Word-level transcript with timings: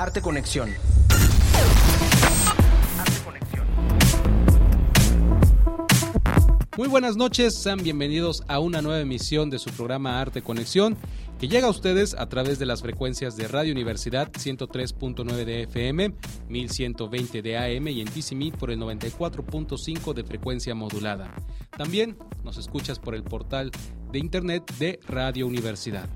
Arte 0.00 0.22
Conexión. 0.22 0.70
Muy 6.76 6.86
buenas 6.86 7.16
noches, 7.16 7.56
sean 7.56 7.82
bienvenidos 7.82 8.44
a 8.46 8.60
una 8.60 8.80
nueva 8.80 9.00
emisión 9.00 9.50
de 9.50 9.58
su 9.58 9.70
programa 9.70 10.20
Arte 10.20 10.40
Conexión, 10.40 10.96
que 11.40 11.48
llega 11.48 11.66
a 11.66 11.70
ustedes 11.70 12.14
a 12.14 12.28
través 12.28 12.60
de 12.60 12.66
las 12.66 12.80
frecuencias 12.80 13.36
de 13.36 13.48
Radio 13.48 13.72
Universidad 13.72 14.30
103.9 14.30 15.44
de 15.44 15.62
FM, 15.64 16.14
1120 16.48 17.42
de 17.42 17.58
AM 17.58 17.88
y 17.88 18.00
en 18.00 18.06
TCMI 18.06 18.52
por 18.52 18.70
el 18.70 18.78
94.5 18.78 20.14
de 20.14 20.22
frecuencia 20.22 20.76
modulada. 20.76 21.34
También 21.76 22.16
nos 22.44 22.56
escuchas 22.56 23.00
por 23.00 23.16
el 23.16 23.24
portal 23.24 23.72
de 24.12 24.20
internet 24.20 24.72
de 24.78 25.00
Radio 25.08 25.48
Universidad. 25.48 26.08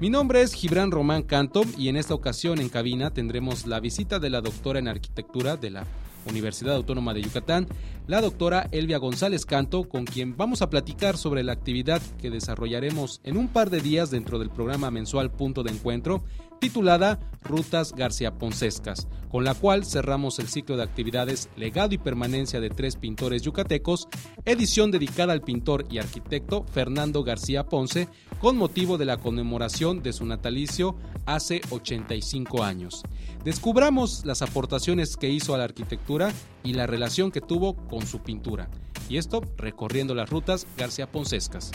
Mi 0.00 0.08
nombre 0.08 0.40
es 0.40 0.54
Gibran 0.54 0.90
Román 0.90 1.24
Canto 1.24 1.62
y 1.76 1.88
en 1.88 1.96
esta 1.98 2.14
ocasión 2.14 2.58
en 2.58 2.70
cabina 2.70 3.10
tendremos 3.10 3.66
la 3.66 3.80
visita 3.80 4.18
de 4.18 4.30
la 4.30 4.40
doctora 4.40 4.78
en 4.78 4.88
arquitectura 4.88 5.58
de 5.58 5.68
la 5.68 5.84
Universidad 6.26 6.76
Autónoma 6.76 7.12
de 7.12 7.20
Yucatán, 7.20 7.68
la 8.06 8.22
doctora 8.22 8.66
Elvia 8.72 8.96
González 8.96 9.44
Canto, 9.44 9.90
con 9.90 10.06
quien 10.06 10.38
vamos 10.38 10.62
a 10.62 10.70
platicar 10.70 11.18
sobre 11.18 11.44
la 11.44 11.52
actividad 11.52 12.00
que 12.18 12.30
desarrollaremos 12.30 13.20
en 13.24 13.36
un 13.36 13.48
par 13.48 13.68
de 13.68 13.82
días 13.82 14.10
dentro 14.10 14.38
del 14.38 14.48
programa 14.48 14.90
mensual 14.90 15.30
Punto 15.30 15.62
de 15.62 15.72
Encuentro, 15.72 16.24
titulada 16.60 17.18
Rutas 17.42 17.94
García 17.94 18.38
Poncescas, 18.38 19.08
con 19.30 19.44
la 19.44 19.54
cual 19.54 19.84
cerramos 19.84 20.38
el 20.38 20.48
ciclo 20.48 20.76
de 20.76 20.82
actividades 20.82 21.48
Legado 21.56 21.94
y 21.94 21.98
Permanencia 21.98 22.60
de 22.60 22.70
tres 22.70 22.96
pintores 22.96 23.42
yucatecos, 23.42 24.08
edición 24.44 24.90
dedicada 24.90 25.32
al 25.32 25.40
pintor 25.40 25.86
y 25.90 25.98
arquitecto 25.98 26.64
Fernando 26.70 27.24
García 27.24 27.64
Ponce, 27.64 28.08
con 28.40 28.56
motivo 28.56 28.98
de 28.98 29.06
la 29.06 29.16
conmemoración 29.16 30.02
de 30.02 30.12
su 30.12 30.26
natalicio 30.26 30.96
hace 31.26 31.62
85 31.70 32.62
años. 32.62 33.02
Descubramos 33.42 34.24
las 34.24 34.42
aportaciones 34.42 35.16
que 35.16 35.30
hizo 35.30 35.54
a 35.54 35.58
la 35.58 35.64
arquitectura 35.64 36.32
y 36.62 36.74
la 36.74 36.86
relación 36.86 37.30
que 37.30 37.40
tuvo 37.40 37.74
con 37.88 38.06
su 38.06 38.20
pintura, 38.20 38.68
y 39.08 39.16
esto 39.16 39.42
recorriendo 39.56 40.14
las 40.14 40.28
rutas 40.28 40.66
García 40.76 41.10
Poncescas. 41.10 41.72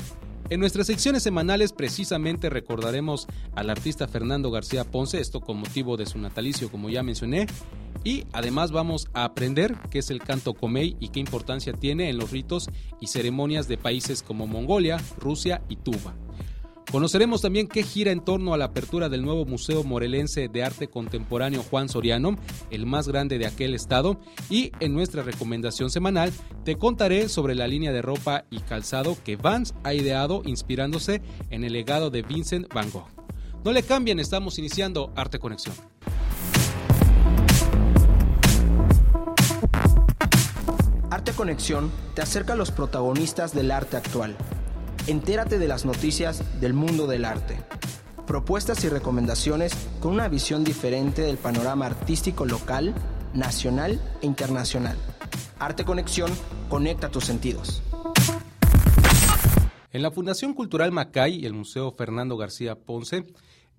En 0.51 0.59
nuestras 0.59 0.85
secciones 0.85 1.23
semanales 1.23 1.73
precisamente 1.73 2.51
recordaremos 2.51 3.25
al 3.55 3.71
artista 3.71 4.07
Fernando 4.07 4.51
García 4.51 4.83
Ponce, 4.83 5.19
esto 5.19 5.41
con 5.41 5.57
motivo 5.57 5.97
de 5.97 6.05
su 6.05 6.19
natalicio 6.19 6.69
como 6.69 6.91
ya 6.91 7.01
mencioné, 7.01 7.47
y 8.03 8.25
además 8.31 8.71
vamos 8.71 9.07
a 9.13 9.23
aprender 9.23 9.75
qué 9.89 9.99
es 9.99 10.11
el 10.11 10.19
canto 10.19 10.53
comey 10.53 10.97
y 10.99 11.09
qué 11.09 11.19
importancia 11.19 11.73
tiene 11.73 12.11
en 12.11 12.19
los 12.19 12.29
ritos 12.29 12.69
y 13.01 13.07
ceremonias 13.07 13.67
de 13.67 13.79
países 13.79 14.21
como 14.21 14.45
Mongolia, 14.45 15.01
Rusia 15.17 15.63
y 15.67 15.77
Tuva. 15.77 16.13
Conoceremos 16.91 17.41
también 17.41 17.67
qué 17.67 17.83
gira 17.83 18.11
en 18.11 18.21
torno 18.21 18.53
a 18.53 18.57
la 18.57 18.65
apertura 18.65 19.09
del 19.09 19.23
nuevo 19.23 19.45
Museo 19.45 19.83
Morelense 19.83 20.47
de 20.47 20.63
Arte 20.63 20.87
Contemporáneo 20.87 21.63
Juan 21.63 21.89
Soriano, 21.89 22.37
el 22.69 22.85
más 22.85 23.07
grande 23.07 23.37
de 23.37 23.47
aquel 23.47 23.73
estado, 23.73 24.19
y 24.49 24.71
en 24.79 24.93
nuestra 24.93 25.23
recomendación 25.23 25.89
semanal 25.89 26.31
te 26.63 26.77
contaré 26.77 27.27
sobre 27.27 27.55
la 27.55 27.67
línea 27.67 27.91
de 27.91 28.01
ropa 28.01 28.45
y 28.49 28.59
calzado 28.59 29.17
que 29.23 29.35
Vans 29.35 29.73
ha 29.83 29.93
ideado 29.93 30.41
inspirándose 30.45 31.21
en 31.49 31.63
el 31.63 31.73
legado 31.73 32.11
de 32.11 32.21
Vincent 32.21 32.71
Van 32.73 32.89
Gogh. 32.91 33.09
No 33.63 33.71
le 33.71 33.83
cambien, 33.83 34.19
estamos 34.19 34.59
iniciando 34.59 35.11
Arte 35.15 35.39
Conexión. 35.39 35.75
Arte 41.09 41.31
Conexión 41.33 41.91
te 42.13 42.21
acerca 42.21 42.53
a 42.53 42.55
los 42.55 42.71
protagonistas 42.71 43.53
del 43.53 43.71
arte 43.71 43.97
actual 43.97 44.37
Entérate 45.07 45.59
de 45.59 45.67
las 45.67 45.85
noticias 45.85 46.59
del 46.59 46.73
mundo 46.73 47.05
del 47.05 47.25
arte. 47.25 47.59
Propuestas 48.25 48.83
y 48.85 48.89
recomendaciones 48.89 49.71
con 49.99 50.13
una 50.13 50.27
visión 50.29 50.63
diferente 50.63 51.21
del 51.21 51.37
panorama 51.37 51.85
artístico 51.85 52.43
local, 52.43 52.95
nacional 53.35 54.01
e 54.23 54.25
internacional. 54.25 54.97
Arte 55.59 55.85
Conexión 55.85 56.31
conecta 56.69 57.09
tus 57.09 57.23
sentidos. 57.23 57.83
En 59.91 60.01
la 60.01 60.09
Fundación 60.09 60.55
Cultural 60.55 60.91
Macay 60.91 61.35
y 61.35 61.45
el 61.45 61.53
Museo 61.53 61.91
Fernando 61.91 62.35
García 62.35 62.73
Ponce 62.73 63.25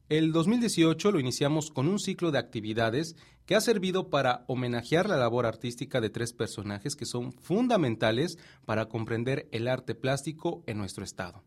el 0.09 0.33
2018 0.33 1.11
lo 1.11 1.19
iniciamos 1.19 1.71
con 1.71 1.89
un 1.89 1.99
ciclo 1.99 2.31
de 2.31 2.39
actividades 2.39 3.17
que 3.45 3.57
ha 3.57 3.61
servido 3.61 4.09
para 4.09 4.45
homenajear 4.47 5.09
la 5.09 5.17
labor 5.17 5.47
artística 5.47 6.01
de 6.01 6.11
tres 6.11 6.33
personajes 6.33 6.95
que 6.95 7.07
son 7.07 7.33
fundamentales 7.33 8.39
para 8.65 8.87
comprender 8.87 9.49
el 9.51 9.67
arte 9.67 9.95
plástico 9.95 10.63
en 10.67 10.79
nuestro 10.79 11.05
estado. 11.05 11.43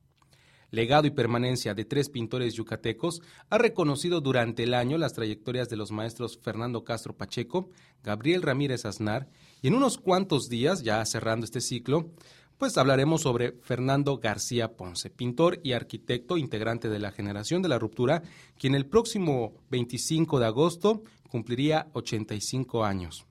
Legado 0.71 1.07
y 1.07 1.11
permanencia 1.11 1.73
de 1.73 1.83
tres 1.83 2.09
pintores 2.09 2.53
yucatecos 2.53 3.21
ha 3.49 3.57
reconocido 3.57 4.21
durante 4.21 4.63
el 4.63 4.75
año 4.75 4.97
las 4.97 5.13
trayectorias 5.13 5.67
de 5.69 5.77
los 5.77 5.91
maestros 5.91 6.37
Fernando 6.37 6.83
Castro 6.83 7.17
Pacheco, 7.17 7.69
Gabriel 8.03 8.43
Ramírez 8.43 8.85
Aznar 8.85 9.29
y 9.61 9.69
en 9.69 9.73
unos 9.73 9.97
cuantos 9.97 10.47
días, 10.47 10.83
ya 10.83 11.03
cerrando 11.05 11.45
este 11.45 11.59
ciclo, 11.59 12.11
pues 12.59 12.77
hablaremos 12.77 13.21
sobre 13.21 13.53
Fernando 13.61 14.17
García 14.17 14.75
Ponce, 14.75 15.09
pintor 15.09 15.61
y 15.63 15.71
arquitecto 15.71 16.37
integrante 16.37 16.89
de 16.89 16.99
la 16.99 17.11
generación 17.11 17.61
de 17.61 17.69
la 17.69 17.79
ruptura, 17.79 18.21
quien 18.57 18.75
el 18.75 18.85
próximo 18.85 19.53
25 19.71 20.39
de 20.39 20.45
agosto 20.45 21.01
cumpliría 21.29 21.87
85 21.93 22.83
años. 22.83 23.25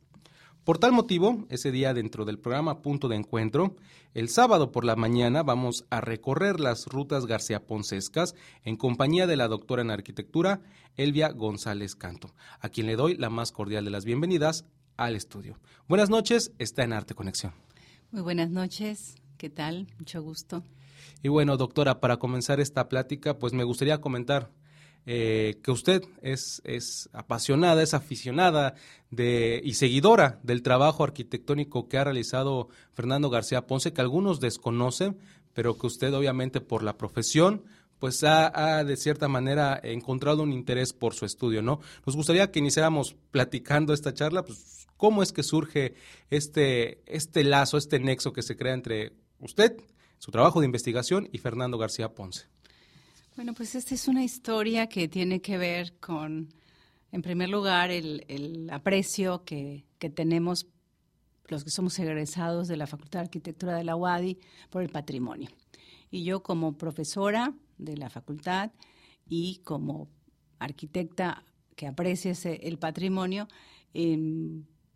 Por 0.64 0.78
tal 0.78 0.92
motivo, 0.92 1.46
ese 1.50 1.70
día 1.70 1.92
dentro 1.92 2.24
del 2.24 2.38
programa 2.38 2.80
Punto 2.80 3.08
de 3.08 3.16
Encuentro, 3.16 3.76
el 4.14 4.30
sábado 4.30 4.72
por 4.72 4.86
la 4.86 4.96
mañana 4.96 5.42
vamos 5.42 5.84
a 5.90 6.00
recorrer 6.00 6.58
las 6.58 6.86
rutas 6.86 7.26
García 7.26 7.66
Poncescas 7.66 8.34
en 8.64 8.76
compañía 8.76 9.26
de 9.26 9.36
la 9.36 9.48
doctora 9.48 9.82
en 9.82 9.90
arquitectura 9.90 10.62
Elvia 10.96 11.32
González 11.32 11.96
Canto, 11.96 12.34
a 12.60 12.70
quien 12.70 12.86
le 12.86 12.96
doy 12.96 13.14
la 13.16 13.28
más 13.28 13.52
cordial 13.52 13.84
de 13.84 13.90
las 13.90 14.06
bienvenidas 14.06 14.64
al 14.96 15.16
estudio. 15.16 15.58
Buenas 15.86 16.08
noches, 16.08 16.52
está 16.58 16.82
en 16.82 16.94
Arte 16.94 17.14
Conexión. 17.14 17.67
Muy 18.10 18.22
buenas 18.22 18.48
noches, 18.48 19.16
¿qué 19.36 19.50
tal? 19.50 19.86
Mucho 19.98 20.22
gusto. 20.22 20.64
Y 21.22 21.28
bueno, 21.28 21.58
doctora, 21.58 22.00
para 22.00 22.16
comenzar 22.16 22.58
esta 22.58 22.88
plática, 22.88 23.38
pues 23.38 23.52
me 23.52 23.64
gustaría 23.64 24.00
comentar 24.00 24.50
eh, 25.04 25.60
que 25.62 25.70
usted 25.70 26.02
es, 26.22 26.62
es 26.64 27.10
apasionada, 27.12 27.82
es 27.82 27.92
aficionada 27.92 28.74
de, 29.10 29.60
y 29.62 29.74
seguidora 29.74 30.40
del 30.42 30.62
trabajo 30.62 31.04
arquitectónico 31.04 31.86
que 31.86 31.98
ha 31.98 32.04
realizado 32.04 32.70
Fernando 32.94 33.28
García 33.28 33.66
Ponce, 33.66 33.92
que 33.92 34.00
algunos 34.00 34.40
desconocen, 34.40 35.18
pero 35.52 35.76
que 35.76 35.86
usted 35.86 36.14
obviamente 36.14 36.62
por 36.62 36.82
la 36.82 36.96
profesión, 36.96 37.62
pues 37.98 38.24
ha, 38.24 38.78
ha, 38.78 38.84
de 38.84 38.96
cierta 38.96 39.28
manera 39.28 39.78
encontrado 39.82 40.42
un 40.42 40.54
interés 40.54 40.94
por 40.94 41.12
su 41.12 41.26
estudio, 41.26 41.60
¿no? 41.60 41.80
Nos 42.06 42.16
gustaría 42.16 42.50
que 42.50 42.60
iniciáramos 42.60 43.16
platicando 43.30 43.92
esta 43.92 44.14
charla, 44.14 44.44
pues 44.44 44.87
¿Cómo 44.98 45.22
es 45.22 45.32
que 45.32 45.44
surge 45.44 45.94
este, 46.28 47.02
este 47.06 47.44
lazo, 47.44 47.78
este 47.78 48.00
nexo 48.00 48.32
que 48.32 48.42
se 48.42 48.56
crea 48.56 48.74
entre 48.74 49.12
usted, 49.38 49.76
su 50.18 50.32
trabajo 50.32 50.58
de 50.58 50.66
investigación 50.66 51.28
y 51.32 51.38
Fernando 51.38 51.78
García 51.78 52.12
Ponce? 52.14 52.46
Bueno, 53.36 53.54
pues 53.54 53.76
esta 53.76 53.94
es 53.94 54.08
una 54.08 54.24
historia 54.24 54.88
que 54.88 55.06
tiene 55.06 55.40
que 55.40 55.56
ver 55.56 55.94
con, 56.00 56.52
en 57.12 57.22
primer 57.22 57.48
lugar, 57.48 57.92
el, 57.92 58.68
aprecio 58.72 59.44
que, 59.44 59.84
que, 60.00 60.10
tenemos 60.10 60.66
los 61.46 61.62
que 61.62 61.70
somos 61.70 61.96
egresados 62.00 62.66
de 62.66 62.76
la 62.76 62.88
Facultad 62.88 63.20
de 63.20 63.26
Arquitectura 63.26 63.76
de 63.76 63.84
la 63.84 63.94
UADI 63.94 64.40
por 64.68 64.82
el 64.82 64.88
patrimonio. 64.88 65.48
Y 66.10 66.24
yo 66.24 66.42
como 66.42 66.76
profesora 66.76 67.54
de 67.78 67.96
la 67.96 68.10
facultad 68.10 68.72
y 69.28 69.60
como 69.62 70.08
arquitecta 70.58 71.44
que 71.76 71.86
aprecia 71.86 72.32
el 72.42 72.78
patrimonio, 72.78 73.46
eh, 73.94 74.18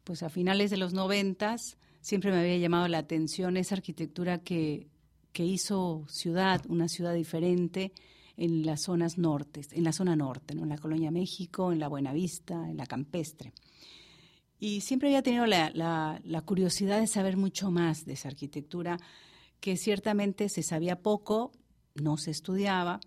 pues 0.05 0.23
a 0.23 0.29
finales 0.29 0.71
de 0.71 0.77
los 0.77 0.93
noventas 0.93 1.77
siempre 2.01 2.31
me 2.31 2.41
había 2.41 2.59
llamado 2.59 2.89
la 2.89 2.99
atención 2.99 3.57
esa 3.57 3.77
arquitectura 3.77 4.39
que, 4.39 4.89
que 5.33 5.45
hizo 5.45 6.05
ciudad, 6.09 6.63
una 6.69 6.89
ciudad 6.89 7.15
diferente 7.15 7.93
en 8.37 8.67
las 8.67 8.83
zonas 8.83 9.19
nortes, 9.19 9.73
en 9.73 9.85
la 9.85 9.93
zona 9.93 10.17
norte, 10.17 10.55
¿no? 10.55 10.63
en 10.63 10.69
la 10.69 10.79
Colonia 10.79 11.11
México, 11.11 11.73
en 11.73 11.79
la 11.79 11.89
Buenavista, 11.89 12.69
en 12.69 12.77
la 12.77 12.87
Campestre. 12.87 13.53
Y 14.59 14.81
siempre 14.81 15.09
había 15.09 15.23
tenido 15.23 15.47
la, 15.47 15.71
la, 15.71 16.21
la, 16.25 16.41
curiosidad 16.43 17.01
de 17.01 17.07
saber 17.07 17.37
mucho 17.37 17.71
más 17.71 18.05
de 18.05 18.15
esa 18.15 18.29
arquitectura, 18.29 18.99
que 19.61 19.77
ciertamente 19.77 20.49
se 20.49 20.63
sabía 20.63 21.03
poco, 21.03 21.53
no 21.95 22.17
se 22.17 22.31
estudiaba, 22.31 23.01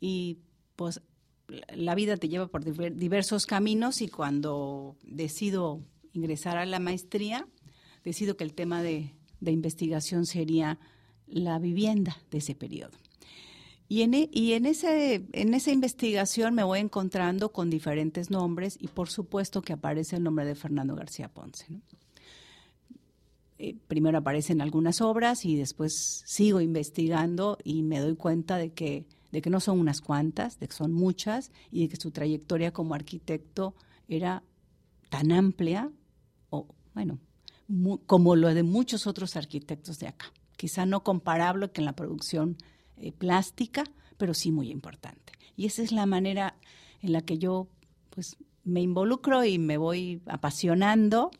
y 0.00 0.38
pues 0.76 1.02
la 1.48 1.94
vida 1.94 2.16
te 2.16 2.28
lleva 2.28 2.46
por 2.46 2.64
diversos 2.64 3.46
caminos 3.46 4.02
y 4.02 4.08
cuando 4.08 4.96
decido 5.02 5.80
ingresar 6.12 6.58
a 6.58 6.66
la 6.66 6.78
maestría, 6.78 7.46
decido 8.04 8.36
que 8.36 8.44
el 8.44 8.54
tema 8.54 8.82
de, 8.82 9.14
investigación 9.40 10.26
sería 10.26 10.78
la 11.26 11.58
vivienda 11.58 12.16
de 12.30 12.38
ese 12.38 12.54
periodo. 12.54 12.96
Y, 13.88 14.02
en, 14.02 14.14
e, 14.14 14.28
ese, 14.68 15.26
esa 15.32 15.70
investigación 15.70 16.54
me 16.54 16.62
voy 16.62 16.80
encontrando 16.80 17.52
con 17.52 17.70
diferentes 17.70 18.30
nombres 18.30 18.76
y 18.78 18.88
por 18.88 19.08
supuesto 19.08 19.62
que 19.62 19.72
aparece 19.72 20.16
el 20.16 20.24
nombre 20.24 20.44
de 20.44 20.54
Fernando 20.54 20.94
García 20.94 21.28
Ponce. 21.28 21.66
Eh, 23.58 23.74
primero 23.88 24.18
aparecen 24.18 24.60
algunas 24.60 25.00
obras 25.00 25.44
y 25.44 25.56
después 25.56 26.22
sigo 26.26 26.60
investigando 26.60 27.58
y 27.64 27.82
me 27.82 27.98
doy 27.98 28.14
cuenta 28.14 28.58
de 28.58 28.72
que 28.72 29.06
de 29.30 29.42
que 29.42 29.50
no 29.50 29.60
son 29.60 29.78
unas 29.78 30.00
cuantas, 30.00 30.58
de 30.58 30.68
que 30.68 30.74
son 30.74 30.92
muchas 30.92 31.52
y 31.70 31.82
de 31.82 31.88
que 31.88 31.96
su 31.96 32.10
trayectoria 32.10 32.72
como 32.72 32.94
arquitecto 32.94 33.74
era 34.08 34.42
tan 35.10 35.32
amplia, 35.32 35.90
o 36.50 36.66
bueno, 36.94 37.18
como 38.06 38.36
lo 38.36 38.52
de 38.54 38.62
muchos 38.62 39.06
otros 39.06 39.36
arquitectos 39.36 39.98
de 39.98 40.08
acá. 40.08 40.32
Quizá 40.56 40.86
no 40.86 41.04
comparable 41.04 41.70
que 41.70 41.80
en 41.80 41.84
la 41.84 41.94
producción 41.94 42.56
eh, 42.96 43.12
plástica, 43.12 43.84
pero 44.16 44.34
sí 44.34 44.50
muy 44.50 44.70
importante. 44.70 45.32
Y 45.56 45.66
esa 45.66 45.82
es 45.82 45.92
la 45.92 46.06
manera 46.06 46.56
en 47.00 47.12
la 47.12 47.22
que 47.22 47.38
yo 47.38 47.68
pues 48.10 48.36
me 48.64 48.80
involucro 48.80 49.44
y 49.44 49.58
me 49.58 49.76
voy 49.76 50.22
apasionando 50.26 51.30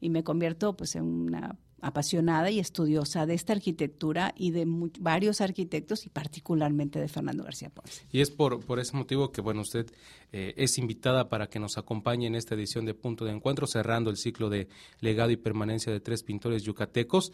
y 0.00 0.10
me 0.10 0.24
convierto 0.24 0.76
pues 0.76 0.96
en 0.96 1.04
una 1.04 1.56
apasionada 1.82 2.50
y 2.50 2.60
estudiosa 2.60 3.26
de 3.26 3.34
esta 3.34 3.52
arquitectura 3.52 4.32
y 4.36 4.52
de 4.52 4.64
varios 5.00 5.40
arquitectos 5.40 6.06
y 6.06 6.08
particularmente 6.08 7.00
de 7.00 7.08
Fernando 7.08 7.42
García 7.42 7.70
Ponce. 7.70 8.06
Y 8.10 8.20
es 8.20 8.30
por, 8.30 8.64
por 8.64 8.78
ese 8.78 8.96
motivo 8.96 9.32
que, 9.32 9.40
bueno, 9.40 9.60
usted 9.60 9.92
eh, 10.30 10.54
es 10.56 10.78
invitada 10.78 11.28
para 11.28 11.48
que 11.48 11.58
nos 11.58 11.76
acompañe 11.76 12.28
en 12.28 12.36
esta 12.36 12.54
edición 12.54 12.86
de 12.86 12.94
Punto 12.94 13.24
de 13.24 13.32
Encuentro, 13.32 13.66
cerrando 13.66 14.10
el 14.10 14.16
ciclo 14.16 14.48
de 14.48 14.68
legado 15.00 15.32
y 15.32 15.36
permanencia 15.36 15.92
de 15.92 16.00
tres 16.00 16.22
pintores 16.22 16.62
yucatecos. 16.62 17.32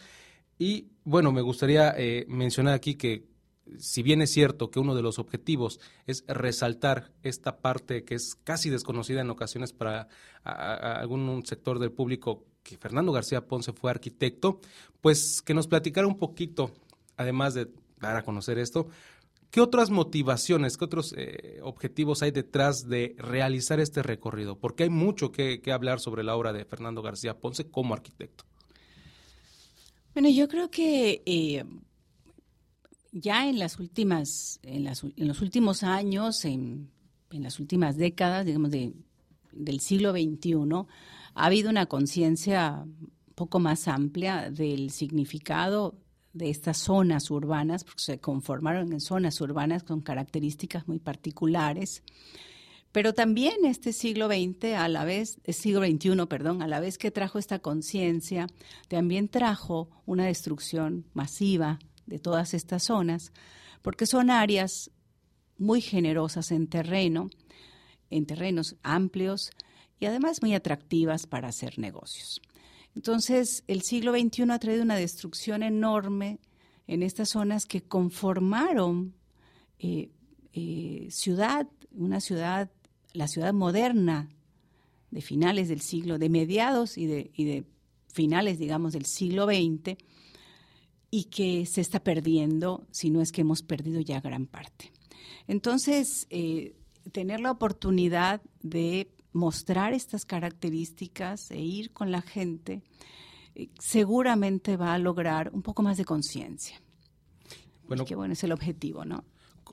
Y, 0.59 0.89
bueno, 1.05 1.31
me 1.31 1.43
gustaría 1.43 1.95
eh, 1.97 2.25
mencionar 2.27 2.75
aquí 2.75 2.95
que 2.95 3.29
si 3.79 4.03
bien 4.03 4.23
es 4.23 4.31
cierto 4.31 4.71
que 4.71 4.81
uno 4.81 4.95
de 4.95 5.03
los 5.03 5.19
objetivos 5.19 5.79
es 6.07 6.25
resaltar 6.27 7.13
esta 7.23 7.59
parte 7.59 8.03
que 8.03 8.15
es 8.15 8.35
casi 8.45 8.71
desconocida 8.71 9.21
en 9.21 9.29
ocasiones 9.29 9.75
para 9.75 10.09
algún 10.43 11.45
sector 11.45 11.79
del 11.79 11.93
público, 11.93 12.47
que 12.63 12.77
Fernando 12.77 13.13
García 13.13 13.47
Ponce 13.47 13.73
fue 13.73 13.91
arquitecto, 13.91 14.61
pues 15.01 15.43
que 15.43 15.55
nos 15.55 15.67
platicara 15.67 16.07
un 16.07 16.19
poquito, 16.19 16.73
además 17.17 17.55
de 17.55 17.69
dar 18.01 18.17
a 18.17 18.23
conocer 18.23 18.59
esto, 18.59 18.89
¿qué 19.51 19.61
otras 19.61 19.91
motivaciones, 19.91 20.77
qué 20.77 20.85
otros 20.85 21.15
eh, 21.17 21.61
objetivos 21.63 22.23
hay 22.23 22.31
detrás 22.31 22.89
de 22.89 23.15
realizar 23.19 23.81
este 23.81 24.03
recorrido? 24.03 24.59
Porque 24.59 24.85
hay 24.85 24.91
mucho 24.91 25.33
que, 25.33 25.61
hablar 25.73 26.01
sobre 26.01 26.25
la 26.25 26.37
obra 26.37 26.53
de 26.53 26.65
Fernando 26.65 27.03
García 27.03 27.39
Ponce 27.39 27.69
como 27.71 27.95
arquitecto. 27.95 28.45
Bueno, 30.15 30.29
yo 30.31 30.49
creo 30.49 30.71
que 30.71 31.23
eh, 31.27 31.65
ya 33.13 33.49
en 33.49 33.59
las 33.59 33.79
últimas, 33.79 34.59
en, 34.63 34.85
los 34.85 35.41
últimos 35.41 35.83
años, 35.83 36.45
en, 36.45 36.91
las 37.31 37.61
últimas 37.61 37.97
décadas, 37.97 38.45
digamos, 38.45 38.71
del 38.71 39.81
siglo 39.81 40.13
XXI, 40.13 40.55
ha 41.39 41.47
habido 41.47 41.71
una 41.71 41.87
conciencia 41.87 42.85
poco 43.37 43.61
más 43.61 43.87
amplia 43.87 44.51
del 44.51 44.91
significado 44.91 45.95
de 46.33 46.51
estas 46.51 46.79
zonas 46.79 47.31
urbanas, 47.31 47.85
porque 47.85 48.03
se 48.03 48.19
conformaron 48.19 48.93
en 48.93 49.01
zonas 49.01 49.41
urbanas 49.41 49.85
con 49.85 50.01
características 50.01 50.89
muy 50.89 50.99
particulares. 50.99 52.03
Pero 52.91 53.15
también 53.15 53.65
este 53.65 53.93
siglo 53.93 54.27
XX, 54.27 54.75
a 54.75 54.89
la 54.89 55.05
vez, 55.05 55.39
el 55.45 55.55
siglo 55.55 55.87
XXI, 55.87 56.27
perdón, 56.29 56.61
a 56.61 56.67
la 56.67 56.81
vez 56.81 56.99
que 56.99 57.13
trajo 57.13 57.39
esta 57.39 57.61
conciencia, 57.61 58.49
también 58.89 59.29
trajo 59.29 59.89
una 60.07 60.27
destrucción 60.27 61.07
masiva 61.15 61.79
de 62.07 62.19
todas 62.19 62.53
estas 62.53 62.83
zonas, 62.83 63.33
porque 63.83 64.07
son 64.07 64.31
áreas 64.31 64.91
muy 65.57 65.83
generosas 65.83 66.51
en 66.51 66.67
terreno, 66.67 67.31
en 68.11 68.27
terrenos 68.27 68.75
amplios 68.83 69.53
y 70.01 70.07
además 70.07 70.43
muy 70.43 70.55
atractivas 70.55 71.27
para 71.27 71.49
hacer 71.49 71.79
negocios. 71.79 72.41
Entonces, 72.95 73.65
el 73.67 73.83
siglo 73.83 74.13
XXI 74.13 74.51
ha 74.51 74.59
traído 74.59 74.83
una 74.83 74.97
destrucción 74.97 75.63
enorme 75.63 76.41
en 76.87 77.03
estas 77.03 77.31
zonas 77.31 77.67
que 77.67 77.83
conformaron 77.83 79.15
eh, 79.79 80.11
eh, 80.53 81.07
ciudad, 81.11 81.69
una 81.93 82.21
ciudad, 82.21 82.71
la 83.13 83.29
ciudad 83.29 83.53
moderna 83.53 84.29
de 85.11 85.21
finales 85.21 85.69
del 85.69 85.81
siglo, 85.81 86.19
de 86.19 86.29
mediados 86.29 86.99
y 86.99 87.07
de, 87.07 87.65
finales, 88.13 88.59
digamos, 88.59 88.95
del 88.95 89.07
siglo 89.07 89.47
XX, 89.47 89.97
y 91.11 91.25
que 91.25 91.67
se 91.67 91.81
está 91.81 92.01
perdiendo, 92.01 92.87
si 92.91 93.11
no 93.11 93.21
es 93.23 93.33
que 93.33 93.43
hemos 93.43 93.63
perdido 93.63 94.01
ya 94.01 94.21
gran 94.21 94.47
parte. 94.47 94.93
Entonces, 95.47 96.27
eh, 96.31 96.75
tener 97.13 97.41
la 97.41 97.53
oportunidad 97.53 98.43
de 98.63 99.09
mostrar 99.33 99.93
estas 99.93 100.25
características 100.25 101.51
e 101.51 101.61
ir 101.61 101.93
con 101.93 102.11
la 102.11 102.23
gente, 102.23 102.83
eh, 103.55 103.69
seguramente 103.79 104.77
va 104.77 104.95
a 104.95 104.99
lograr 104.99 105.51
un 105.53 105.63
poco 105.63 105.83
más 105.83 105.97
de 105.97 106.05
conciencia. 106.05 106.81
Bueno, 107.87 108.05
que 108.05 108.15
bueno, 108.15 108.35
es 108.35 108.45
el 108.45 108.53
objetivo, 108.53 109.05
¿no? 109.05 109.25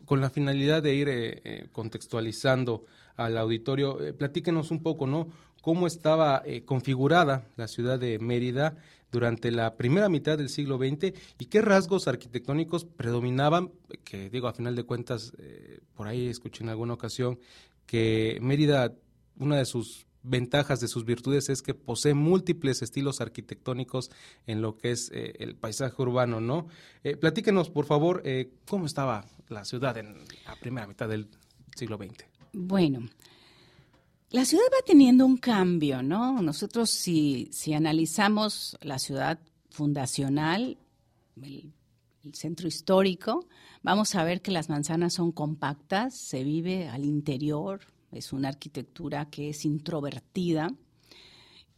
Con 0.05 0.21
la 0.21 0.29
finalidad 0.29 0.83
de 0.83 0.95
ir 0.95 1.07
eh, 1.09 1.67
contextualizando 1.71 2.85
al 3.15 3.37
auditorio, 3.37 3.97
platíquenos 4.17 4.71
un 4.71 4.83
poco, 4.83 5.07
¿no? 5.07 5.27
Cómo 5.61 5.87
estaba 5.87 6.43
configurada 6.65 7.47
la 7.55 7.67
ciudad 7.67 7.97
de 7.97 8.19
Mérida 8.19 8.77
durante 9.15 9.49
la 9.49 9.75
primera 9.77 10.09
mitad 10.09 10.37
del 10.37 10.49
siglo 10.49 10.77
XX 10.77 11.13
y 11.39 11.45
qué 11.45 11.61
rasgos 11.61 12.07
arquitectónicos 12.09 12.83
predominaban, 12.83 13.71
que 14.03 14.29
digo, 14.29 14.49
a 14.49 14.53
final 14.53 14.75
de 14.75 14.83
cuentas, 14.83 15.31
eh, 15.37 15.79
por 15.95 16.07
ahí 16.07 16.27
escuché 16.27 16.63
en 16.63 16.69
alguna 16.69 16.95
ocasión 16.95 17.39
que 17.85 18.37
Mérida, 18.41 18.93
una 19.37 19.57
de 19.57 19.65
sus 19.65 20.05
ventajas, 20.23 20.79
de 20.79 20.87
sus 20.87 21.05
virtudes 21.05 21.49
es 21.49 21.61
que 21.61 21.73
posee 21.73 22.13
múltiples 22.13 22.81
estilos 22.81 23.21
arquitectónicos 23.21 24.09
en 24.47 24.61
lo 24.61 24.77
que 24.77 24.91
es 24.91 25.11
eh, 25.13 25.33
el 25.39 25.55
paisaje 25.55 26.01
urbano, 26.01 26.41
¿no? 26.41 26.67
Eh, 27.03 27.15
platíquenos, 27.15 27.69
por 27.69 27.85
favor, 27.85 28.23
cómo 28.67 28.85
estaba 28.85 29.25
la 29.49 29.65
ciudad 29.65 29.97
en 29.97 30.15
la 30.45 30.55
primera 30.59 30.87
mitad 30.87 31.07
del 31.07 31.29
siglo 31.75 31.97
XX. 31.97 32.25
Bueno, 32.53 33.07
la 34.31 34.43
ciudad 34.43 34.65
va 34.65 34.83
teniendo 34.85 35.25
un 35.25 35.37
cambio, 35.37 36.01
¿no? 36.01 36.41
Nosotros 36.41 36.89
si, 36.89 37.47
si 37.51 37.73
analizamos 37.73 38.77
la 38.81 38.99
ciudad 38.99 39.39
fundacional, 39.69 40.77
el, 41.41 41.71
centro 42.33 42.67
histórico, 42.67 43.47
vamos 43.83 44.15
a 44.15 44.23
ver 44.23 44.41
que 44.41 44.49
las 44.49 44.67
manzanas 44.67 45.13
son 45.13 45.31
compactas, 45.31 46.17
se 46.17 46.43
vive 46.43 46.89
al 46.89 47.05
interior, 47.05 47.81
es 48.15 48.33
una 48.33 48.49
arquitectura 48.49 49.29
que 49.29 49.49
es 49.49 49.65
introvertida. 49.65 50.73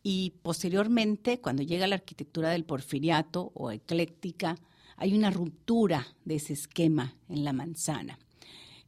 Y 0.03 0.35
posteriormente, 0.41 1.41
cuando 1.41 1.63
llega 1.63 1.87
la 1.87 1.95
arquitectura 1.95 2.49
del 2.49 2.63
porfiriato 2.63 3.51
o 3.55 3.71
ecléctica, 3.71 4.57
hay 4.95 5.13
una 5.13 5.31
ruptura 5.31 6.07
de 6.25 6.35
ese 6.35 6.53
esquema 6.53 7.15
en 7.29 7.43
la 7.43 7.53
manzana. 7.53 8.17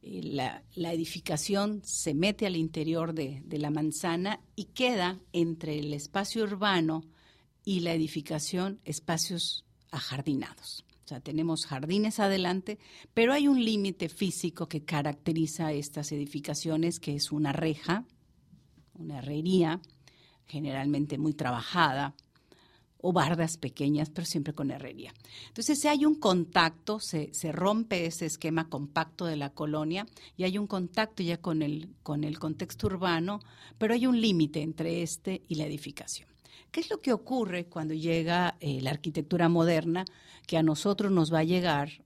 Eh, 0.02 0.22
la, 0.22 0.92
edificación 0.92 1.82
se 1.84 2.14
mete 2.14 2.46
al 2.46 2.56
interior 2.56 3.12
de, 3.12 3.42
la 3.50 3.70
manzana 3.70 4.40
y 4.56 4.64
queda 4.64 5.20
entre 5.32 5.78
el 5.78 5.92
espacio 5.92 6.44
urbano 6.44 7.04
y 7.64 7.80
la 7.80 7.92
edificación 7.92 8.80
espacios 8.84 9.64
ajardinados. 9.90 10.84
Sea, 11.10 11.18
tenemos 11.18 11.66
jardines 11.66 12.20
adelante, 12.20 12.78
pero 13.14 13.32
hay 13.32 13.48
un 13.48 13.64
límite 13.64 14.08
físico 14.08 14.68
que 14.68 14.84
caracteriza 14.84 15.72
estas 15.72 16.12
edificaciones, 16.12 17.00
que 17.00 17.16
es 17.16 17.32
una 17.32 17.50
reja, 17.52 18.04
una 18.94 19.18
herrería, 19.18 19.80
generalmente 20.46 21.18
muy 21.18 21.34
trabajada, 21.34 22.14
o 22.98 23.12
bardas 23.12 23.56
pequeñas, 23.56 24.08
pero 24.10 24.24
siempre 24.24 24.54
con 24.54 24.70
herrería. 24.70 25.12
Entonces, 25.48 25.80
si 25.80 25.88
hay 25.88 26.06
un 26.06 26.14
contacto, 26.14 27.00
se, 27.00 27.32
rompe 27.50 28.06
ese 28.06 28.26
esquema 28.26 28.68
compacto 28.68 29.24
de 29.24 29.34
la 29.34 29.50
colonia 29.50 30.06
y 30.36 30.44
hay 30.44 30.58
un 30.58 30.68
contacto 30.68 31.24
ya 31.24 31.38
con 31.38 31.62
el, 31.62 31.88
con 32.04 32.22
el 32.22 32.38
contexto 32.38 32.86
urbano, 32.86 33.40
pero 33.78 33.94
hay 33.94 34.06
un 34.06 34.20
límite 34.20 34.62
entre 34.62 35.02
este 35.02 35.42
y 35.48 35.56
la 35.56 35.66
edificación. 35.66 36.28
¿Qué 36.70 36.80
es 36.80 36.90
lo 36.90 37.00
que 37.00 37.12
ocurre 37.12 37.66
cuando 37.66 37.94
llega 37.94 38.56
eh, 38.60 38.80
la 38.80 38.90
arquitectura 38.90 39.48
moderna? 39.48 40.04
Que 40.46 40.56
a 40.56 40.62
nosotros 40.62 41.10
nos 41.10 41.32
va 41.32 41.40
a 41.40 41.44
llegar 41.44 42.02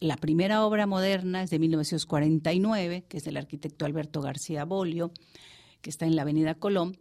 la 0.00 0.16
primera 0.16 0.64
obra 0.66 0.86
moderna 0.86 1.42
es 1.42 1.50
de 1.50 1.58
1949, 1.58 3.04
que 3.08 3.16
es 3.16 3.24
del 3.24 3.36
arquitecto 3.36 3.86
Alberto 3.86 4.20
García 4.20 4.64
Bolio, 4.64 5.12
que 5.80 5.90
está 5.90 6.04
en 6.04 6.16
la 6.16 6.22
Avenida 6.22 6.54
Colón, 6.56 6.98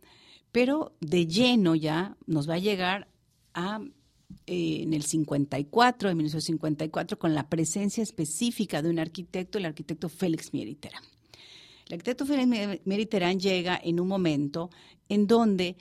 pero 0.51 0.95
de 1.01 1.27
lleno 1.27 1.75
ya 1.75 2.15
nos 2.27 2.49
va 2.49 2.55
a 2.55 2.59
llegar 2.59 3.09
eh, 3.55 4.79
en 4.83 4.93
el 4.93 5.03
54, 5.03 6.09
en 6.09 6.17
1954, 6.17 7.17
con 7.17 7.33
la 7.33 7.49
presencia 7.49 8.03
específica 8.03 8.81
de 8.81 8.89
un 8.89 8.99
arquitecto, 8.99 9.57
el 9.57 9.65
arquitecto 9.65 10.07
Félix 10.07 10.53
Mieriterán. 10.53 11.03
El 11.87 11.95
arquitecto 11.95 12.25
Félix 12.25 12.81
Mieriterán 12.85 13.39
llega 13.39 13.79
en 13.83 13.99
un 13.99 14.07
momento 14.07 14.69
en 15.09 15.27
donde 15.27 15.75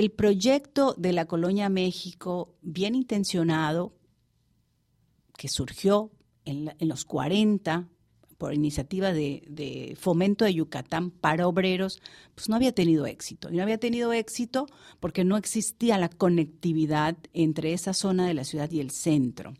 el 0.00 0.10
proyecto 0.12 0.94
de 0.96 1.12
la 1.12 1.26
colonia 1.26 1.68
México, 1.68 2.56
bien 2.62 2.94
intencionado, 2.94 3.92
que 5.36 5.48
surgió 5.48 6.10
en, 6.46 6.72
los 6.80 7.04
40, 7.04 7.86
por 8.38 8.54
iniciativa 8.54 9.12
de, 9.12 9.94
fomento 10.00 10.46
de 10.46 10.54
Yucatán 10.54 11.10
para 11.10 11.46
obreros, 11.46 12.00
pues 12.34 12.48
no 12.48 12.56
había 12.56 12.72
tenido 12.72 13.04
éxito. 13.04 13.50
Y 13.52 13.56
no 13.56 13.62
había 13.62 13.76
tenido 13.76 14.14
éxito 14.14 14.64
porque 15.00 15.22
no 15.22 15.36
existía 15.36 15.98
la 15.98 16.08
conectividad 16.08 17.18
entre 17.34 17.74
esa 17.74 17.92
zona 17.92 18.26
de 18.26 18.32
la 18.32 18.44
ciudad 18.44 18.70
y 18.70 18.80
el 18.80 18.92
centro. 18.92 19.52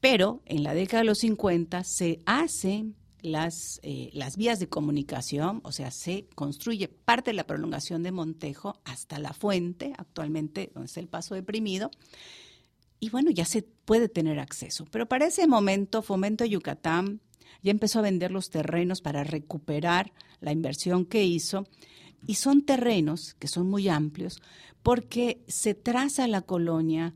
Pero 0.00 0.40
en 0.46 0.62
la 0.62 0.72
década 0.72 1.02
de 1.02 1.06
los 1.08 1.18
50 1.18 1.84
se 1.84 2.20
hacen 2.24 2.96
las, 3.22 3.80
eh, 3.82 4.10
las 4.12 4.36
vías 4.36 4.58
de 4.58 4.68
comunicación, 4.68 5.60
o 5.64 5.72
sea, 5.72 5.90
se 5.90 6.26
construye 6.34 6.88
parte 6.88 7.30
de 7.30 7.34
la 7.34 7.46
prolongación 7.46 8.02
de 8.02 8.12
Montejo 8.12 8.80
hasta 8.84 9.18
la 9.18 9.32
fuente, 9.32 9.92
actualmente 9.96 10.70
donde 10.74 10.86
está 10.86 11.00
el 11.00 11.08
paso 11.08 11.34
deprimido, 11.34 11.90
y 12.98 13.10
bueno, 13.10 13.30
ya 13.30 13.44
se 13.44 13.62
puede 13.62 14.08
tener 14.08 14.38
acceso. 14.38 14.84
Pero 14.90 15.06
para 15.06 15.26
ese 15.26 15.46
momento, 15.46 16.02
Fomento 16.02 16.44
Yucatán 16.44 17.20
ya 17.62 17.70
empezó 17.70 17.98
a 17.98 18.02
vender 18.02 18.30
los 18.30 18.50
terrenos 18.50 19.00
para 19.00 19.24
recuperar 19.24 20.12
la 20.40 20.52
inversión 20.52 21.06
que 21.06 21.24
hizo, 21.24 21.66
y 22.26 22.34
son 22.34 22.62
terrenos 22.62 23.34
que 23.38 23.48
son 23.48 23.68
muy 23.68 23.88
amplios 23.88 24.42
porque 24.82 25.42
se 25.48 25.74
traza 25.74 26.26
la 26.26 26.42
colonia 26.42 27.14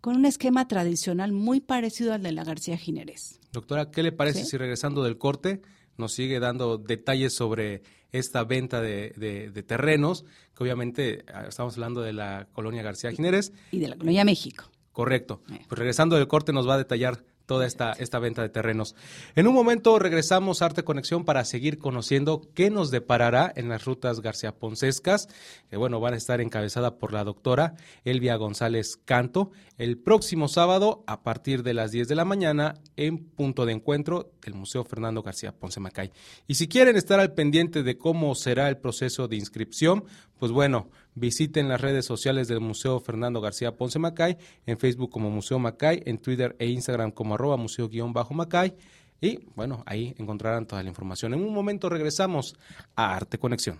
con 0.00 0.16
un 0.16 0.26
esquema 0.26 0.68
tradicional 0.68 1.32
muy 1.32 1.60
parecido 1.60 2.12
al 2.12 2.22
de 2.22 2.32
la 2.32 2.44
García 2.44 2.76
Ginerés. 2.76 3.40
Doctora, 3.56 3.90
¿qué 3.90 4.02
le 4.02 4.12
parece 4.12 4.44
si 4.44 4.58
regresando 4.58 5.02
del 5.02 5.16
corte 5.16 5.62
nos 5.96 6.12
sigue 6.12 6.40
dando 6.40 6.76
detalles 6.76 7.34
sobre 7.34 7.84
esta 8.12 8.44
venta 8.44 8.82
de, 8.82 9.64
terrenos, 9.66 10.26
que 10.54 10.62
obviamente 10.62 11.24
ah, 11.32 11.46
estamos 11.48 11.72
hablando 11.72 12.02
de 12.02 12.12
la 12.12 12.48
colonia 12.52 12.82
García 12.82 13.12
Gineres. 13.12 13.54
Y 13.72 13.78
de 13.78 13.88
la 13.88 13.96
colonia 13.96 14.26
México. 14.26 14.64
Correcto. 14.92 15.40
Pues 15.46 15.78
regresando 15.78 16.16
del 16.16 16.28
corte 16.28 16.52
nos 16.52 16.68
va 16.68 16.74
a 16.74 16.78
detallar 16.78 17.24
toda 17.46 17.66
esta, 17.66 17.92
esta 17.92 18.18
venta 18.18 18.42
de 18.42 18.48
terrenos. 18.48 18.94
En 19.34 19.46
un 19.46 19.54
momento 19.54 19.98
regresamos 19.98 20.60
a 20.60 20.66
Arte 20.66 20.84
Conexión 20.84 21.24
para 21.24 21.44
seguir 21.44 21.78
conociendo 21.78 22.42
qué 22.54 22.70
nos 22.70 22.90
deparará 22.90 23.52
en 23.56 23.68
las 23.68 23.84
rutas 23.84 24.20
García 24.20 24.52
Poncescas, 24.52 25.28
que 25.70 25.76
bueno, 25.76 26.00
van 26.00 26.14
a 26.14 26.16
estar 26.16 26.40
encabezada 26.40 26.98
por 26.98 27.12
la 27.12 27.24
doctora 27.24 27.74
Elvia 28.04 28.36
González 28.36 28.98
Canto, 29.04 29.50
el 29.78 29.98
próximo 29.98 30.48
sábado 30.48 31.04
a 31.06 31.22
partir 31.22 31.62
de 31.62 31.74
las 31.74 31.90
10 31.92 32.08
de 32.08 32.14
la 32.14 32.24
mañana 32.24 32.74
en 32.96 33.18
punto 33.18 33.66
de 33.66 33.72
encuentro 33.72 34.32
del 34.42 34.54
Museo 34.54 34.84
Fernando 34.84 35.22
García 35.22 35.52
Ponce 35.52 35.80
Macay. 35.80 36.12
Y 36.46 36.54
si 36.54 36.68
quieren 36.68 36.96
estar 36.96 37.20
al 37.20 37.34
pendiente 37.34 37.82
de 37.82 37.98
cómo 37.98 38.34
será 38.34 38.68
el 38.68 38.78
proceso 38.78 39.28
de 39.28 39.36
inscripción, 39.36 40.04
pues 40.38 40.52
bueno, 40.52 40.88
visiten 41.14 41.68
las 41.68 41.80
redes 41.80 42.04
sociales 42.04 42.48
del 42.48 42.60
Museo 42.60 43.00
Fernando 43.00 43.40
García 43.40 43.72
Ponce 43.76 43.98
Macay, 43.98 44.36
en 44.66 44.78
Facebook 44.78 45.10
como 45.10 45.30
Museo 45.30 45.58
Macay, 45.58 46.02
en 46.06 46.18
Twitter 46.18 46.54
e 46.58 46.66
Instagram 46.66 47.10
como 47.10 47.34
arroba 47.34 47.56
museo-macay. 47.56 48.74
Y 49.20 49.46
bueno, 49.54 49.82
ahí 49.86 50.14
encontrarán 50.18 50.66
toda 50.66 50.82
la 50.82 50.90
información. 50.90 51.32
En 51.32 51.42
un 51.42 51.54
momento 51.54 51.88
regresamos 51.88 52.54
a 52.94 53.16
Arte 53.16 53.38
Conexión. 53.38 53.78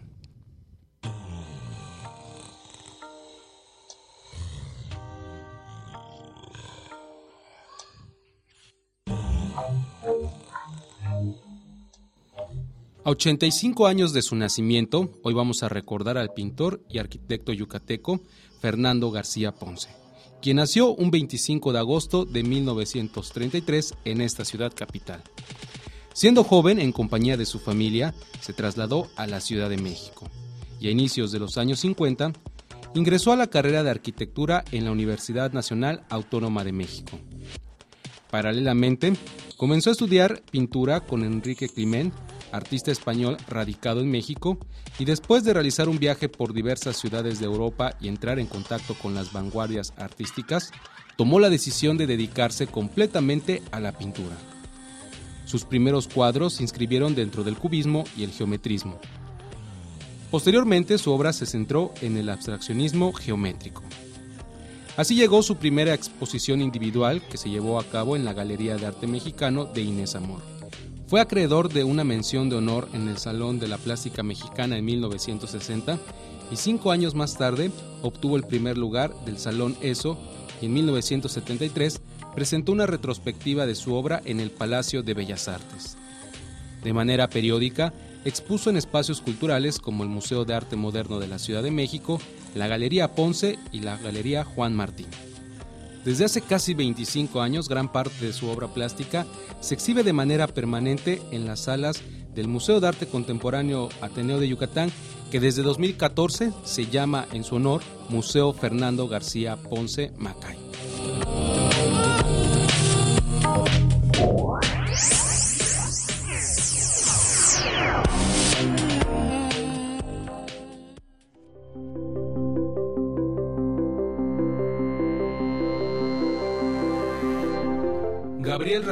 85 13.08 13.86
años 13.86 14.12
de 14.12 14.20
su 14.20 14.34
nacimiento, 14.34 15.12
hoy 15.22 15.32
vamos 15.32 15.62
a 15.62 15.68
recordar 15.68 16.18
al 16.18 16.32
pintor 16.32 16.82
y 16.88 16.98
arquitecto 16.98 17.52
yucateco 17.52 18.20
Fernando 18.60 19.12
García 19.12 19.52
Ponce, 19.52 19.90
quien 20.42 20.56
nació 20.56 20.92
un 20.92 21.12
25 21.12 21.72
de 21.72 21.78
agosto 21.78 22.24
de 22.24 22.42
1933 22.42 23.94
en 24.06 24.20
esta 24.20 24.44
ciudad 24.44 24.72
capital. 24.74 25.22
Siendo 26.14 26.42
joven, 26.42 26.80
en 26.80 26.90
compañía 26.90 27.36
de 27.36 27.46
su 27.46 27.60
familia, 27.60 28.12
se 28.40 28.52
trasladó 28.52 29.08
a 29.14 29.28
la 29.28 29.40
Ciudad 29.40 29.70
de 29.70 29.76
México 29.76 30.28
y 30.80 30.88
a 30.88 30.90
inicios 30.90 31.30
de 31.30 31.38
los 31.38 31.58
años 31.58 31.78
50 31.78 32.32
ingresó 32.96 33.30
a 33.30 33.36
la 33.36 33.46
carrera 33.46 33.84
de 33.84 33.90
arquitectura 33.90 34.64
en 34.72 34.84
la 34.84 34.90
Universidad 34.90 35.52
Nacional 35.52 36.04
Autónoma 36.08 36.64
de 36.64 36.72
México. 36.72 37.20
Paralelamente, 38.32 39.12
comenzó 39.56 39.90
a 39.90 39.92
estudiar 39.92 40.42
pintura 40.50 41.02
con 41.02 41.22
Enrique 41.22 41.68
Climent 41.68 42.12
artista 42.52 42.90
español 42.90 43.36
radicado 43.48 44.00
en 44.00 44.10
México, 44.10 44.58
y 44.98 45.04
después 45.04 45.44
de 45.44 45.54
realizar 45.54 45.88
un 45.88 45.98
viaje 45.98 46.28
por 46.28 46.52
diversas 46.52 46.96
ciudades 46.96 47.38
de 47.38 47.46
Europa 47.46 47.96
y 48.00 48.08
entrar 48.08 48.38
en 48.38 48.46
contacto 48.46 48.94
con 48.94 49.14
las 49.14 49.32
vanguardias 49.32 49.92
artísticas, 49.96 50.70
tomó 51.16 51.40
la 51.40 51.50
decisión 51.50 51.96
de 51.96 52.06
dedicarse 52.06 52.66
completamente 52.66 53.62
a 53.70 53.80
la 53.80 53.92
pintura. 53.92 54.36
Sus 55.46 55.64
primeros 55.64 56.08
cuadros 56.08 56.54
se 56.54 56.62
inscribieron 56.62 57.14
dentro 57.14 57.44
del 57.44 57.56
cubismo 57.56 58.04
y 58.16 58.24
el 58.24 58.32
geometrismo. 58.32 58.98
Posteriormente 60.30 60.98
su 60.98 61.12
obra 61.12 61.32
se 61.32 61.46
centró 61.46 61.94
en 62.02 62.16
el 62.16 62.28
abstraccionismo 62.28 63.12
geométrico. 63.12 63.82
Así 64.96 65.14
llegó 65.14 65.42
su 65.42 65.56
primera 65.56 65.94
exposición 65.94 66.60
individual 66.60 67.22
que 67.22 67.36
se 67.36 67.50
llevó 67.50 67.78
a 67.78 67.84
cabo 67.84 68.16
en 68.16 68.24
la 68.24 68.32
Galería 68.32 68.76
de 68.76 68.86
Arte 68.86 69.06
Mexicano 69.06 69.66
de 69.66 69.82
Inés 69.82 70.16
Amor. 70.16 70.55
Fue 71.06 71.20
acreedor 71.20 71.72
de 71.72 71.84
una 71.84 72.02
mención 72.02 72.48
de 72.48 72.56
honor 72.56 72.88
en 72.92 73.06
el 73.08 73.18
Salón 73.18 73.60
de 73.60 73.68
la 73.68 73.78
Plástica 73.78 74.24
Mexicana 74.24 74.76
en 74.76 74.84
1960 74.84 76.00
y 76.50 76.56
cinco 76.56 76.90
años 76.90 77.14
más 77.14 77.38
tarde 77.38 77.70
obtuvo 78.02 78.36
el 78.36 78.42
primer 78.42 78.76
lugar 78.76 79.14
del 79.24 79.38
Salón 79.38 79.76
ESO 79.82 80.18
y 80.60 80.66
en 80.66 80.74
1973 80.74 82.00
presentó 82.34 82.72
una 82.72 82.86
retrospectiva 82.86 83.66
de 83.66 83.76
su 83.76 83.94
obra 83.94 84.20
en 84.24 84.40
el 84.40 84.50
Palacio 84.50 85.04
de 85.04 85.14
Bellas 85.14 85.46
Artes. 85.46 85.96
De 86.82 86.92
manera 86.92 87.28
periódica, 87.28 87.92
expuso 88.24 88.68
en 88.70 88.76
espacios 88.76 89.20
culturales 89.20 89.78
como 89.78 90.02
el 90.02 90.08
Museo 90.08 90.44
de 90.44 90.54
Arte 90.54 90.74
Moderno 90.74 91.20
de 91.20 91.28
la 91.28 91.38
Ciudad 91.38 91.62
de 91.62 91.70
México, 91.70 92.20
la 92.56 92.66
Galería 92.66 93.14
Ponce 93.14 93.60
y 93.70 93.78
la 93.80 93.96
Galería 93.96 94.44
Juan 94.44 94.74
Martín. 94.74 95.06
Desde 96.06 96.24
hace 96.24 96.40
casi 96.40 96.72
25 96.72 97.40
años, 97.40 97.68
gran 97.68 97.90
parte 97.90 98.26
de 98.26 98.32
su 98.32 98.48
obra 98.48 98.68
plástica 98.68 99.26
se 99.58 99.74
exhibe 99.74 100.04
de 100.04 100.12
manera 100.12 100.46
permanente 100.46 101.20
en 101.32 101.46
las 101.46 101.64
salas 101.64 102.00
del 102.32 102.46
Museo 102.46 102.78
de 102.78 102.86
Arte 102.86 103.08
Contemporáneo 103.08 103.88
Ateneo 104.00 104.38
de 104.38 104.46
Yucatán, 104.46 104.92
que 105.32 105.40
desde 105.40 105.64
2014 105.64 106.52
se 106.62 106.86
llama 106.86 107.26
en 107.32 107.42
su 107.42 107.56
honor 107.56 107.82
Museo 108.08 108.52
Fernando 108.52 109.08
García 109.08 109.56
Ponce 109.56 110.12
Macay. 110.16 110.56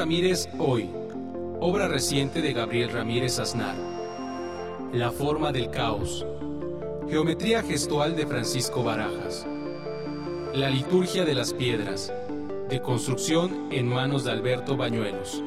Ramírez 0.04 0.50
Hoy, 0.58 0.90
obra 1.60 1.88
reciente 1.88 2.42
de 2.42 2.52
Gabriel 2.52 2.90
Ramírez 2.90 3.38
Aznar. 3.38 3.74
La 4.92 5.10
forma 5.10 5.50
del 5.50 5.70
caos. 5.70 6.26
Geometría 7.08 7.62
gestual 7.62 8.14
de 8.14 8.26
Francisco 8.26 8.84
Barajas. 8.84 9.46
La 10.52 10.68
liturgia 10.68 11.24
de 11.24 11.34
las 11.34 11.54
piedras. 11.54 12.12
De 12.68 12.82
construcción 12.82 13.72
en 13.72 13.88
manos 13.88 14.24
de 14.24 14.32
Alberto 14.32 14.76
Bañuelos. 14.76 15.42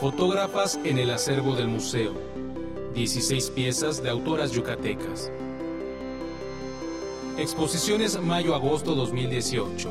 Fotógrafas 0.00 0.80
en 0.82 0.98
el 0.98 1.12
acervo 1.12 1.54
del 1.54 1.68
museo. 1.68 2.14
16 2.94 3.50
piezas 3.50 4.02
de 4.02 4.10
autoras 4.10 4.50
yucatecas. 4.50 5.30
Exposiciones 7.38 8.20
mayo-agosto 8.20 8.96
2018. 8.96 9.88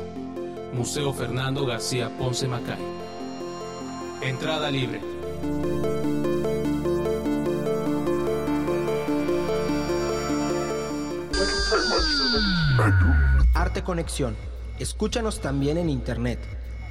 Museo 0.74 1.14
Fernando 1.14 1.64
García 1.64 2.14
Ponce 2.18 2.46
Macay. 2.46 2.91
Entrada 4.22 4.70
libre. 4.70 5.00
Arte 13.54 13.82
Conexión. 13.82 14.36
Escúchanos 14.78 15.40
también 15.40 15.76
en 15.76 15.90
internet. 15.90 16.38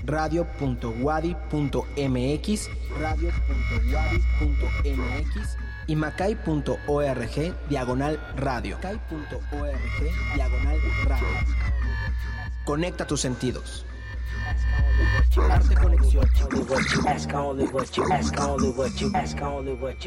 radio.wadi.mx, 0.04 2.70
radio.wadi.mx 3.00 5.58
y 5.88 5.96
macay.org 5.96 7.56
diagonal 7.70 8.20
radio. 8.36 8.76
Macay.org 8.78 10.36
diagonal 10.36 10.80
radio. 11.06 11.28
Conecta 12.66 13.08
tus 13.08 13.22
sentidos. 13.22 13.86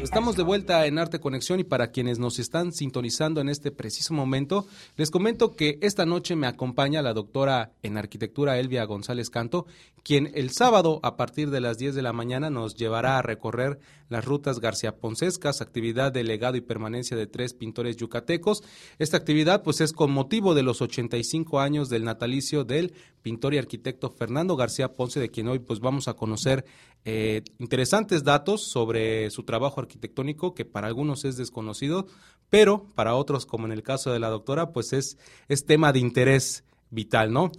Estamos 0.03 0.35
de 0.35 0.43
vuelta 0.43 0.85
en 0.85 0.99
Arte 0.99 1.19
Conexión 1.19 1.59
y 1.59 1.63
para 1.63 1.91
quienes 1.91 2.19
nos 2.19 2.39
están 2.39 2.71
sintonizando 2.71 3.41
en 3.41 3.49
este 3.49 3.71
preciso 3.71 4.13
momento, 4.13 4.67
les 4.95 5.11
comento 5.11 5.55
que 5.55 5.79
esta 5.81 6.05
noche 6.05 6.35
me 6.35 6.47
acompaña 6.47 7.01
la 7.01 7.13
doctora 7.13 7.71
en 7.83 7.97
arquitectura 7.97 8.59
Elvia 8.59 8.83
González 8.85 9.29
Canto, 9.29 9.65
quien 10.03 10.31
el 10.35 10.51
sábado 10.51 10.99
a 11.03 11.17
partir 11.17 11.49
de 11.49 11.61
las 11.61 11.77
10 11.77 11.95
de 11.95 12.01
la 12.01 12.13
mañana 12.13 12.49
nos 12.49 12.75
llevará 12.75 13.17
a 13.17 13.21
recorrer 13.21 13.79
las 14.09 14.23
rutas 14.23 14.59
García 14.59 14.97
Poncescas, 14.97 15.61
actividad 15.61 16.11
de 16.11 16.23
legado 16.23 16.57
y 16.57 16.61
permanencia 16.61 17.17
de 17.17 17.25
tres 17.25 17.53
pintores 17.53 17.97
yucatecos. 17.97 18.63
Esta 18.99 19.17
actividad 19.17 19.63
pues 19.63 19.81
es 19.81 19.93
con 19.93 20.11
motivo 20.11 20.53
de 20.53 20.63
los 20.63 20.81
85 20.81 21.59
años 21.59 21.89
del 21.89 22.03
natalicio 22.03 22.63
del 22.63 22.93
pintor 23.23 23.55
y 23.55 23.57
arquitecto 23.57 24.11
Fernando 24.11 24.55
García 24.55 24.74
Ponce, 24.93 25.19
de 25.19 25.29
quien 25.29 25.47
hoy 25.47 25.59
pues 25.59 25.79
vamos 25.79 26.07
a 26.07 26.15
conocer 26.15 26.65
eh, 27.05 27.43
interesantes 27.59 28.23
datos 28.23 28.63
sobre 28.63 29.29
su 29.29 29.43
trabajo 29.43 29.79
arquitectónico, 29.79 30.53
que 30.53 30.65
para 30.65 30.87
algunos 30.87 31.25
es 31.25 31.37
desconocido, 31.37 32.07
pero 32.49 32.87
para 32.95 33.15
otros, 33.15 33.45
como 33.45 33.65
en 33.65 33.71
el 33.71 33.83
caso 33.83 34.11
de 34.11 34.19
la 34.19 34.29
doctora, 34.29 34.71
pues 34.71 34.93
es, 34.93 35.17
es 35.47 35.65
tema 35.65 35.93
de 35.93 35.99
interés 35.99 36.63
vital, 36.89 37.31
¿no? 37.31 37.51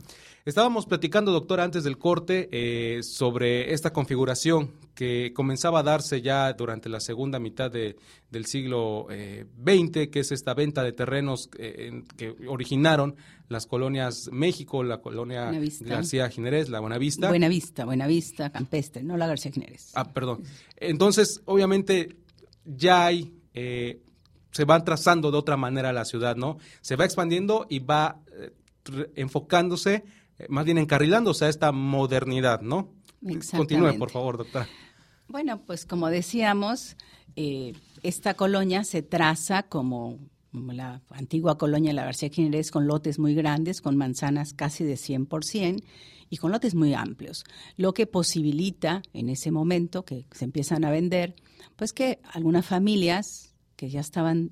Estábamos 0.47 0.87
platicando, 0.87 1.33
doctora, 1.33 1.65
antes 1.65 1.83
del 1.83 1.99
corte 1.99 2.49
eh, 2.53 3.03
sobre 3.03 3.75
esta 3.75 3.93
configuración 3.93 4.75
que 4.95 5.33
comenzaba 5.35 5.81
a 5.81 5.83
darse 5.83 6.23
ya 6.23 6.53
durante 6.53 6.89
la 6.89 7.01
segunda 7.01 7.41
mitad 7.41 7.69
de, 7.69 7.97
del 8.31 8.47
siglo 8.47 9.09
XX, 9.09 9.97
eh, 9.97 10.09
que 10.09 10.21
es 10.21 10.31
esta 10.31 10.55
venta 10.55 10.85
de 10.85 10.93
terrenos 10.93 11.51
eh, 11.59 12.05
que 12.17 12.37
originaron 12.47 13.17
las 13.49 13.67
colonias 13.67 14.31
México, 14.31 14.85
la 14.85 14.99
colonia 14.99 15.51
García 15.81 16.31
Jiménez, 16.31 16.69
la 16.69 16.79
Buenavista. 16.79 17.29
Buenavista, 17.29 17.85
Buenavista, 17.85 18.51
Campestre, 18.51 19.03
no 19.03 19.17
la 19.17 19.27
García 19.27 19.51
Jiménez. 19.51 19.91
Ah, 19.97 20.13
perdón. 20.13 20.45
Entonces, 20.77 21.43
obviamente, 21.47 22.19
ya 22.65 23.05
hay 23.05 23.33
se 23.53 24.65
van 24.65 24.85
trazando 24.85 25.33
de 25.33 25.39
otra 25.39 25.57
manera 25.57 25.93
la 25.93 26.05
ciudad, 26.05 26.37
¿no? 26.37 26.59
Se 26.83 26.95
va 26.95 27.05
expandiendo 27.05 27.67
y 27.69 27.81
va 27.81 28.21
enfocándose 29.17 29.95
eh, 29.95 30.05
más 30.49 30.65
bien 30.65 30.79
encarrilándose 30.79 31.47
a 31.47 31.49
esta 31.49 31.73
modernidad, 31.73 32.61
¿no? 32.61 32.93
Continúe, 33.57 33.99
por 33.99 34.11
favor, 34.11 34.39
doctora. 34.39 34.69
Bueno, 35.29 35.63
pues 35.67 35.87
como 35.87 36.09
decíamos, 36.09 36.97
eh, 37.35 37.75
esta 38.03 38.35
colonia 38.35 38.85
se 38.85 39.03
traza 39.03 39.65
como, 39.65 40.19
la 40.53 41.03
antigua 41.11 41.59
colonia 41.59 41.91
de 41.91 41.95
la 41.95 42.05
García 42.05 42.31
Jiménez 42.31 42.71
con 42.71 42.87
lotes 42.87 43.19
muy 43.19 43.35
grandes, 43.35 43.81
con 43.81 43.97
manzanas 43.97 44.55
casi 44.55 44.85
de 44.85 44.95
100% 44.95 45.83
y 46.31 46.37
con 46.39 46.51
lotes 46.51 46.75
muy 46.75 46.95
amplios, 46.95 47.45
lo 47.77 47.93
que 47.93 48.07
posibilita 48.07 49.03
en 49.13 49.29
ese 49.29 49.51
momento 49.51 50.05
que 50.05 50.27
se 50.33 50.45
empiezan 50.45 50.85
a 50.85 50.91
vender, 50.91 51.35
pues 51.77 51.93
que 51.93 52.21
algunas 52.33 52.65
familias 52.65 53.55
que 53.77 53.91
ya 53.91 54.01
estaban 54.01 54.51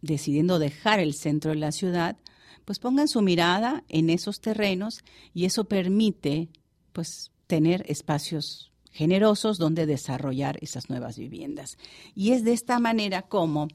decidiendo 0.00 0.58
dejar 0.58 0.98
el 0.98 1.14
centro 1.14 1.52
de 1.52 1.58
la 1.58 1.72
ciudad, 1.72 2.16
pues 2.64 2.78
pongan 2.78 3.08
su 3.08 3.22
mirada 3.22 3.84
en 3.88 4.10
esos 4.10 4.40
terrenos 4.40 5.04
y 5.34 5.44
eso 5.44 5.64
permite 5.64 6.48
pues 6.92 7.30
tener 7.46 7.84
espacios 7.88 8.72
generosos 8.90 9.58
donde 9.58 9.86
desarrollar 9.86 10.58
esas 10.60 10.90
nuevas 10.90 11.16
viviendas. 11.16 11.78
Y 12.14 12.32
es 12.32 12.44
de 12.44 12.52
esta 12.52 12.78
manera 12.78 13.22
como 13.22 13.68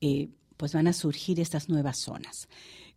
eh, 0.00 0.28
pues 0.56 0.74
van 0.74 0.88
a 0.88 0.92
surgir 0.92 1.40
estas 1.40 1.68
nuevas 1.68 1.98
zonas. 1.98 2.48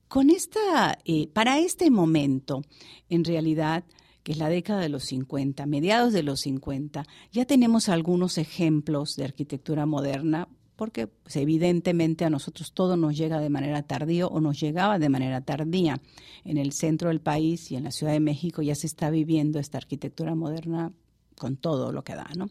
Con 0.08 0.32
esta, 0.32 0.98
eh, 1.06 1.28
para 1.28 1.60
este 1.60 1.92
momento, 1.92 2.64
en 3.10 3.24
realidad, 3.24 3.84
que 4.24 4.32
es 4.32 4.38
la 4.40 4.50
década 4.50 4.82
de 4.82 4.90
los 4.90 5.04
50, 5.04 5.66
mediados 5.68 6.14
de 6.14 6.24
los 6.24 6.42
50, 6.42 7.06
ya 7.32 7.46
tenemos 7.46 7.90
algunos 7.90 8.40
ejemplos 8.40 9.16
de 9.16 9.26
arquitectura 9.26 9.86
moderna 9.86 10.48
porque 10.80 11.08
pues, 11.08 11.36
evidentemente 11.36 12.24
a 12.24 12.30
nosotros 12.30 12.72
todo 12.72 12.96
nos 12.96 13.18
llega 13.18 13.42
de 13.42 13.50
manera 13.50 13.84
tardía 13.84 14.28
o 14.28 14.40
nos 14.40 14.62
llegaba 14.62 14.98
de 14.98 15.10
manera 15.10 15.42
tardía. 15.42 16.00
En 16.46 16.58
el 16.58 16.72
centro 16.72 17.10
del 17.10 17.20
país 17.20 17.70
y 17.70 17.76
en 17.76 17.84
la 17.84 17.92
Ciudad 17.92 18.14
de 18.14 18.22
México 18.22 18.62
ya 18.62 18.76
se 18.76 18.88
está 18.88 19.10
viviendo 19.10 19.60
esta 19.60 19.78
arquitectura 19.78 20.36
moderna 20.36 20.94
con 21.38 21.58
todo 21.58 21.92
lo 21.92 22.06
que 22.06 22.16
da, 22.16 22.30
¿no? 22.38 22.50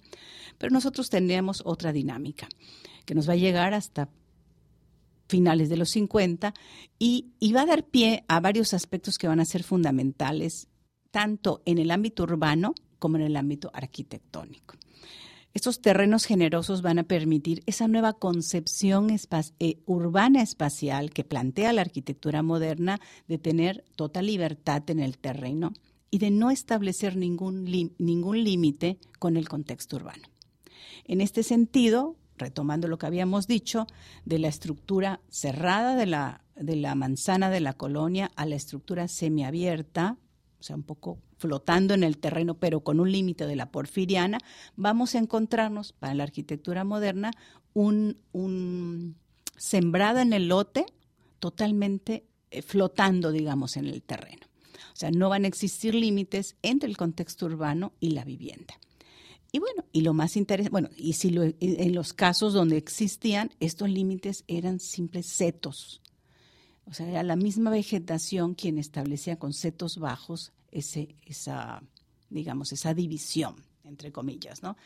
Pero 0.59 0.75
nosotros 0.75 1.09
tendríamos 1.09 1.63
otra 1.65 1.91
dinámica 1.91 2.49
que 3.07 3.15
nos 3.15 3.27
va 3.27 3.33
a 3.33 3.37
llegar 3.37 3.73
hasta 3.73 4.11
finales 5.27 5.71
de 5.71 5.79
los 5.79 5.89
50 5.89 6.53
y, 6.99 7.33
y 7.41 7.55
va 7.55 7.63
a 7.63 7.67
dar 7.67 7.85
pie 7.85 8.25
a 8.29 8.41
varios 8.41 8.75
aspectos 8.75 9.17
que 9.17 9.27
van 9.27 9.41
a 9.41 9.47
ser 9.47 9.63
fundamentales 9.63 10.69
tanto 11.11 11.63
en 11.65 11.79
el 11.79 11.91
ámbito 11.91 12.25
urbano 12.25 12.75
como 12.99 13.17
en 13.17 13.23
el 13.23 13.37
ámbito 13.37 13.71
arquitectónico. 13.73 14.75
Estos 15.59 15.81
terrenos 15.81 16.25
generosos 16.25 16.83
van 16.83 17.01
a 17.01 17.03
permitir 17.03 17.65
esa 17.67 17.89
nueva 17.89 18.13
concepción 18.13 19.09
eh, 19.11 19.83
urbana 19.87 20.41
espacial 20.41 21.11
que 21.11 21.25
plantea 21.25 21.73
la 21.73 21.81
arquitectura 21.81 22.45
moderna 22.45 23.01
de 23.27 23.39
tener 23.39 23.85
total 23.97 24.27
libertad 24.27 24.89
en 24.89 25.01
el 25.01 25.19
terreno 25.19 25.73
y 26.13 26.19
de 26.19 26.31
no 26.31 26.53
establecer 26.53 27.17
ningún, 27.17 27.65
límite 27.65 29.01
con 29.19 29.37
el 29.37 29.49
contexto 29.49 29.97
urbano. 29.97 30.29
En 31.07 31.21
este 31.21 31.43
sentido, 31.43 32.15
retomando 32.37 32.87
lo 32.87 32.99
que 32.99 33.07
habíamos 33.07 33.49
dicho, 33.49 33.89
de 34.25 34.39
la 34.39 34.47
estructura 34.47 35.19
cerrada 35.29 35.97
de 35.97 36.07
la, 36.07 36.45
de 36.55 36.77
la 36.77 36.95
manzana 36.95 37.51
de 37.51 37.59
la 37.59 37.73
colonia 37.73 38.31
a 38.37 38.47
la 38.47 38.55
estructura 38.55 39.09
semiabierta, 39.09 40.19
o 40.59 40.63
sea, 40.63 40.77
un 40.77 40.83
poco 40.83 41.19
flotando 41.37 41.95
en 41.95 42.03
el 42.03 42.19
terreno, 42.19 42.55
pero 42.55 42.81
con 42.81 43.01
un 43.01 43.13
límite 43.13 43.47
de 43.47 43.57
la 43.57 43.71
porfiriana, 43.71 44.39
vamos 44.77 45.15
a 45.15 45.19
encontrarnos 45.19 45.93
para 45.93 46.15
la 46.15 46.25
arquitectura 46.25 46.85
moderna 46.85 47.31
un, 47.75 48.19
un 48.33 49.17
sembrado 49.57 50.19
en 50.19 50.33
el 50.33 50.49
lote 50.49 50.87
totalmente 51.39 52.25
eh, 52.51 52.63
flotando, 52.63 53.31
digamos, 53.31 53.77
en 53.77 53.87
el 53.87 54.03
terreno. 54.03 54.47
O 54.93 54.97
sea, 54.97 55.11
no 55.11 55.29
van 55.29 55.45
a 55.45 55.49
existir 55.49 55.95
límites 55.95 56.57
entre 56.63 56.89
el 56.89 56.97
contexto 56.97 57.47
urbano 57.47 57.93
y 58.01 58.11
la 58.11 58.25
vivienda. 58.25 58.75
Y 59.53 59.61
bueno, 59.61 59.85
y 59.93 60.03
lo 60.03 60.13
más 60.13 60.37
interesante, 60.37 60.71
bueno, 60.71 60.91
y 60.97 61.15
si 61.15 61.29
en 61.61 61.95
los 61.95 62.13
casos 62.13 62.53
donde 62.53 62.77
existían, 62.77 63.51
estos 63.61 63.89
límites 63.89 64.45
eran 64.47 64.79
simples 64.79 65.27
setos. 65.27 66.03
O 66.89 66.95
sea, 66.95 67.09
era 67.09 67.23
la 67.23 67.37
misma 67.37 67.71
vegetación 67.71 68.55
quien 68.55 68.79
establecía 68.79 69.39
con 69.39 69.53
setos 69.53 69.99
bajos 69.99 70.53
ese, 70.71 71.17
esa, 71.27 71.83
digamos, 72.31 72.73
esa 72.73 72.95
división, 72.95 73.57
entre 73.85 74.11
comillas, 74.11 74.63
¿no? 74.63 74.77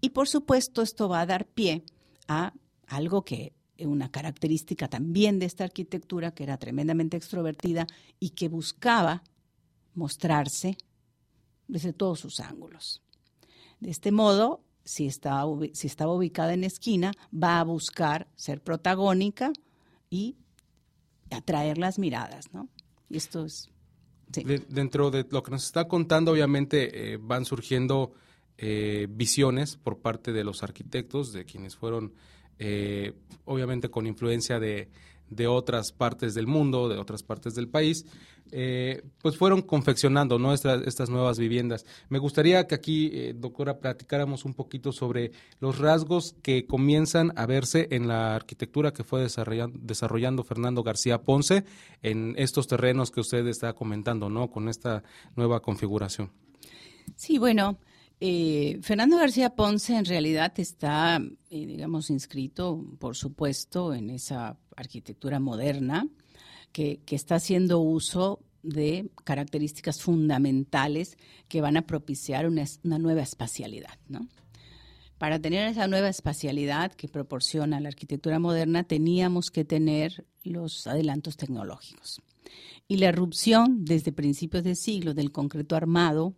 Y 0.00 0.10
por 0.10 0.28
supuesto 0.28 0.82
esto 0.82 1.08
va 1.08 1.20
a 1.20 1.26
dar 1.26 1.46
pie 1.46 1.84
a 2.28 2.52
algo 2.86 3.24
que 3.24 3.52
una 3.78 4.10
característica 4.10 4.88
también 4.88 5.38
de 5.38 5.46
esta 5.46 5.64
arquitectura 5.64 6.32
que 6.32 6.44
era 6.44 6.58
tremendamente 6.58 7.16
extrovertida 7.16 7.86
y 8.20 8.30
que 8.30 8.48
buscaba 8.48 9.22
mostrarse 9.94 10.76
desde 11.66 11.92
todos 11.92 12.20
sus 12.20 12.40
ángulos. 12.40 13.02
De 13.80 13.90
este 13.90 14.12
modo, 14.12 14.62
si, 14.84 15.06
está, 15.06 15.44
si 15.72 15.86
estaba 15.86 16.14
ubicada 16.14 16.54
en 16.54 16.64
esquina, 16.64 17.12
va 17.32 17.60
a 17.60 17.64
buscar 17.64 18.28
ser 18.36 18.62
protagónica 18.62 19.52
y 20.08 20.36
atraer 21.30 21.78
las 21.78 21.98
miradas, 21.98 22.52
¿no? 22.52 22.68
Y 23.08 23.16
esto 23.16 23.44
es 23.44 23.70
dentro 24.68 25.10
de 25.10 25.26
lo 25.30 25.42
que 25.42 25.50
nos 25.50 25.64
está 25.64 25.86
contando, 25.86 26.32
obviamente 26.32 27.12
eh, 27.12 27.18
van 27.20 27.44
surgiendo 27.44 28.12
eh, 28.58 29.06
visiones 29.10 29.76
por 29.76 29.98
parte 29.98 30.32
de 30.32 30.44
los 30.44 30.62
arquitectos, 30.62 31.32
de 31.32 31.44
quienes 31.44 31.76
fueron, 31.76 32.14
eh, 32.58 33.12
obviamente, 33.44 33.90
con 33.90 34.06
influencia 34.06 34.58
de, 34.58 34.90
de 35.30 35.46
otras 35.46 35.92
partes 35.92 36.34
del 36.34 36.46
mundo, 36.46 36.88
de 36.88 36.98
otras 36.98 37.22
partes 37.22 37.54
del 37.54 37.68
país, 37.68 38.06
eh, 38.56 39.02
pues 39.20 39.36
fueron 39.36 39.62
confeccionando 39.62 40.38
estas, 40.52 41.10
nuevas 41.10 41.40
viviendas. 41.40 41.84
Me 42.08 42.20
gustaría 42.20 42.68
que 42.68 42.76
aquí, 42.76 43.10
eh, 43.12 43.34
doctora, 43.36 43.80
platicáramos 43.80 44.44
un 44.44 44.54
poquito 44.54 44.92
sobre 44.92 45.32
los 45.58 45.78
rasgos 45.78 46.36
que 46.40 46.64
comienzan 46.64 47.32
a 47.34 47.46
verse 47.46 47.88
en 47.90 48.06
la 48.06 48.36
arquitectura 48.36 48.92
que 48.92 49.02
fue 49.02 49.22
desarrollando, 49.22 49.76
desarrollando 49.82 50.44
Fernando 50.44 50.84
García 50.84 51.22
Ponce 51.22 51.64
en 52.00 52.34
estos 52.38 52.68
terrenos 52.68 53.10
que 53.10 53.20
usted 53.20 53.44
está 53.48 53.72
comentando, 53.72 54.30
¿no? 54.30 54.48
Con 54.52 54.68
esta 54.68 55.02
nueva 55.34 55.58
configuración. 55.58 56.30
Sí, 57.16 57.38
bueno, 57.38 57.80
eh, 58.20 58.78
Fernando 58.82 59.16
García 59.16 59.50
Ponce 59.50 59.96
en 59.96 60.04
realidad 60.04 60.52
está, 60.58 61.16
eh, 61.50 61.66
digamos, 61.66 62.08
inscrito, 62.08 62.86
por 63.00 63.16
supuesto, 63.16 63.92
en 63.92 64.10
esa 64.10 64.56
arquitectura 64.76 65.40
moderna 65.40 66.06
que, 66.74 67.00
está 67.06 67.36
haciendo 67.36 67.78
uso 67.78 68.40
de 68.64 69.08
características 69.22 70.02
fundamentales 70.02 71.16
que 71.48 71.60
van 71.60 71.76
a 71.76 71.86
propiciar 71.86 72.48
una, 72.48 72.64
nueva 72.82 73.22
espacialidad. 73.22 73.96
Para 75.18 75.38
tener 75.38 75.68
esa 75.68 75.86
nueva 75.86 76.08
espacialidad 76.08 76.92
que 76.92 77.06
proporciona 77.06 77.78
la 77.78 77.88
arquitectura 77.88 78.40
moderna, 78.40 78.82
teníamos 78.82 79.50
que 79.50 79.64
tener 79.64 80.26
los 80.42 80.88
adelantos 80.88 81.36
tecnológicos. 81.36 82.20
Y 82.88 82.96
la 82.96 83.08
erupción 83.08 83.84
desde 83.84 84.10
principios 84.10 84.64
de 84.64 84.74
siglo 84.74 85.14
del 85.14 85.30
concreto 85.30 85.76
armado 85.76 86.34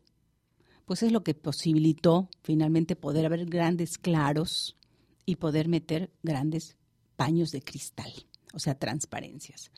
pues 0.84 1.02
es 1.02 1.10
lo 1.10 1.24
que 1.24 1.34
posibilitó 1.34 2.28
finalmente 2.44 2.94
poder 2.94 3.26
haber 3.26 3.46
grandes 3.46 3.98
claros 3.98 4.76
y 5.24 5.36
poder 5.36 5.66
meter 5.66 6.12
grandes 6.22 6.76
paños 7.16 7.50
de 7.50 7.62
cristal, 7.62 8.12
o 8.52 8.60
sea, 8.60 8.78
transparencias. 8.78 9.72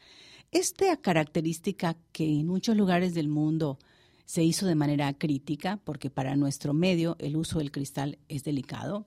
Esta 0.51 0.97
característica 0.97 1.97
que 2.13 2.25
en 2.25 2.47
muchos 2.47 2.77
lugares 2.77 3.13
del 3.15 3.29
mundo 3.29 3.79
se 4.25 4.43
hizo 4.43 4.67
de 4.67 4.75
manera 4.75 5.13
crítica, 5.13 5.79
porque 5.85 6.11
para 6.11 6.37
nuestro 6.37 6.73
medio 6.73 7.17
el 7.19 7.37
uso 7.37 7.59
del 7.59 7.71
cristal 7.71 8.19
es 8.29 8.45
delicado 8.45 9.05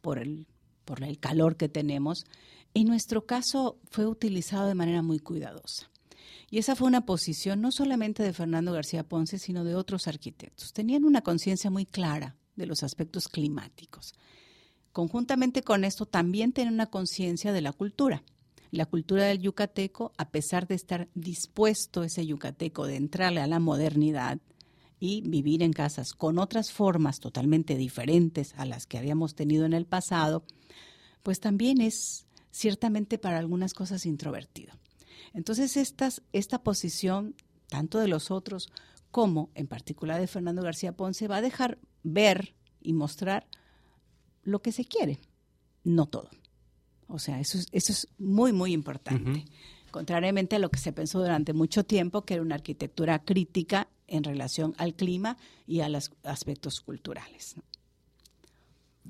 por 0.00 0.18
el, 0.18 0.46
por 0.84 1.02
el 1.04 1.18
calor 1.18 1.56
que 1.56 1.68
tenemos, 1.68 2.24
en 2.74 2.86
nuestro 2.86 3.24
caso 3.24 3.78
fue 3.90 4.06
utilizado 4.06 4.66
de 4.66 4.74
manera 4.74 5.02
muy 5.02 5.20
cuidadosa. 5.20 5.90
Y 6.50 6.58
esa 6.58 6.74
fue 6.74 6.88
una 6.88 7.06
posición 7.06 7.60
no 7.60 7.70
solamente 7.70 8.24
de 8.24 8.32
Fernando 8.32 8.72
García 8.72 9.04
Ponce, 9.04 9.38
sino 9.38 9.62
de 9.62 9.76
otros 9.76 10.08
arquitectos. 10.08 10.72
Tenían 10.72 11.04
una 11.04 11.22
conciencia 11.22 11.70
muy 11.70 11.86
clara 11.86 12.36
de 12.56 12.66
los 12.66 12.82
aspectos 12.82 13.28
climáticos. 13.28 14.14
Conjuntamente 14.92 15.62
con 15.62 15.84
esto, 15.84 16.06
también 16.06 16.52
tienen 16.52 16.74
una 16.74 16.86
conciencia 16.86 17.52
de 17.52 17.60
la 17.60 17.72
cultura. 17.72 18.24
La 18.70 18.86
cultura 18.86 19.24
del 19.24 19.40
yucateco, 19.40 20.12
a 20.16 20.30
pesar 20.30 20.68
de 20.68 20.76
estar 20.76 21.08
dispuesto 21.14 22.04
ese 22.04 22.24
yucateco 22.24 22.86
de 22.86 22.96
entrarle 22.96 23.40
a 23.40 23.46
la 23.46 23.58
modernidad 23.58 24.38
y 25.00 25.22
vivir 25.22 25.62
en 25.62 25.72
casas 25.72 26.12
con 26.12 26.38
otras 26.38 26.70
formas 26.70 27.20
totalmente 27.20 27.76
diferentes 27.76 28.54
a 28.56 28.66
las 28.66 28.86
que 28.86 28.98
habíamos 28.98 29.34
tenido 29.34 29.64
en 29.64 29.72
el 29.72 29.86
pasado, 29.86 30.44
pues 31.22 31.40
también 31.40 31.80
es 31.80 32.26
ciertamente 32.50 33.18
para 33.18 33.38
algunas 33.38 33.74
cosas 33.74 34.06
introvertido. 34.06 34.74
Entonces, 35.32 35.76
esta 36.32 36.62
posición, 36.62 37.34
tanto 37.68 37.98
de 37.98 38.08
los 38.08 38.30
otros 38.30 38.68
como 39.10 39.50
en 39.54 39.66
particular 39.66 40.20
de 40.20 40.26
Fernando 40.26 40.62
García 40.62 40.96
Ponce, 40.96 41.28
va 41.28 41.36
a 41.36 41.42
dejar 41.42 41.78
ver 42.02 42.54
y 42.80 42.92
mostrar 42.92 43.46
lo 44.42 44.62
que 44.62 44.72
se 44.72 44.84
quiere, 44.84 45.18
no 45.82 46.06
todo. 46.06 46.30
O 47.10 47.18
sea, 47.18 47.40
eso 47.40 47.58
es, 47.58 47.66
eso 47.72 47.92
es 47.92 48.08
muy, 48.18 48.52
muy 48.52 48.72
importante. 48.72 49.44
Contrariamente 49.90 50.56
a 50.56 50.58
lo 50.58 50.70
que 50.70 50.78
se 50.78 50.92
pensó 50.92 51.20
durante 51.20 51.52
mucho 51.52 51.84
tiempo, 51.84 52.22
que 52.22 52.34
era 52.34 52.42
una 52.42 52.54
arquitectura 52.54 53.24
crítica 53.24 53.88
en 54.06 54.24
relación 54.24 54.74
al 54.78 54.94
clima 54.94 55.36
y 55.66 55.80
a 55.80 55.88
los 55.88 56.12
aspectos 56.22 56.80
culturales. 56.80 57.56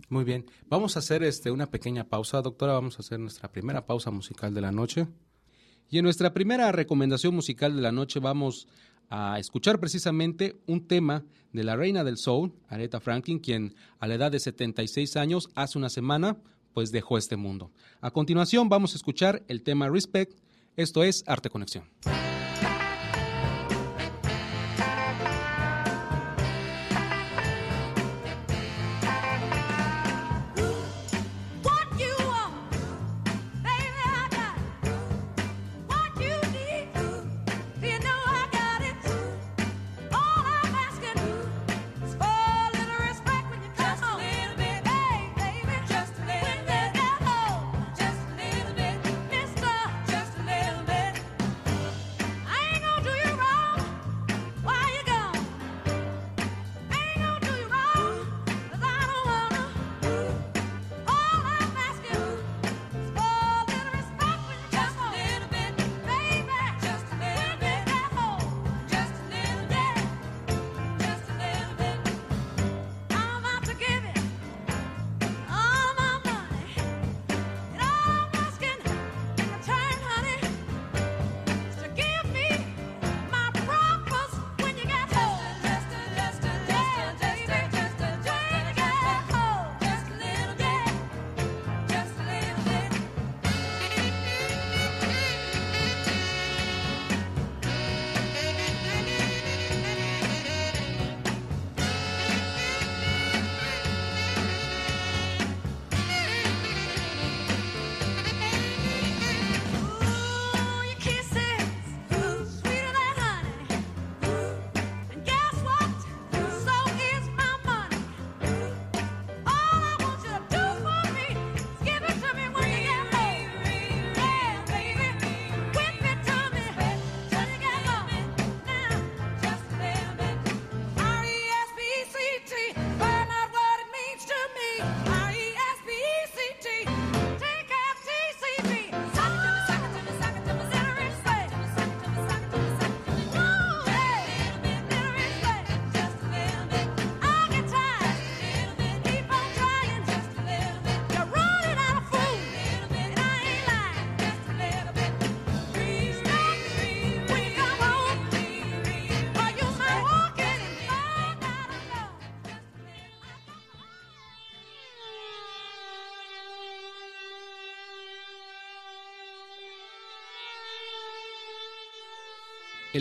Muy 0.08 0.24
bien. 0.24 0.46
Vamos 0.66 0.96
a 0.96 1.00
hacer 1.00 1.22
este, 1.22 1.50
una 1.50 1.66
pequeña 1.66 2.04
pausa, 2.04 2.40
doctora. 2.40 2.72
Vamos 2.72 2.96
a 2.96 3.00
hacer 3.00 3.20
nuestra 3.20 3.52
primera 3.52 3.84
pausa 3.86 4.10
musical 4.10 4.54
de 4.54 4.60
la 4.60 4.72
noche. 4.72 5.06
Y 5.90 5.98
en 5.98 6.04
nuestra 6.04 6.32
primera 6.32 6.70
recomendación 6.72 7.34
musical 7.34 7.74
de 7.74 7.82
la 7.82 7.92
noche 7.92 8.20
vamos 8.20 8.68
a 9.08 9.38
escuchar 9.40 9.80
precisamente 9.80 10.62
un 10.66 10.86
tema 10.86 11.24
de 11.52 11.64
la 11.64 11.74
reina 11.74 12.04
del 12.04 12.16
soul, 12.16 12.54
Aretha 12.68 13.00
Franklin, 13.00 13.40
quien 13.40 13.74
a 13.98 14.06
la 14.06 14.14
edad 14.14 14.30
de 14.30 14.38
76 14.38 15.16
años, 15.16 15.48
hace 15.56 15.78
una 15.78 15.90
semana, 15.90 16.36
pues 16.72 16.92
dejó 16.92 17.18
este 17.18 17.36
mundo. 17.36 17.70
A 18.00 18.10
continuación 18.10 18.68
vamos 18.68 18.92
a 18.94 18.96
escuchar 18.96 19.42
el 19.48 19.62
tema 19.62 19.88
Respect, 19.88 20.38
esto 20.76 21.02
es 21.02 21.24
Arte 21.26 21.50
Conexión. 21.50 21.84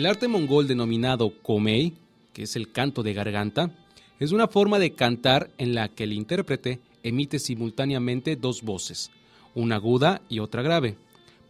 El 0.00 0.06
arte 0.06 0.28
mongol 0.28 0.66
denominado 0.66 1.30
komei, 1.42 1.92
que 2.32 2.44
es 2.44 2.56
el 2.56 2.72
canto 2.72 3.02
de 3.02 3.12
garganta, 3.12 3.70
es 4.18 4.32
una 4.32 4.48
forma 4.48 4.78
de 4.78 4.94
cantar 4.94 5.50
en 5.58 5.74
la 5.74 5.90
que 5.90 6.04
el 6.04 6.14
intérprete 6.14 6.80
emite 7.02 7.38
simultáneamente 7.38 8.34
dos 8.34 8.62
voces, 8.62 9.10
una 9.54 9.74
aguda 9.74 10.22
y 10.30 10.38
otra 10.38 10.62
grave, 10.62 10.96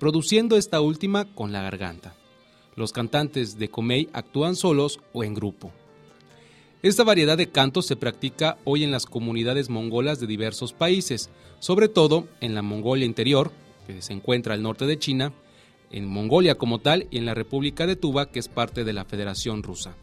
produciendo 0.00 0.56
esta 0.56 0.80
última 0.80 1.32
con 1.32 1.52
la 1.52 1.62
garganta. 1.62 2.16
Los 2.74 2.90
cantantes 2.90 3.56
de 3.56 3.70
komei 3.70 4.08
actúan 4.12 4.56
solos 4.56 4.98
o 5.12 5.22
en 5.22 5.34
grupo. 5.34 5.70
Esta 6.82 7.04
variedad 7.04 7.38
de 7.38 7.50
cantos 7.50 7.86
se 7.86 7.94
practica 7.94 8.58
hoy 8.64 8.82
en 8.82 8.90
las 8.90 9.06
comunidades 9.06 9.70
mongolas 9.70 10.18
de 10.18 10.26
diversos 10.26 10.72
países, 10.72 11.30
sobre 11.60 11.86
todo 11.86 12.26
en 12.40 12.56
la 12.56 12.62
Mongolia 12.62 13.06
interior, 13.06 13.52
que 13.86 14.02
se 14.02 14.12
encuentra 14.12 14.54
al 14.54 14.62
norte 14.64 14.86
de 14.86 14.98
China, 14.98 15.32
en 15.90 16.06
Mongolia 16.06 16.56
como 16.56 16.78
tal 16.78 17.06
y 17.10 17.18
en 17.18 17.26
la 17.26 17.34
República 17.34 17.86
de 17.86 17.96
Tuba, 17.96 18.30
que 18.30 18.38
es 18.38 18.48
parte 18.48 18.84
de 18.84 18.92
la 18.92 19.04
Federación 19.04 19.62
Rusa. 19.62 19.94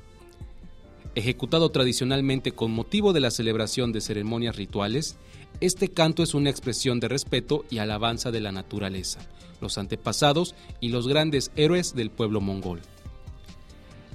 Ejecutado 1.15 1.69
tradicionalmente 1.69 2.52
con 2.52 2.71
motivo 2.71 3.13
de 3.13 3.21
la 3.21 3.32
celebración 3.32 3.91
de 3.91 4.02
ceremonias 4.02 4.56
rituales, 4.56 5.17
este 5.62 5.88
canto 5.89 6.21
es 6.21 6.36
una 6.36 6.52
expresión 6.52 7.00
de 7.00 7.08
respeto 7.08 7.65
y 7.71 7.80
alabanza 7.80 8.30
de 8.30 8.41
la 8.41 8.52
naturaleza, 8.52 9.19
los 9.60 9.78
antepasados 9.80 10.54
y 10.80 10.89
los 10.89 11.08
grandes 11.08 11.52
héroes 11.56 11.95
del 11.95 12.12
pueblo 12.12 12.41
mongol. 12.41 12.82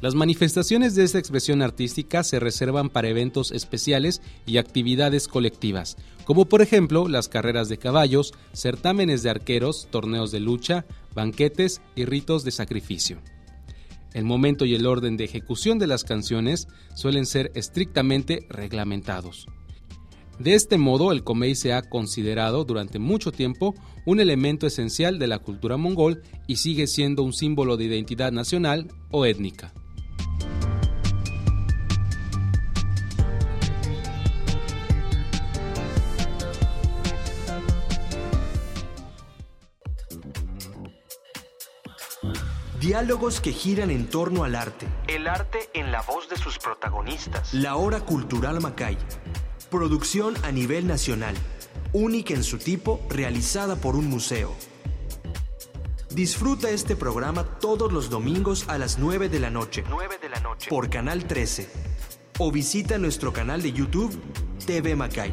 Las 0.00 0.14
manifestaciones 0.16 0.96
de 0.96 1.04
esta 1.04 1.18
expresión 1.18 1.62
artística 1.62 2.24
se 2.24 2.40
reservan 2.40 2.90
para 2.90 3.08
eventos 3.08 3.52
especiales 3.52 4.20
y 4.46 4.56
actividades 4.56 5.28
colectivas, 5.28 5.96
como 6.24 6.46
por 6.46 6.60
ejemplo 6.60 7.06
las 7.08 7.28
carreras 7.28 7.68
de 7.68 7.78
caballos, 7.78 8.32
certámenes 8.52 9.22
de 9.22 9.30
arqueros, 9.30 9.86
torneos 9.90 10.32
de 10.32 10.40
lucha, 10.40 10.86
banquetes 11.14 11.80
y 11.94 12.04
ritos 12.04 12.44
de 12.44 12.50
sacrificio. 12.50 13.18
El 14.14 14.24
momento 14.24 14.64
y 14.64 14.74
el 14.74 14.86
orden 14.86 15.16
de 15.16 15.24
ejecución 15.24 15.78
de 15.78 15.86
las 15.86 16.04
canciones 16.04 16.68
suelen 16.94 17.26
ser 17.26 17.50
estrictamente 17.54 18.46
reglamentados. 18.48 19.46
De 20.38 20.54
este 20.54 20.76
modo, 20.76 21.12
el 21.12 21.24
Comey 21.24 21.54
se 21.54 21.72
ha 21.72 21.82
considerado 21.82 22.64
durante 22.64 22.98
mucho 22.98 23.32
tiempo 23.32 23.74
un 24.04 24.18
elemento 24.18 24.66
esencial 24.66 25.18
de 25.18 25.28
la 25.28 25.38
cultura 25.38 25.76
mongol 25.76 26.22
y 26.46 26.56
sigue 26.56 26.86
siendo 26.86 27.22
un 27.22 27.32
símbolo 27.32 27.76
de 27.76 27.84
identidad 27.84 28.32
nacional 28.32 28.88
o 29.10 29.24
étnica. 29.24 29.72
Diálogos 42.82 43.40
que 43.40 43.52
giran 43.52 43.92
en 43.92 44.08
torno 44.08 44.42
al 44.42 44.56
arte. 44.56 44.88
El 45.06 45.28
arte 45.28 45.70
en 45.72 45.92
la 45.92 46.02
voz 46.02 46.28
de 46.28 46.36
sus 46.36 46.58
protagonistas. 46.58 47.54
La 47.54 47.76
Hora 47.76 48.00
Cultural 48.00 48.60
Macay. 48.60 48.98
Producción 49.70 50.34
a 50.42 50.50
nivel 50.50 50.88
nacional. 50.88 51.36
Única 51.92 52.34
en 52.34 52.42
su 52.42 52.58
tipo, 52.58 53.00
realizada 53.08 53.76
por 53.76 53.94
un 53.94 54.10
museo. 54.10 54.52
Disfruta 56.10 56.70
este 56.70 56.96
programa 56.96 57.44
todos 57.60 57.92
los 57.92 58.10
domingos 58.10 58.68
a 58.68 58.78
las 58.78 58.98
9 58.98 59.28
de 59.28 59.38
la 59.38 59.50
noche. 59.50 59.84
9 59.88 60.18
de 60.20 60.28
la 60.28 60.40
noche. 60.40 60.68
Por 60.68 60.90
Canal 60.90 61.24
13. 61.24 61.70
O 62.40 62.50
visita 62.50 62.98
nuestro 62.98 63.32
canal 63.32 63.62
de 63.62 63.70
YouTube, 63.70 64.12
TV 64.66 64.96
Macay. 64.96 65.32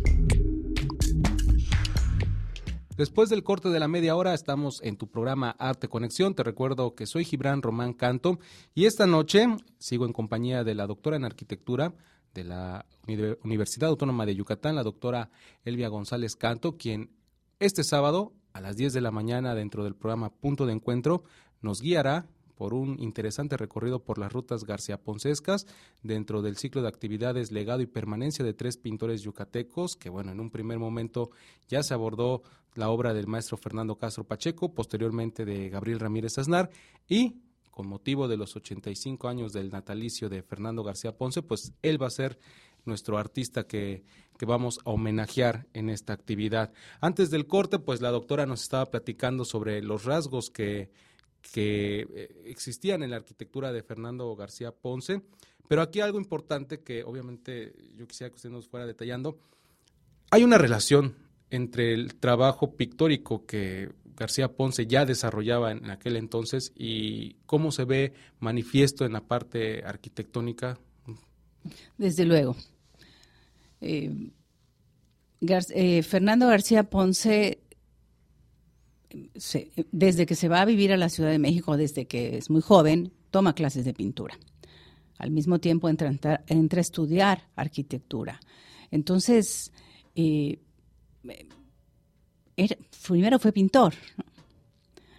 Después 2.99 3.31
del 3.31 3.43
corte 3.43 3.71
de 3.71 3.81
la 3.81 3.89
media 3.89 4.15
hora 4.15 4.35
estamos 4.35 4.83
en 4.83 4.99
tu 4.99 5.11
programa 5.11 5.57
Arte 5.59 5.89
Conexión. 5.89 6.35
Te 6.35 6.43
recuerdo 6.43 6.95
que 6.95 7.07
soy 7.07 7.25
Gibran 7.25 7.63
Román 7.63 7.95
Canto 7.95 8.41
y 8.75 8.85
esta 8.85 9.07
noche 9.07 9.47
sigo 9.79 10.05
en 10.05 10.13
compañía 10.13 10.65
de 10.65 10.75
la 10.75 10.87
doctora 10.87 11.17
en 11.17 11.25
arquitectura, 11.25 11.95
de 12.35 12.45
la 12.45 12.87
Universidad 13.43 13.91
Autónoma 13.91 14.27
de 14.27 14.35
Yucatán, 14.35 14.77
la 14.77 14.83
doctora 14.83 15.31
Elvia 15.65 15.89
González 15.89 16.37
Canto, 16.37 16.77
quien 16.77 17.11
este 17.59 17.85
sábado 17.85 18.33
a 18.53 18.61
las 18.61 18.77
10 18.77 18.93
de 18.93 19.01
la 19.01 19.11
mañana 19.11 19.55
dentro 19.55 19.85
del 19.85 19.95
programa 19.95 20.31
Punto 20.31 20.67
de 20.67 20.73
Encuentro 20.73 21.25
nos 21.61 21.81
guiará 21.81 22.27
por 22.61 22.75
un 22.75 23.01
interesante 23.01 23.57
recorrido 23.57 24.05
por 24.05 24.19
las 24.19 24.33
rutas 24.33 24.65
García 24.65 25.03
Poncescas 25.03 25.67
dentro 26.03 26.43
del 26.43 26.59
ciclo 26.59 26.83
de 26.83 26.89
actividades 26.89 27.53
Legado 27.53 27.81
y 27.81 27.87
Permanencia 27.87 28.45
de 28.45 28.53
tres 28.53 28.77
pintores 28.77 29.23
yucatecos, 29.23 29.97
que 29.97 30.11
bueno, 30.11 30.31
en 30.31 30.41
un 30.41 30.51
primer 30.51 30.79
momento 30.79 31.31
ya 31.69 31.83
se 31.83 31.95
abordó 31.95 32.43
la 32.75 32.91
obra 32.91 33.15
del 33.15 33.27
maestro 33.27 33.57
Fernando 33.57 33.97
Castro 33.97 34.25
Pacheco, 34.25 34.75
posteriormente 34.75 35.47
de 35.47 35.71
Gabriel 35.71 36.01
Ramírez 36.01 36.37
Aznar 36.37 36.71
y 37.09 37.41
con 37.71 37.87
motivo 37.87 38.29
de 38.29 38.37
los 38.37 38.57
85 38.57 39.29
años 39.29 39.53
del 39.53 39.71
natalicio 39.71 40.29
de 40.29 40.43
Fernando 40.43 40.83
García 40.83 41.17
Ponce, 41.17 41.43
pues 41.43 41.73
él 41.83 42.03
va 42.03 42.09
a 42.09 42.11
ser 42.11 42.39
nuestro 42.85 43.19
artista 43.19 43.67
que, 43.67 44.05
que, 44.39 44.47
vamos 44.47 44.81
a 44.85 44.91
homenajear 44.91 45.67
en 45.75 45.91
esta 45.91 46.13
actividad. 46.13 46.73
Antes 47.01 47.31
del 47.31 47.47
corte, 47.47 47.79
pues 47.79 48.01
la 48.01 48.11
doctora 48.11 48.47
nos 48.47 48.63
estaba 48.63 48.87
platicando 48.87 49.45
sobre 49.45 49.83
los 49.83 50.05
rasgos 50.05 50.51
que, 50.51 50.91
que 51.53 52.07
eh, 52.15 52.43
existían 52.47 53.03
en 53.03 53.11
la 53.11 53.17
arquitectura 53.17 53.73
de 53.73 53.83
Fernando 53.83 54.35
García 54.37 54.73
Ponce, 54.73 55.23
pero 55.69 55.83
aquí 55.83 56.01
algo 56.01 56.19
importante 56.19 56.81
que 56.81 57.05
obviamente 57.05 57.75
yo 57.95 58.07
quisiera 58.07 58.31
que 58.31 58.37
usted 58.37 58.51
nos 58.51 58.69
fuera 58.69 58.87
detallando. 58.87 59.39
Hay 60.31 60.43
una 60.43 60.59
relación 60.59 61.15
entre 61.51 61.93
el 61.93 62.15
trabajo 62.17 62.77
pictórico 62.77 63.45
que 63.47 63.91
García 64.21 64.49
Ponce 64.53 64.87
ya 64.87 65.07
desarrollaba 65.07 65.73
en 65.73 65.91
aquel 65.91 66.17
entonces 66.17 66.73
y 66.77 67.37
cómo 67.47 67.73
se 67.73 67.87
ve 67.87 68.13
manifiesto 68.39 69.07
en 69.07 69.15
la 69.15 69.23
parte 69.23 69.83
arquitectónica? 69.83 70.79
Desde 71.97 72.27
luego. 72.27 72.55
Eh, 73.81 74.31
eh, 75.41 76.03
Fernando 76.03 76.49
García 76.49 76.83
Ponce, 76.83 77.63
desde 79.91 80.27
que 80.27 80.35
se 80.35 80.49
va 80.49 80.61
a 80.61 80.67
vivir 80.67 80.93
a 80.93 80.99
la 80.99 81.09
Ciudad 81.09 81.31
de 81.31 81.39
México, 81.39 81.79
desde 81.79 82.07
que 82.07 82.37
es 82.37 82.51
muy 82.51 82.61
joven, 82.61 83.15
toma 83.31 83.55
clases 83.55 83.87
de 83.87 83.95
pintura. 83.95 84.39
Al 85.17 85.31
mismo 85.31 85.61
tiempo 85.61 85.89
entra, 85.89 86.11
entra 86.47 86.79
a 86.79 86.83
estudiar 86.83 87.49
arquitectura. 87.57 88.39
Entonces, 88.91 89.73
eh, 90.15 90.59
primero 93.07 93.39
fue 93.39 93.53
pintor 93.53 93.95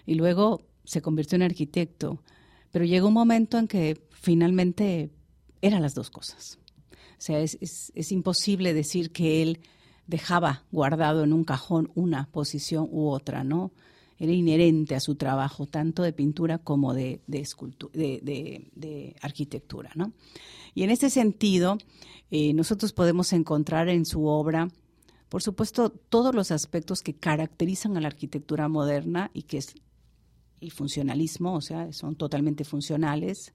y 0.05 0.15
luego 0.15 0.61
se 0.83 1.01
convirtió 1.01 1.35
en 1.35 1.43
arquitecto, 1.43 2.21
pero 2.71 2.85
llegó 2.85 3.07
un 3.07 3.13
momento 3.13 3.57
en 3.57 3.67
que 3.67 4.01
finalmente 4.11 5.11
eran 5.61 5.81
las 5.81 5.93
dos 5.93 6.09
cosas. 6.09 6.59
O 6.91 7.23
sea, 7.23 7.39
es, 7.39 8.11
imposible 8.11 8.73
decir 8.73 9.11
que 9.11 9.43
él 9.43 9.59
dejaba 10.07 10.63
guardado 10.71 11.23
en 11.23 11.33
un 11.33 11.43
cajón 11.43 11.91
una 11.93 12.27
posición 12.31 12.87
u 12.91 13.09
otra, 13.09 13.43
¿no? 13.43 13.71
Era 14.17 14.31
inherente 14.31 14.95
a 14.95 14.99
su 14.99 15.15
trabajo, 15.15 15.67
tanto 15.67 16.03
de 16.03 16.13
pintura 16.13 16.57
como 16.57 16.93
de, 16.93 17.21
de, 17.27 17.45
de, 18.75 19.15
arquitectura. 19.21 19.91
Y 20.73 20.83
en 20.83 20.89
ese 20.89 21.09
sentido, 21.09 21.77
eh, 22.31 22.53
nosotros 22.53 22.91
podemos 22.91 23.33
encontrar 23.33 23.89
en 23.89 24.05
su 24.05 24.25
obra 24.25 24.69
por 25.31 25.41
supuesto, 25.41 25.91
todos 25.91 26.35
los 26.35 26.51
aspectos 26.51 27.01
que 27.01 27.13
caracterizan 27.13 27.95
a 27.95 28.01
la 28.01 28.07
arquitectura 28.07 28.67
moderna 28.67 29.31
y 29.33 29.43
que 29.43 29.59
es 29.59 29.75
el 30.59 30.71
funcionalismo, 30.71 31.53
o 31.53 31.61
sea, 31.61 31.93
son 31.93 32.17
totalmente 32.17 32.65
funcionales, 32.65 33.53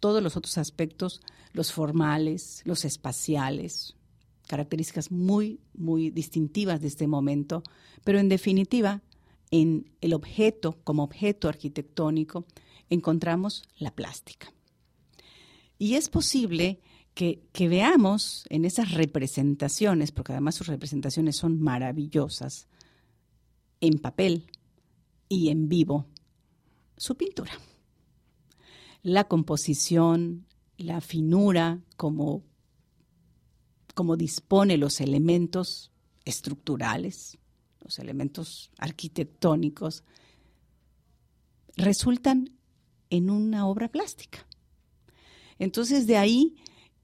todos 0.00 0.20
los 0.24 0.36
otros 0.36 0.58
aspectos, 0.58 1.20
los 1.52 1.70
formales, 1.70 2.62
los 2.64 2.84
espaciales, 2.84 3.94
características 4.48 5.12
muy, 5.12 5.60
muy 5.72 6.10
distintivas 6.10 6.80
de 6.80 6.88
este 6.88 7.06
momento, 7.06 7.62
pero 8.02 8.18
en 8.18 8.28
definitiva, 8.28 9.00
en 9.52 9.92
el 10.00 10.14
objeto, 10.14 10.80
como 10.82 11.04
objeto 11.04 11.48
arquitectónico, 11.48 12.44
encontramos 12.90 13.62
la 13.78 13.94
plástica. 13.94 14.52
Y 15.78 15.94
es 15.94 16.08
posible 16.08 16.80
que, 17.14 17.68
veamos 17.68 18.44
en 18.50 18.64
esas 18.64 18.92
representaciones, 18.92 20.10
porque 20.10 20.32
además 20.32 20.56
sus 20.56 20.66
representaciones 20.66 21.36
son 21.36 21.60
maravillosas, 21.60 22.68
en 23.80 23.98
papel 23.98 24.50
y 25.28 25.48
en 25.48 25.68
vivo, 25.68 26.06
su 26.96 27.16
pintura. 27.16 27.52
La 29.02 29.24
composición, 29.24 30.46
la 30.76 31.00
finura, 31.00 31.80
como, 31.96 32.42
como 33.94 34.16
dispone 34.16 34.76
los 34.76 35.00
elementos 35.00 35.92
estructurales, 36.24 37.38
los 37.80 37.98
elementos 37.98 38.70
arquitectónicos, 38.78 40.04
resultan 41.76 42.50
en 43.10 43.30
una 43.30 43.66
obra 43.66 43.88
plástica. 43.88 44.46
Entonces 45.58 46.06
de 46.06 46.16
ahí 46.16 46.56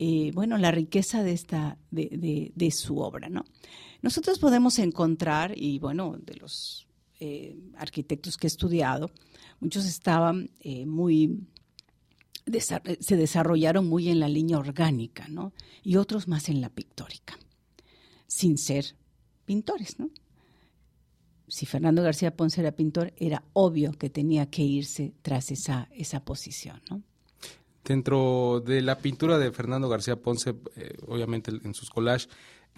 eh, 0.03 0.31
bueno, 0.33 0.57
la 0.57 0.71
riqueza 0.71 1.23
de, 1.23 1.33
esta, 1.33 1.77
de, 1.91 2.71
su 2.71 3.01
obra, 3.01 3.29
¿no? 3.29 3.45
Nosotros 4.01 4.39
podemos 4.39 4.79
encontrar, 4.79 5.53
y 5.55 5.79
bueno, 5.79 6.17
de 6.19 6.37
los 6.37 6.89
eh, 7.21 7.59
arquitectos 7.77 8.39
que 8.39 8.47
he 8.47 8.49
estudiado, 8.49 9.11
muchos 9.61 9.85
estaban 9.85 10.53
eh, 10.61 10.87
muy, 10.87 11.47
se 12.51 13.17
desarrollaron 13.17 13.89
muy 13.89 14.09
en 14.09 14.21
la 14.21 14.29
línea 14.31 14.57
orgánica, 14.57 15.29
¿no? 15.29 15.53
Y 15.83 15.97
otros 15.97 16.29
más 16.29 16.49
en 16.49 16.63
la 16.63 16.71
pictórica, 16.71 17.39
sin 18.27 18.57
ser 18.57 18.97
pintores, 19.45 19.99
¿no? 19.99 20.09
si 21.47 21.67
Fernando 21.67 22.03
García 22.03 22.35
Ponce 22.35 22.63
era 22.63 22.73
pintor, 22.73 23.13
era 23.17 23.45
obvio 23.53 23.93
que 23.93 24.09
tenía 24.09 24.49
que 24.49 24.63
irse 24.63 25.13
tras 25.21 25.51
esa, 25.51 25.89
esa 25.91 26.25
posición, 26.25 26.81
¿no? 26.89 27.03
Dentro 27.91 28.63
de 28.65 28.83
la 28.83 28.99
pintura 28.99 29.37
de 29.37 29.51
Fernando 29.51 29.89
García 29.89 30.15
Ponce, 30.15 30.55
eh, 30.77 30.97
obviamente 31.09 31.51
en 31.51 31.75
sus 31.75 31.91
collages, 31.91 32.29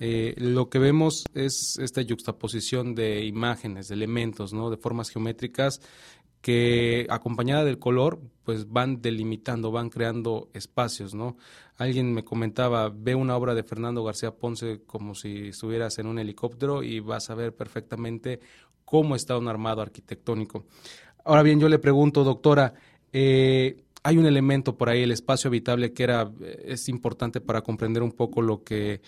eh, 0.01 0.33
lo 0.39 0.71
que 0.71 0.79
vemos 0.79 1.25
es 1.35 1.77
esta 1.83 2.01
yuxtaposición 2.01 2.95
de 2.95 3.23
imágenes, 3.27 3.89
de 3.89 3.95
elementos, 3.95 4.55
¿no? 4.55 4.71
de 4.71 4.79
formas 4.79 5.11
geométricas 5.11 5.83
que 6.41 7.07
acompañada 7.11 7.63
del 7.63 7.79
color, 7.79 8.23
pues 8.43 8.71
van 8.71 9.03
delimitando, 9.03 9.71
van 9.71 9.91
creando 9.91 10.49
espacios, 10.55 11.13
¿no? 11.13 11.37
Alguien 11.77 12.15
me 12.15 12.25
comentaba, 12.25 12.89
ve 12.89 13.15
una 13.15 13.37
obra 13.37 13.55
de 13.55 13.65
Fernando 13.65 14.03
García 14.03 14.31
Ponce 14.31 14.81
como 14.87 15.15
si 15.15 15.49
estuvieras 15.49 15.99
en 15.99 16.07
un 16.07 16.21
helicóptero 16.21 16.83
y 16.83 17.01
vas 17.01 17.29
a 17.29 17.35
ver 17.35 17.55
perfectamente 17.55 18.41
cómo 18.87 19.15
está 19.15 19.37
un 19.37 19.49
armado 19.49 19.83
arquitectónico. 19.83 20.65
Ahora 21.23 21.43
bien, 21.43 21.61
yo 21.61 21.69
le 21.69 21.79
pregunto, 21.79 22.25
doctora, 22.25 22.73
eh, 23.13 23.77
hay 24.05 24.19
un 24.19 24.27
elemento 24.27 24.77
por 24.77 24.89
ahí, 24.89 25.03
el 25.03 25.13
espacio 25.13 25.49
habitable, 25.49 25.93
que 25.93 26.03
era 26.03 26.31
es 26.65 26.89
importante 26.89 27.41
para 27.41 27.63
comprender 27.63 28.03
un 28.03 28.13
poco 28.13 28.43
lo 28.43 28.65
que 28.65 28.95
eh, 28.95 29.01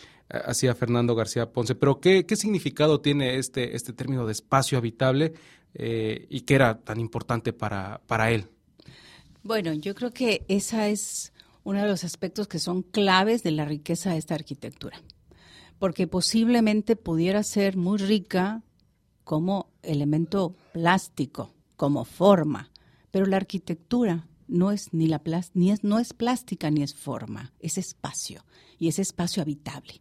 hacía 0.45 0.75
Fernando 0.75 1.15
García 1.15 1.53
Ponce. 1.53 1.75
Pero 1.75 2.01
¿qué, 2.01 2.27
qué 2.27 2.37
significado 2.37 3.01
tiene 3.01 3.37
este, 3.37 3.75
este 3.75 3.93
término 3.93 4.25
de 4.27 4.33
espacio 4.33 4.79
habitable 4.79 5.35
eh, 5.75 6.27
y 6.31 6.43
qué 6.43 6.55
era 6.55 6.79
tan 6.79 7.01
importante 7.01 7.53
para, 7.53 8.01
para 8.07 8.31
él? 8.31 8.47
Bueno, 9.43 9.73
yo 9.73 9.95
creo 9.95 10.13
que 10.13 10.45
esa 10.49 10.89
es 10.89 11.33
uno 11.65 11.83
de 11.83 11.89
los 11.89 12.05
aspectos 12.05 12.47
que 12.47 12.59
son 12.59 12.83
claves 12.83 13.43
de 13.43 13.51
la 13.51 13.65
riqueza 13.65 14.13
de 14.13 14.19
esta 14.19 14.35
arquitectura, 14.35 15.01
porque 15.79 16.07
posiblemente 16.07 16.95
pudiera 16.95 17.43
ser 17.43 17.77
muy 17.77 17.99
rica 17.99 18.63
como 19.25 19.71
elemento 19.83 20.55
plástico, 20.73 21.53
como 21.77 22.05
forma, 22.05 22.71
pero 23.11 23.27
la 23.27 23.39
arquitectura 23.39 24.27
no 24.49 24.71
es 24.71 24.93
ni 24.93 25.07
la 25.07 25.23
ni 25.55 25.71
es, 25.71 25.85
no 25.85 25.99
es 25.99 26.13
plástica 26.13 26.71
ni 26.71 26.83
es 26.83 26.95
forma, 26.95 27.53
es 27.61 27.79
espacio 27.79 28.45
y 28.79 28.89
es 28.89 28.99
espacio 28.99 29.43
habitable. 29.43 30.01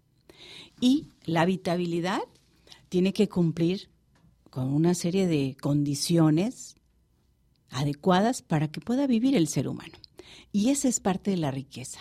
Y 0.79 1.08
la 1.25 1.41
habitabilidad 1.41 2.21
tiene 2.89 3.13
que 3.13 3.29
cumplir 3.29 3.89
con 4.49 4.71
una 4.71 4.93
serie 4.93 5.27
de 5.27 5.58
condiciones 5.60 6.75
adecuadas 7.69 8.41
para 8.41 8.67
que 8.67 8.82
pueda 8.82 9.08
vivir 9.08 9.36
el 9.36 9.47
ser 9.47 9.67
humano. 9.67 9.97
Y 10.51 10.69
esa 10.69 10.88
es 10.88 10.99
parte 10.99 11.32
de 11.32 11.38
la 11.38 11.51
riqueza. 11.51 11.99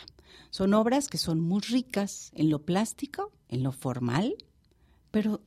Son 0.51 0.75
obras 0.75 1.09
que 1.09 1.17
son 1.17 1.41
muy 1.41 1.63
ricas 1.63 2.31
en 2.35 2.51
lo 2.51 2.63
plástico, 2.63 3.33
en 3.49 3.63
lo 3.63 3.73
formal, 3.73 4.35
pero 5.11 5.41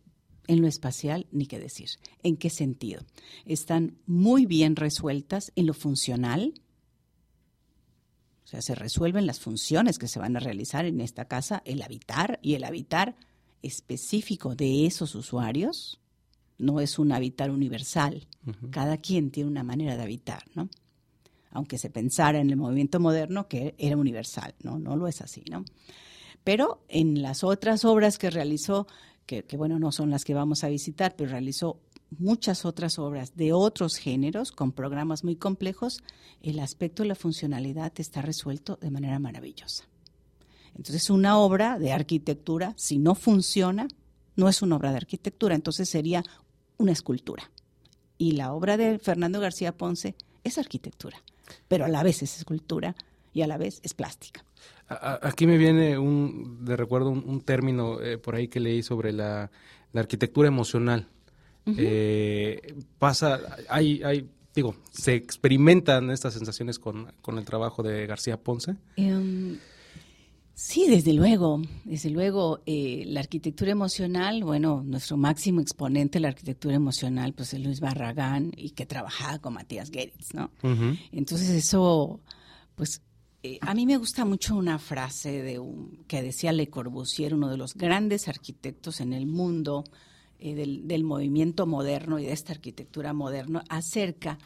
en 0.47 0.61
lo 0.61 0.67
espacial, 0.67 1.27
ni 1.31 1.45
qué 1.45 1.59
decir. 1.59 1.89
¿En 2.23 2.37
qué 2.37 2.49
sentido? 2.49 3.03
Están 3.45 3.97
muy 4.07 4.45
bien 4.45 4.75
resueltas 4.75 5.51
en 5.55 5.67
lo 5.67 5.73
funcional, 5.73 6.53
o 8.45 8.47
sea, 8.47 8.61
se 8.61 8.75
resuelven 8.75 9.25
las 9.25 9.39
funciones 9.39 9.97
que 9.97 10.07
se 10.07 10.19
van 10.19 10.37
a 10.37 10.39
realizar 10.39 10.85
en 10.85 11.01
esta 11.01 11.25
casa, 11.25 11.63
el 11.65 11.81
habitar 11.81 12.39
y 12.43 12.53
el 12.53 12.63
habitar 12.63 13.15
específico 13.63 14.55
de 14.55 14.85
esos 14.85 15.15
usuarios. 15.15 15.99
No 16.59 16.79
es 16.79 16.99
un 16.99 17.11
habitar 17.11 17.49
universal. 17.49 18.27
Cada 18.69 18.97
quien 18.97 19.31
tiene 19.31 19.49
una 19.49 19.63
manera 19.63 19.97
de 19.97 20.03
habitar, 20.03 20.43
¿no? 20.53 20.69
Aunque 21.49 21.79
se 21.79 21.89
pensara 21.89 22.39
en 22.39 22.51
el 22.51 22.55
movimiento 22.55 22.99
moderno 22.99 23.47
que 23.47 23.73
era 23.79 23.97
universal, 23.97 24.53
¿no? 24.61 24.77
No 24.77 24.95
lo 24.95 25.07
es 25.07 25.21
así, 25.21 25.43
¿no? 25.49 25.65
Pero 26.43 26.85
en 26.87 27.23
las 27.23 27.43
otras 27.43 27.83
obras 27.83 28.19
que 28.19 28.29
realizó, 28.29 28.85
que, 29.25 29.43
que 29.43 29.57
bueno, 29.57 29.79
no 29.79 29.91
son 29.91 30.11
las 30.11 30.23
que 30.23 30.35
vamos 30.35 30.63
a 30.63 30.69
visitar, 30.69 31.15
pero 31.15 31.31
realizó 31.31 31.81
muchas 32.17 32.65
otras 32.65 32.99
obras 32.99 33.35
de 33.35 33.53
otros 33.53 33.95
géneros 33.95 34.51
con 34.51 34.71
programas 34.71 35.23
muy 35.23 35.35
complejos, 35.35 36.03
el 36.41 36.59
aspecto 36.59 37.03
de 37.03 37.09
la 37.09 37.15
funcionalidad 37.15 37.93
está 37.97 38.21
resuelto 38.21 38.77
de 38.81 38.91
manera 38.91 39.19
maravillosa. 39.19 39.85
Entonces, 40.75 41.09
una 41.09 41.37
obra 41.37 41.79
de 41.79 41.93
arquitectura, 41.93 42.73
si 42.77 42.97
no 42.97 43.15
funciona, 43.15 43.87
no 44.35 44.49
es 44.49 44.61
una 44.61 44.75
obra 44.75 44.91
de 44.91 44.97
arquitectura, 44.97 45.55
entonces 45.55 45.89
sería 45.89 46.23
una 46.77 46.91
escultura. 46.91 47.49
Y 48.17 48.33
la 48.33 48.53
obra 48.53 48.77
de 48.77 48.99
Fernando 48.99 49.39
García 49.39 49.75
Ponce 49.75 50.15
es 50.43 50.57
arquitectura, 50.57 51.21
pero 51.67 51.85
a 51.85 51.87
la 51.87 52.03
vez 52.03 52.21
es 52.23 52.37
escultura 52.37 52.95
y 53.33 53.41
a 53.41 53.47
la 53.47 53.57
vez 53.57 53.79
es 53.83 53.93
plástica. 53.93 54.43
Aquí 54.87 55.47
me 55.47 55.57
viene 55.57 55.97
un, 55.97 56.63
de 56.63 56.75
recuerdo 56.77 57.09
un, 57.09 57.41
término 57.41 57.99
eh, 58.01 58.17
por 58.17 58.35
ahí 58.35 58.47
que 58.47 58.59
leí 58.59 58.83
sobre 58.83 59.11
la 59.11 59.49
arquitectura 59.93 60.47
emocional 60.47 61.07
eh, 61.65 62.75
pasa, 62.99 63.39
hay, 63.69 64.03
hay, 64.03 64.29
digo, 64.53 64.75
¿se 64.91 65.15
experimentan 65.15 66.11
estas 66.11 66.33
sensaciones 66.33 66.79
con, 66.79 67.11
el 67.27 67.45
trabajo 67.45 67.83
de 67.83 68.05
García 68.07 68.37
Ponce? 68.37 68.75
Em, 68.95 69.57
sí, 70.53 70.87
desde 70.87 71.13
luego, 71.13 71.61
desde 71.83 72.09
luego, 72.09 72.61
eh, 72.65 73.03
la 73.07 73.19
arquitectura 73.19 73.71
emocional, 73.71 74.43
bueno, 74.43 74.83
nuestro 74.85 75.17
máximo 75.17 75.61
exponente 75.61 76.17
de 76.17 76.21
la 76.21 76.29
arquitectura 76.29 76.75
emocional, 76.75 77.33
pues 77.33 77.53
es 77.53 77.59
Luis 77.59 77.79
Barragán 77.79 78.51
y 78.55 78.71
que 78.71 78.85
trabajaba 78.85 79.39
con 79.39 79.53
Matías 79.53 79.89
Geritz, 79.89 80.33
¿no? 80.33 80.51
Entonces 81.11 81.49
eso, 81.49 82.21
pues 82.75 83.01
eh, 83.45 83.59
a 83.61 83.75
mí 83.75 83.85
me 83.85 83.97
gusta 83.97 84.25
mucho 84.25 84.55
una 84.55 84.79
frase 84.79 85.43
de 85.43 85.59
un, 85.59 86.03
que 86.07 86.23
decía 86.23 86.51
Le 86.51 86.67
Corbusier, 86.67 87.35
uno 87.35 87.47
de 87.47 87.57
los 87.57 87.75
grandes 87.75 88.27
arquitectos 88.27 89.01
en 89.01 89.13
el 89.13 89.27
mundo, 89.27 89.83
eh, 90.39 90.55
del, 90.55 91.03
movimiento 91.03 91.65
moderno 91.65 92.19
y 92.19 92.25
de 92.25 92.33
esta 92.33 92.53
arquitectura 92.53 93.13
moderna 93.13 93.63
acerca 93.69 94.37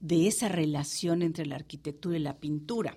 de 0.00 0.26
esa 0.26 0.48
relación 0.48 1.22
entre 1.22 1.46
la 1.46 1.56
arquitectura 1.56 2.16
y 2.16 2.20
la 2.20 2.38
pintura 2.38 2.96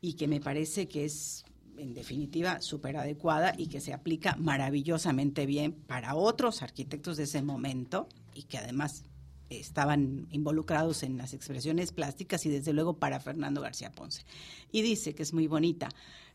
y 0.00 0.14
que 0.14 0.28
me 0.28 0.40
parece 0.40 0.86
que 0.86 1.04
es 1.04 1.44
en 1.76 1.94
definitiva 1.94 2.60
súper 2.60 2.96
adecuada 2.96 3.54
y 3.56 3.68
que 3.68 3.80
se 3.80 3.92
aplica 3.92 4.36
maravillosamente 4.36 5.46
bien 5.46 5.72
para 5.72 6.14
otros 6.14 6.62
arquitectos 6.62 7.16
de 7.16 7.24
ese 7.24 7.42
momento 7.42 8.08
y 8.34 8.44
que 8.44 8.58
además 8.58 9.04
estaban 9.48 10.26
involucrados 10.30 11.02
en 11.02 11.16
las 11.16 11.32
expresiones 11.32 11.92
plásticas 11.92 12.44
y 12.46 12.50
desde 12.50 12.72
luego 12.72 12.98
para 12.98 13.20
Fernando 13.20 13.60
García 13.60 13.92
Ponce. 13.92 14.24
Y 14.70 14.82
dice 14.82 15.14
que 15.14 15.22
es 15.22 15.32
muy 15.32 15.46
bonita, 15.46 15.88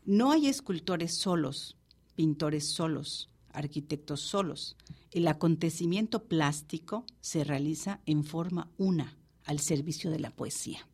no 0.04 0.32
hay 0.32 0.48
escultores 0.48 1.16
solos, 1.16 1.76
pintores 2.16 2.72
solos, 2.72 3.30
arquitectos 3.54 4.20
solos. 4.20 4.76
El 5.10 5.28
acontecimiento 5.28 6.24
plástico 6.24 7.06
se 7.20 7.44
realiza 7.44 8.00
en 8.06 8.24
forma 8.24 8.70
una, 8.76 9.16
al 9.44 9.60
servicio 9.60 10.10
de 10.10 10.18
la 10.18 10.30
poesía. 10.30 10.86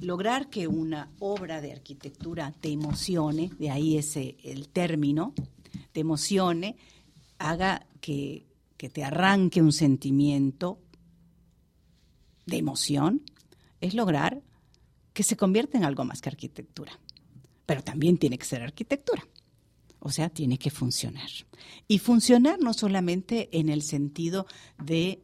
Lograr 0.00 0.50
que 0.50 0.66
una 0.66 1.10
obra 1.18 1.60
de 1.60 1.72
arquitectura 1.72 2.52
te 2.60 2.70
emocione, 2.70 3.50
de 3.58 3.70
ahí 3.70 3.96
ese 3.96 4.36
el 4.42 4.68
término, 4.68 5.34
te 5.92 6.00
emocione, 6.00 6.76
haga 7.38 7.86
que, 8.00 8.46
que 8.76 8.88
te 8.88 9.04
arranque 9.04 9.62
un 9.62 9.72
sentimiento 9.72 10.80
de 12.46 12.58
emoción, 12.58 13.22
es 13.80 13.94
lograr 13.94 14.42
que 15.12 15.22
se 15.22 15.36
convierta 15.36 15.78
en 15.78 15.84
algo 15.84 16.04
más 16.04 16.20
que 16.20 16.28
arquitectura. 16.28 16.98
Pero 17.64 17.82
también 17.82 18.18
tiene 18.18 18.38
que 18.38 18.44
ser 18.44 18.62
arquitectura. 18.62 19.26
O 20.06 20.10
sea, 20.12 20.28
tiene 20.28 20.56
que 20.56 20.70
funcionar. 20.70 21.28
Y 21.88 21.98
funcionar 21.98 22.60
no 22.60 22.74
solamente 22.74 23.48
en 23.50 23.68
el 23.68 23.82
sentido 23.82 24.46
de 24.80 25.20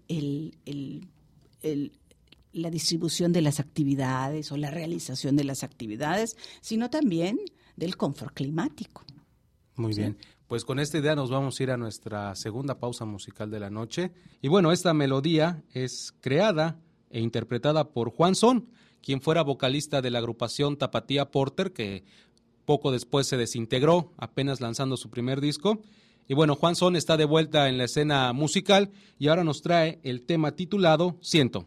la 2.53 2.68
distribución 2.68 3.33
de 3.33 3.42
las 3.42 3.61
actividades 3.61 4.51
o 4.51 4.57
la 4.57 4.73
realización 4.73 5.37
de 5.37 5.45
las 5.45 5.62
actividades, 5.62 6.37
sino 6.62 6.90
también 6.90 7.38
del 7.77 7.97
confort 7.97 8.35
climático. 8.35 9.05
Muy 9.77 9.95
bien. 9.95 10.18
Pues 10.49 10.64
con 10.64 10.81
esta 10.81 10.99
idea 10.99 11.14
nos 11.14 11.31
vamos 11.31 11.61
a 11.61 11.62
ir 11.62 11.71
a 11.71 11.77
nuestra 11.77 12.35
segunda 12.35 12.81
pausa 12.81 13.05
musical 13.05 13.53
de 13.53 13.61
la 13.61 13.71
noche. 13.71 14.11
Y 14.40 14.49
bueno, 14.49 14.73
esta 14.73 14.92
melodía 14.92 15.62
es 15.73 16.12
creada 16.21 16.81
e 17.09 17.21
interpretada 17.21 17.92
por 17.92 18.11
Juan 18.11 18.35
Son, 18.35 18.68
quien 19.01 19.21
fuera 19.21 19.42
vocalista 19.42 20.03
de 20.03 20.11
la 20.11 20.18
agrupación 20.18 20.77
Tapatía 20.77 21.31
Porter, 21.31 21.73
que 21.73 22.05
poco 22.64 22.92
después 22.92 23.27
se 23.27 23.37
desintegró, 23.37 24.12
apenas 24.16 24.61
lanzando 24.61 24.96
su 24.96 25.11
primer 25.11 25.40
disco. 25.40 25.81
Y 26.29 26.35
bueno, 26.35 26.55
Juan 26.55 26.77
Son 26.77 26.96
está 26.96 27.16
de 27.16 27.25
vuelta 27.25 27.68
en 27.68 27.79
la 27.79 27.85
escena 27.85 28.32
musical 28.32 28.91
y 29.18 29.28
ahora 29.28 29.45
nos 29.45 29.62
trae 29.62 30.01
el 30.03 30.22
tema 30.22 30.53
titulado 30.53 31.16
Siento. 31.20 31.66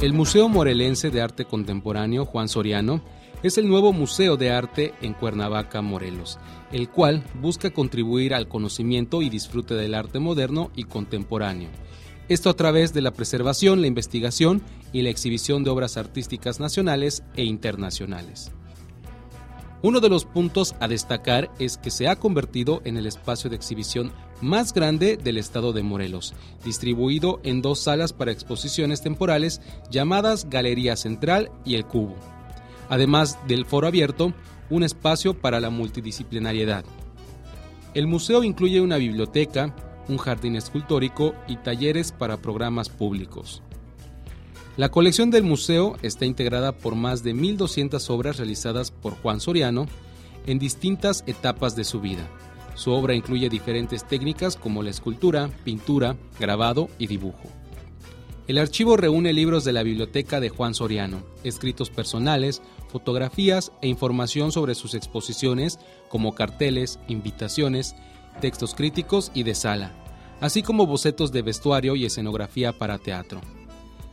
El 0.00 0.14
Museo 0.14 0.48
Morelense 0.48 1.10
de 1.10 1.20
Arte 1.20 1.44
Contemporáneo 1.44 2.24
Juan 2.24 2.48
Soriano 2.48 3.02
es 3.42 3.58
el 3.58 3.68
nuevo 3.68 3.92
museo 3.92 4.38
de 4.38 4.50
arte 4.50 4.94
en 5.02 5.12
Cuernavaca, 5.12 5.82
Morelos, 5.82 6.38
el 6.72 6.88
cual 6.88 7.22
busca 7.42 7.68
contribuir 7.68 8.32
al 8.32 8.48
conocimiento 8.48 9.20
y 9.20 9.28
disfrute 9.28 9.74
del 9.74 9.94
arte 9.94 10.18
moderno 10.18 10.70
y 10.74 10.84
contemporáneo. 10.84 11.68
Esto 12.30 12.48
a 12.48 12.54
través 12.54 12.94
de 12.94 13.02
la 13.02 13.10
preservación, 13.10 13.82
la 13.82 13.88
investigación 13.88 14.62
y 14.90 15.02
la 15.02 15.10
exhibición 15.10 15.64
de 15.64 15.70
obras 15.70 15.98
artísticas 15.98 16.60
nacionales 16.60 17.22
e 17.36 17.44
internacionales. 17.44 18.52
Uno 19.82 20.00
de 20.00 20.08
los 20.08 20.24
puntos 20.24 20.74
a 20.80 20.88
destacar 20.88 21.50
es 21.58 21.76
que 21.76 21.90
se 21.90 22.08
ha 22.08 22.16
convertido 22.16 22.80
en 22.84 22.96
el 22.96 23.04
espacio 23.06 23.50
de 23.50 23.56
exhibición 23.56 24.12
más 24.40 24.72
grande 24.72 25.16
del 25.16 25.38
estado 25.38 25.72
de 25.72 25.82
Morelos, 25.82 26.34
distribuido 26.64 27.40
en 27.42 27.62
dos 27.62 27.80
salas 27.80 28.12
para 28.12 28.32
exposiciones 28.32 29.02
temporales 29.02 29.60
llamadas 29.90 30.48
Galería 30.48 30.96
Central 30.96 31.50
y 31.64 31.74
El 31.74 31.86
Cubo. 31.86 32.16
Además 32.88 33.38
del 33.46 33.66
foro 33.66 33.86
abierto, 33.86 34.32
un 34.70 34.82
espacio 34.82 35.34
para 35.34 35.60
la 35.60 35.70
multidisciplinariedad. 35.70 36.84
El 37.94 38.06
museo 38.06 38.44
incluye 38.44 38.80
una 38.80 38.96
biblioteca, 38.96 39.74
un 40.08 40.18
jardín 40.18 40.56
escultórico 40.56 41.34
y 41.48 41.56
talleres 41.56 42.12
para 42.12 42.36
programas 42.36 42.88
públicos. 42.88 43.62
La 44.76 44.90
colección 44.90 45.30
del 45.30 45.42
museo 45.42 45.96
está 46.02 46.24
integrada 46.24 46.72
por 46.72 46.94
más 46.94 47.22
de 47.22 47.34
1.200 47.34 48.08
obras 48.10 48.38
realizadas 48.38 48.90
por 48.90 49.14
Juan 49.20 49.40
Soriano 49.40 49.86
en 50.46 50.58
distintas 50.58 51.24
etapas 51.26 51.76
de 51.76 51.84
su 51.84 52.00
vida. 52.00 52.26
Su 52.80 52.92
obra 52.92 53.14
incluye 53.14 53.50
diferentes 53.50 54.08
técnicas 54.08 54.56
como 54.56 54.82
la 54.82 54.88
escultura, 54.88 55.50
pintura, 55.64 56.16
grabado 56.38 56.88
y 56.98 57.08
dibujo. 57.08 57.42
El 58.48 58.56
archivo 58.56 58.96
reúne 58.96 59.34
libros 59.34 59.64
de 59.64 59.74
la 59.74 59.82
biblioteca 59.82 60.40
de 60.40 60.48
Juan 60.48 60.72
Soriano, 60.72 61.22
escritos 61.44 61.90
personales, 61.90 62.62
fotografías 62.88 63.70
e 63.82 63.88
información 63.88 64.50
sobre 64.50 64.74
sus 64.74 64.94
exposiciones 64.94 65.78
como 66.08 66.34
carteles, 66.34 66.98
invitaciones, 67.06 67.96
textos 68.40 68.74
críticos 68.74 69.30
y 69.34 69.42
de 69.42 69.54
sala, 69.54 69.92
así 70.40 70.62
como 70.62 70.86
bocetos 70.86 71.32
de 71.32 71.42
vestuario 71.42 71.96
y 71.96 72.06
escenografía 72.06 72.72
para 72.72 72.96
teatro. 72.96 73.42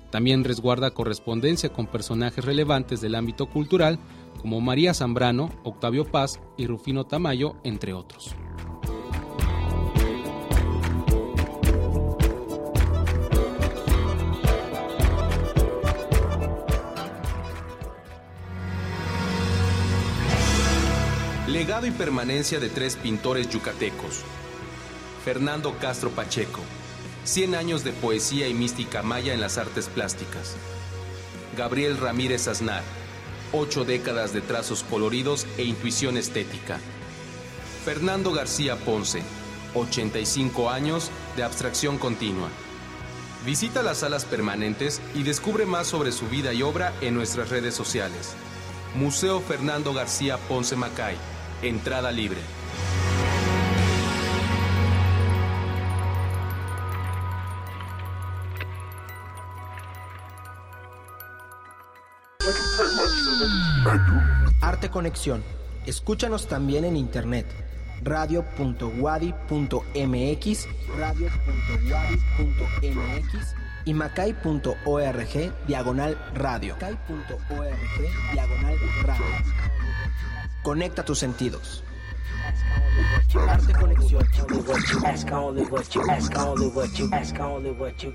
También 0.10 0.44
resguarda 0.44 0.92
correspondencia 0.92 1.70
con 1.70 1.88
personajes 1.88 2.44
relevantes 2.44 3.00
del 3.00 3.16
ámbito 3.16 3.46
cultural 3.46 3.98
como 4.42 4.60
María 4.60 4.94
Zambrano, 4.94 5.52
Octavio 5.64 6.04
Paz 6.04 6.42
y 6.58 6.68
Rufino 6.68 7.06
Tamayo, 7.06 7.56
entre 7.64 7.94
otros. 7.94 8.36
Legado 21.58 21.88
y 21.88 21.92
permanencia 21.92 22.60
de 22.60 22.70
tres 22.70 22.98
pintores 22.98 23.50
yucatecos. 23.50 24.22
Fernando 25.26 25.76
Castro 25.80 26.12
Pacheco, 26.12 26.60
100 27.24 27.56
años 27.56 27.84
de 27.84 27.94
poesía 27.94 28.48
y 28.48 28.54
mística 28.54 29.02
maya 29.02 29.34
en 29.34 29.42
las 29.42 29.58
artes 29.58 29.88
plásticas. 29.88 30.56
Gabriel 31.58 31.98
Ramírez 31.98 32.48
Aznar, 32.48 32.84
8 33.54 33.86
décadas 33.86 34.34
de 34.34 34.42
trazos 34.42 34.84
coloridos 34.84 35.48
e 35.58 35.64
intuición 35.64 36.16
estética. 36.16 36.78
Fernando 37.84 38.34
García 38.34 38.76
Ponce, 38.76 39.24
85 39.74 40.70
años 40.70 41.10
de 41.36 41.42
abstracción 41.42 41.98
continua. 41.98 42.50
Visita 43.48 43.82
las 43.82 43.98
salas 43.98 44.26
permanentes 44.26 45.02
y 45.16 45.24
descubre 45.24 45.66
más 45.66 45.88
sobre 45.88 46.12
su 46.12 46.28
vida 46.28 46.54
y 46.54 46.62
obra 46.62 46.94
en 47.02 47.16
nuestras 47.16 47.50
redes 47.50 47.74
sociales. 47.74 48.36
Museo 48.94 49.42
Fernando 49.42 49.92
García 49.92 50.38
Ponce 50.38 50.76
Macay. 50.76 51.18
Entrada 51.62 52.12
libre. 52.12 52.40
Arte 64.62 64.90
Conexión. 64.90 65.44
Escúchanos 65.86 66.48
también 66.48 66.86
en 66.86 66.96
internet. 66.96 67.46
radio.wadi.mx, 68.04 70.68
radio.wadi.mx 70.98 73.56
y 73.86 73.94
macay.org 73.94 75.54
diagonal 75.66 76.18
radio. 76.36 76.76
Macay.org 76.76 78.34
diagonal 78.34 78.78
radio. 79.04 79.26
Conecta 80.68 81.06
tus 81.06 81.20
sentidos. 81.20 81.82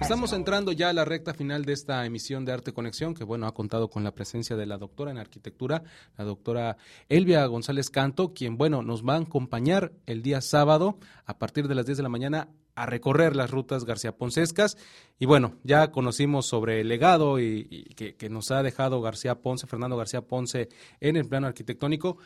Estamos 0.02 0.32
entrando 0.34 0.72
ya 0.72 0.90
a 0.90 0.92
la 0.92 1.06
recta 1.06 1.32
final 1.32 1.64
de 1.64 1.72
esta 1.72 2.04
emisión 2.04 2.44
de 2.44 2.52
Arte 2.52 2.74
Conexión, 2.74 3.14
que 3.14 3.24
bueno, 3.24 3.46
ha 3.46 3.54
contado 3.54 3.88
con 3.88 4.04
la 4.04 4.14
presencia 4.14 4.54
de 4.54 4.66
la 4.66 4.76
doctora 4.76 5.10
en 5.10 5.16
arquitectura, 5.16 5.82
la 6.18 6.24
doctora 6.24 6.76
Elvia 7.08 7.46
González 7.46 7.88
Canto, 7.88 8.34
quien 8.34 8.58
bueno, 8.58 8.82
nos 8.82 9.02
va 9.02 9.14
a 9.14 9.20
acompañar 9.20 9.92
el 10.04 10.20
día 10.20 10.42
sábado 10.42 10.98
a 11.24 11.38
partir 11.38 11.68
de 11.68 11.74
las 11.74 11.86
10 11.86 11.96
de 11.96 12.02
la 12.02 12.10
mañana 12.10 12.48
a 12.74 12.86
recorrer 12.86 13.36
las 13.36 13.50
rutas 13.50 13.84
García 13.84 14.16
Poncescas. 14.16 14.76
Y 15.18 15.26
bueno, 15.26 15.54
ya 15.62 15.90
conocimos 15.90 16.46
sobre 16.46 16.80
el 16.80 16.88
legado 16.88 17.38
y, 17.38 17.84
que, 17.96 18.14
que, 18.14 18.28
nos 18.28 18.50
ha 18.50 18.62
dejado 18.62 19.00
García 19.00 19.36
Ponce, 19.36 19.66
Fernando 19.66 19.96
García 19.96 20.22
Ponce, 20.22 20.68
en 21.00 21.16
el 21.16 21.28
plano 21.28 21.46
arquitectónico. 21.46 22.18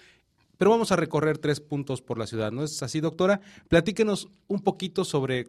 Pero 0.59 0.71
vamos 0.71 0.93
a 0.93 0.97
recorrer 0.97 1.39
tres 1.39 1.61
puntos 1.61 2.03
por 2.03 2.19
la 2.19 2.27
ciudad, 2.27 2.53
¿no 2.53 2.65
es 2.65 2.83
así, 2.83 3.01
doctora? 3.01 3.41
Platíquenos 3.69 4.29
un 4.49 4.61
poquito 4.61 5.05
sobre 5.05 5.49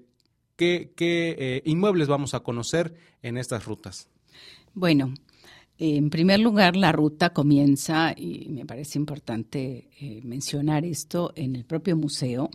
qué, 0.56 0.92
qué 0.96 1.36
eh, 1.38 1.62
inmuebles 1.66 2.08
vamos 2.08 2.34
a 2.34 2.42
conocer 2.42 2.94
en 3.22 3.38
estas 3.38 3.66
rutas. 3.66 4.10
Bueno, 4.74 5.14
en 5.80 6.10
primer 6.10 6.40
lugar, 6.40 6.76
la 6.76 6.92
ruta 6.92 7.32
comienza, 7.34 8.14
y 8.18 8.48
me 8.50 8.66
parece 8.66 8.98
importante 8.98 9.90
eh, 10.00 10.22
mencionar 10.24 10.86
esto, 10.86 11.32
en 11.36 11.56
el 11.56 11.66
propio 11.66 11.96
museo, 11.96 12.50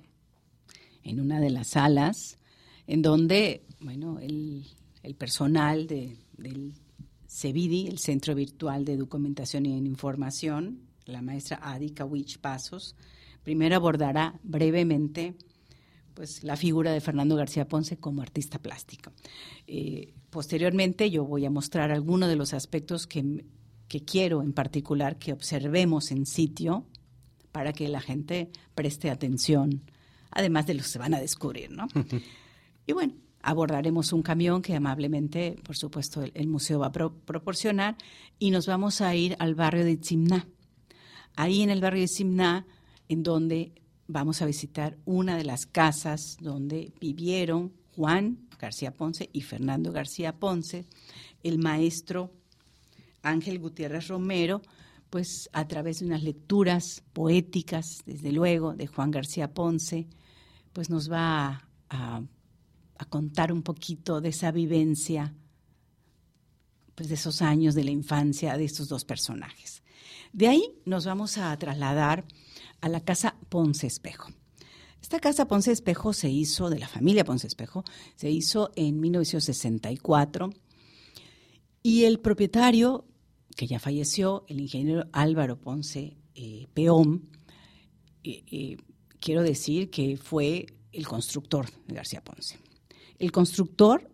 en 1.04 1.20
una 1.20 1.40
de 1.40 1.50
las 1.50 1.68
salas, 1.68 2.38
en 2.86 3.00
donde, 3.00 3.64
bueno, 3.80 4.18
el, 4.18 4.66
el 5.02 5.14
personal 5.14 5.86
de, 5.86 6.16
del 6.36 6.74
CEVIDI, 7.28 7.86
el 7.86 7.98
Centro 7.98 8.34
Virtual 8.34 8.84
de 8.84 8.96
Documentación 8.96 9.66
y 9.66 9.76
Información, 9.76 10.80
la 11.06 11.22
maestra 11.22 11.58
Adi 11.62 11.90
Kawich 11.90 12.38
Pasos, 12.38 12.96
primero 13.42 13.76
abordará 13.76 14.38
brevemente 14.42 15.34
pues, 16.14 16.42
la 16.44 16.56
figura 16.56 16.92
de 16.92 17.00
Fernando 17.00 17.36
García 17.36 17.68
Ponce 17.68 17.96
como 17.96 18.22
artista 18.22 18.58
plástico. 18.58 19.12
Eh, 19.66 20.14
posteriormente 20.30 21.10
yo 21.10 21.24
voy 21.24 21.44
a 21.44 21.50
mostrar 21.50 21.90
algunos 21.90 22.28
de 22.28 22.36
los 22.36 22.54
aspectos 22.54 23.06
que, 23.06 23.44
que 23.88 24.04
quiero 24.04 24.42
en 24.42 24.52
particular 24.52 25.18
que 25.18 25.32
observemos 25.32 26.10
en 26.10 26.26
sitio 26.26 26.86
para 27.50 27.72
que 27.72 27.88
la 27.88 28.00
gente 28.00 28.50
preste 28.74 29.10
atención, 29.10 29.82
además 30.30 30.66
de 30.66 30.74
los 30.74 30.84
que 30.84 30.92
se 30.92 30.98
van 30.98 31.14
a 31.14 31.20
descubrir, 31.20 31.70
¿no? 31.70 31.86
y 32.86 32.92
bueno, 32.92 33.14
abordaremos 33.42 34.12
un 34.12 34.22
camión 34.22 34.62
que 34.62 34.74
amablemente, 34.74 35.56
por 35.62 35.76
supuesto, 35.76 36.22
el, 36.22 36.32
el 36.34 36.48
museo 36.48 36.78
va 36.78 36.86
a 36.86 36.92
pro 36.92 37.14
proporcionar 37.14 37.96
y 38.38 38.50
nos 38.50 38.66
vamos 38.66 39.00
a 39.00 39.14
ir 39.14 39.36
al 39.38 39.54
barrio 39.54 39.84
de 39.84 39.96
Tzimná 39.96 40.46
ahí 41.36 41.62
en 41.62 41.70
el 41.70 41.80
barrio 41.80 42.02
de 42.02 42.08
Simná, 42.08 42.66
en 43.08 43.22
donde 43.22 43.72
vamos 44.06 44.42
a 44.42 44.46
visitar 44.46 44.98
una 45.04 45.36
de 45.36 45.44
las 45.44 45.66
casas 45.66 46.36
donde 46.40 46.92
vivieron 47.00 47.72
Juan 47.96 48.48
García 48.58 48.94
Ponce 48.94 49.28
y 49.32 49.42
Fernando 49.42 49.92
García 49.92 50.38
Ponce, 50.38 50.86
el 51.42 51.58
maestro 51.58 52.32
Ángel 53.22 53.58
Gutiérrez 53.58 54.08
Romero, 54.08 54.62
pues 55.10 55.50
a 55.52 55.66
través 55.66 56.00
de 56.00 56.06
unas 56.06 56.22
lecturas 56.22 57.02
poéticas, 57.12 57.98
desde 58.06 58.32
luego, 58.32 58.74
de 58.74 58.86
Juan 58.86 59.10
García 59.10 59.52
Ponce, 59.52 60.06
pues 60.72 60.90
nos 60.90 61.10
va 61.10 61.48
a, 61.48 61.68
a, 61.90 62.22
a 62.98 63.04
contar 63.06 63.52
un 63.52 63.62
poquito 63.62 64.20
de 64.20 64.30
esa 64.30 64.52
vivencia, 64.52 65.34
pues 66.94 67.08
de 67.08 67.16
esos 67.16 67.42
años 67.42 67.74
de 67.74 67.84
la 67.84 67.90
infancia 67.90 68.56
de 68.56 68.64
estos 68.64 68.88
dos 68.88 69.04
personajes. 69.04 69.81
De 70.32 70.48
ahí 70.48 70.74
nos 70.84 71.04
vamos 71.04 71.36
a 71.38 71.56
trasladar 71.58 72.24
a 72.80 72.88
la 72.88 73.00
casa 73.00 73.36
Ponce 73.48 73.86
Espejo. 73.86 74.30
Esta 75.00 75.20
casa 75.20 75.46
Ponce 75.46 75.72
Espejo 75.72 76.12
se 76.12 76.30
hizo, 76.30 76.70
de 76.70 76.78
la 76.78 76.88
familia 76.88 77.24
Ponce 77.24 77.46
Espejo, 77.46 77.84
se 78.16 78.30
hizo 78.30 78.70
en 78.76 79.00
1964 79.00 80.50
y 81.82 82.04
el 82.04 82.20
propietario, 82.20 83.04
que 83.56 83.66
ya 83.66 83.78
falleció, 83.78 84.44
el 84.48 84.60
ingeniero 84.60 85.04
Álvaro 85.12 85.60
Ponce 85.60 86.16
eh, 86.34 86.66
Peón, 86.72 87.28
eh, 88.24 88.44
eh, 88.50 88.76
quiero 89.20 89.42
decir 89.42 89.90
que 89.90 90.16
fue 90.16 90.66
el 90.92 91.06
constructor 91.06 91.66
de 91.86 91.94
García 91.94 92.22
Ponce. 92.22 92.58
El 93.18 93.32
constructor 93.32 94.08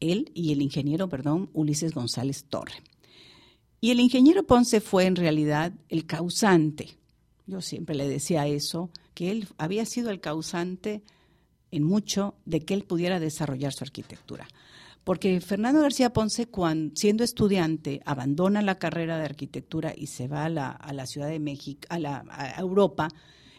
él 0.00 0.30
y 0.34 0.52
el 0.52 0.60
ingeniero, 0.60 1.08
perdón, 1.08 1.48
Ulises 1.52 1.94
González 1.94 2.44
Torre. 2.44 2.74
Y 3.84 3.90
el 3.90 3.98
ingeniero 3.98 4.44
Ponce 4.44 4.80
fue 4.80 5.06
en 5.06 5.16
realidad 5.16 5.72
el 5.88 6.06
causante. 6.06 6.96
Yo 7.48 7.60
siempre 7.60 7.96
le 7.96 8.06
decía 8.06 8.46
eso, 8.46 8.90
que 9.12 9.32
él 9.32 9.48
había 9.58 9.84
sido 9.86 10.10
el 10.10 10.20
causante 10.20 11.02
en 11.72 11.82
mucho 11.82 12.36
de 12.44 12.60
que 12.60 12.74
él 12.74 12.84
pudiera 12.84 13.18
desarrollar 13.18 13.72
su 13.72 13.82
arquitectura. 13.82 14.46
Porque 15.02 15.40
Fernando 15.40 15.80
García 15.80 16.12
Ponce, 16.12 16.48
siendo 16.94 17.24
estudiante, 17.24 18.00
abandona 18.04 18.62
la 18.62 18.78
carrera 18.78 19.18
de 19.18 19.24
arquitectura 19.24 19.92
y 19.96 20.06
se 20.06 20.28
va 20.28 20.44
a 20.44 20.48
la, 20.48 21.06
Ciudad 21.06 21.26
de 21.26 21.40
México, 21.40 21.88
a, 21.90 21.98
la, 21.98 22.24
a 22.28 22.60
Europa, 22.60 23.08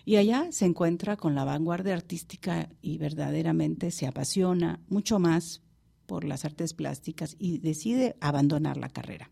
y 0.05 0.15
allá 0.15 0.47
se 0.53 0.63
encuentra 0.63 1.17
con 1.17 1.35
la 1.35 1.43
vanguardia 1.43 1.95
artística 1.95 2.69
y 2.81 2.97
verdaderamente 2.97 3.91
se 3.91 4.07
apasiona 4.07 4.79
mucho 4.87 5.19
más 5.19 5.61
por 6.05 6.23
las 6.23 6.45
artes 6.45 6.73
plásticas 6.73 7.35
y 7.39 7.57
decide 7.57 8.15
abandonar 8.21 8.77
la 8.77 8.87
carrera. 8.87 9.29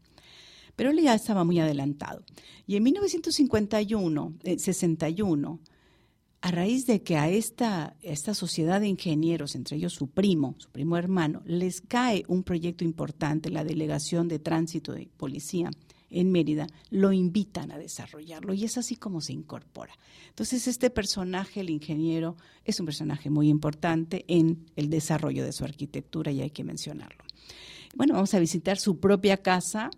Pero 0.75 0.91
él 0.91 1.01
ya 1.01 1.13
estaba 1.13 1.43
muy 1.43 1.59
adelantado. 1.59 2.23
Y 2.67 2.75
en 2.75 2.83
1951, 2.83 4.33
61, 4.57 5.59
a 6.41 6.49
raíz 6.49 6.87
de 6.87 7.03
que 7.03 7.17
a 7.17 7.29
esta, 7.29 7.95
esta 8.01 8.33
sociedad 8.33 8.81
de 8.81 8.87
ingenieros, 8.87 9.55
entre 9.55 9.77
ellos 9.77 9.93
su 9.93 10.07
primo, 10.07 10.55
su 10.57 10.69
primo 10.69 10.97
hermano, 10.97 11.43
les 11.45 11.81
cae 11.81 12.23
un 12.27 12.43
proyecto 12.43 12.83
importante, 12.83 13.51
la 13.51 13.63
Delegación 13.63 14.27
de 14.27 14.39
Tránsito 14.39 14.93
de 14.93 15.07
Policía 15.17 15.69
en 16.09 16.31
Mérida, 16.31 16.67
lo 16.89 17.13
invitan 17.13 17.71
a 17.71 17.77
desarrollarlo 17.77 18.53
y 18.53 18.65
es 18.65 18.77
así 18.77 18.95
como 18.95 19.21
se 19.21 19.33
incorpora. 19.33 19.93
Entonces, 20.29 20.67
este 20.67 20.89
personaje, 20.89 21.61
el 21.61 21.69
ingeniero, 21.69 22.35
es 22.65 22.79
un 22.79 22.87
personaje 22.87 23.29
muy 23.29 23.47
importante 23.47 24.25
en 24.27 24.65
el 24.75 24.89
desarrollo 24.89 25.45
de 25.45 25.53
su 25.53 25.63
arquitectura 25.63 26.31
y 26.31 26.41
hay 26.41 26.49
que 26.49 26.63
mencionarlo. 26.63 27.23
Bueno, 27.95 28.15
vamos 28.15 28.33
a 28.33 28.39
visitar 28.39 28.77
su 28.77 28.99
propia 28.99 29.37
casa 29.37 29.91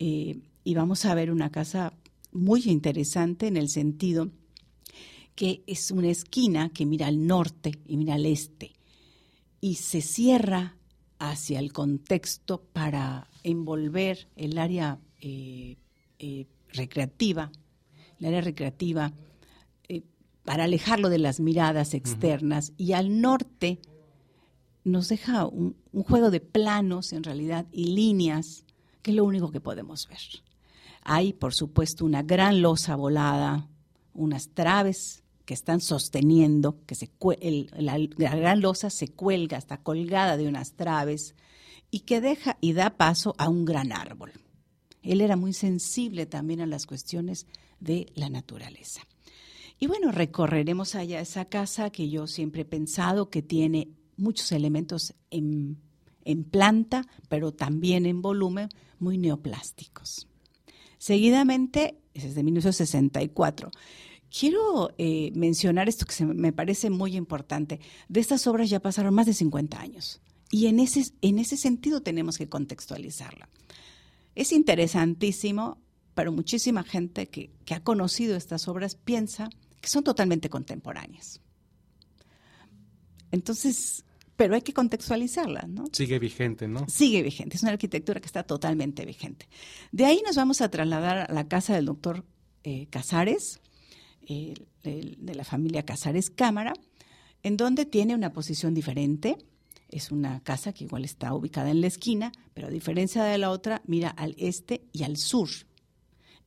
eh, 0.00 0.40
y 0.64 0.74
vamos 0.74 1.04
a 1.04 1.14
ver 1.14 1.30
una 1.30 1.50
casa 1.50 1.92
muy 2.32 2.64
interesante 2.64 3.46
en 3.46 3.56
el 3.56 3.68
sentido 3.68 4.30
que 5.36 5.62
es 5.66 5.90
una 5.90 6.08
esquina 6.08 6.70
que 6.70 6.84
mira 6.84 7.06
al 7.06 7.26
norte 7.26 7.78
y 7.86 7.96
mira 7.96 8.14
al 8.14 8.26
este 8.26 8.72
y 9.60 9.76
se 9.76 10.00
cierra 10.00 10.76
hacia 11.18 11.58
el 11.58 11.72
contexto 11.72 12.62
para 12.72 13.28
envolver 13.42 14.28
el 14.36 14.58
área 14.58 14.98
eh, 15.20 15.76
eh, 16.18 16.46
recreativa, 16.72 17.52
el 18.18 18.26
área 18.26 18.40
recreativa, 18.40 19.12
eh, 19.88 20.02
para 20.44 20.64
alejarlo 20.64 21.10
de 21.10 21.18
las 21.18 21.40
miradas 21.40 21.94
externas. 21.94 22.72
Y 22.78 22.92
al 22.94 23.20
norte 23.20 23.80
nos 24.84 25.08
deja 25.08 25.46
un, 25.46 25.76
un, 25.92 26.02
juego 26.02 26.30
de 26.30 26.40
planos 26.40 27.12
en 27.12 27.22
realidad 27.22 27.66
y 27.70 27.94
líneas 27.94 28.64
que 29.02 29.10
es 29.10 29.16
lo 29.16 29.24
único 29.24 29.50
que 29.50 29.60
podemos 29.60 30.08
ver. 30.08 30.20
Hay, 31.02 31.32
por 31.32 31.54
supuesto, 31.54 32.04
una 32.04 32.22
gran 32.22 32.62
losa 32.62 32.96
volada, 32.96 33.68
unas 34.12 34.50
traves 34.50 35.22
que 35.44 35.54
están 35.54 35.80
sosteniendo, 35.80 36.78
que 36.86 36.94
se, 36.94 37.10
la, 37.76 37.98
gran 37.98 38.60
losa 38.60 38.90
se 38.90 39.08
cuelga, 39.08 39.58
está 39.58 39.78
colgada 39.78 40.36
de 40.36 40.46
unas 40.46 40.74
traves 40.74 41.34
y 41.90 42.00
que 42.00 42.20
deja 42.20 42.56
y 42.60 42.72
da 42.72 42.90
paso 42.90 43.34
a 43.38 43.48
un 43.48 43.64
gran 43.64 43.92
árbol. 43.92 44.32
Él 45.02 45.20
era 45.20 45.36
muy 45.36 45.52
sensible 45.52 46.26
también 46.26 46.60
a 46.60 46.66
las 46.66 46.86
cuestiones 46.86 47.46
de 47.80 48.06
la 48.14 48.28
naturaleza. 48.28 49.02
Y 49.78 49.86
bueno, 49.86 50.12
recorreremos 50.12 50.94
allá 50.94 51.20
esa 51.20 51.46
casa 51.46 51.90
que 51.90 52.10
yo 52.10 52.26
siempre 52.26 52.62
he 52.62 52.66
pensado 52.66 53.30
que 53.30 53.40
tiene 53.42 53.88
muchos 54.18 54.52
elementos 54.52 55.14
en, 55.30 55.78
en 56.24 56.44
planta, 56.44 57.06
pero 57.28 57.52
también 57.52 58.06
en 58.06 58.22
volumen, 58.22 58.68
muy 58.98 59.18
neoplásticos. 59.18 60.28
Seguidamente, 60.98 61.98
es 62.14 62.34
de 62.34 62.42
1964, 62.42 63.70
Quiero 64.30 64.94
eh, 64.96 65.32
mencionar 65.34 65.88
esto 65.88 66.06
que 66.06 66.24
me 66.24 66.52
parece 66.52 66.88
muy 66.88 67.16
importante. 67.16 67.80
De 68.08 68.20
estas 68.20 68.46
obras 68.46 68.70
ya 68.70 68.78
pasaron 68.78 69.12
más 69.12 69.26
de 69.26 69.34
50 69.34 69.80
años 69.80 70.20
y 70.52 70.66
en 70.66 70.78
ese, 70.78 71.12
en 71.20 71.40
ese 71.40 71.56
sentido 71.56 72.00
tenemos 72.00 72.38
que 72.38 72.48
contextualizarla. 72.48 73.48
Es 74.36 74.52
interesantísimo, 74.52 75.78
pero 76.14 76.30
muchísima 76.30 76.84
gente 76.84 77.28
que 77.28 77.50
ha 77.74 77.82
conocido 77.82 78.36
estas 78.36 78.68
obras 78.68 78.94
piensa 78.94 79.50
que 79.80 79.88
son 79.88 80.04
totalmente 80.04 80.48
contemporáneas. 80.48 81.40
Entonces, 83.32 84.04
pero 84.40 84.54
hay 84.54 84.62
que 84.62 84.72
contextualizarla, 84.72 85.66
¿no? 85.68 85.84
Sigue 85.92 86.18
vigente, 86.18 86.66
¿no? 86.66 86.86
Sigue 86.88 87.22
vigente, 87.22 87.58
es 87.58 87.62
una 87.62 87.72
arquitectura 87.72 88.20
que 88.20 88.26
está 88.26 88.42
totalmente 88.42 89.04
vigente. 89.04 89.46
De 89.92 90.06
ahí 90.06 90.22
nos 90.24 90.34
vamos 90.34 90.62
a 90.62 90.70
trasladar 90.70 91.30
a 91.30 91.34
la 91.34 91.46
casa 91.46 91.74
del 91.74 91.84
doctor 91.84 92.24
eh, 92.64 92.86
Casares, 92.88 93.60
de 94.26 95.34
la 95.34 95.44
familia 95.44 95.84
Casares 95.84 96.30
Cámara, 96.30 96.72
en 97.42 97.58
donde 97.58 97.84
tiene 97.84 98.14
una 98.14 98.32
posición 98.32 98.72
diferente. 98.72 99.36
Es 99.90 100.10
una 100.10 100.40
casa 100.40 100.72
que 100.72 100.84
igual 100.84 101.04
está 101.04 101.34
ubicada 101.34 101.70
en 101.70 101.82
la 101.82 101.88
esquina, 101.88 102.32
pero 102.54 102.68
a 102.68 102.70
diferencia 102.70 103.24
de 103.24 103.36
la 103.36 103.50
otra, 103.50 103.82
mira 103.84 104.08
al 104.08 104.34
este 104.38 104.86
y 104.94 105.02
al 105.02 105.18
sur. 105.18 105.50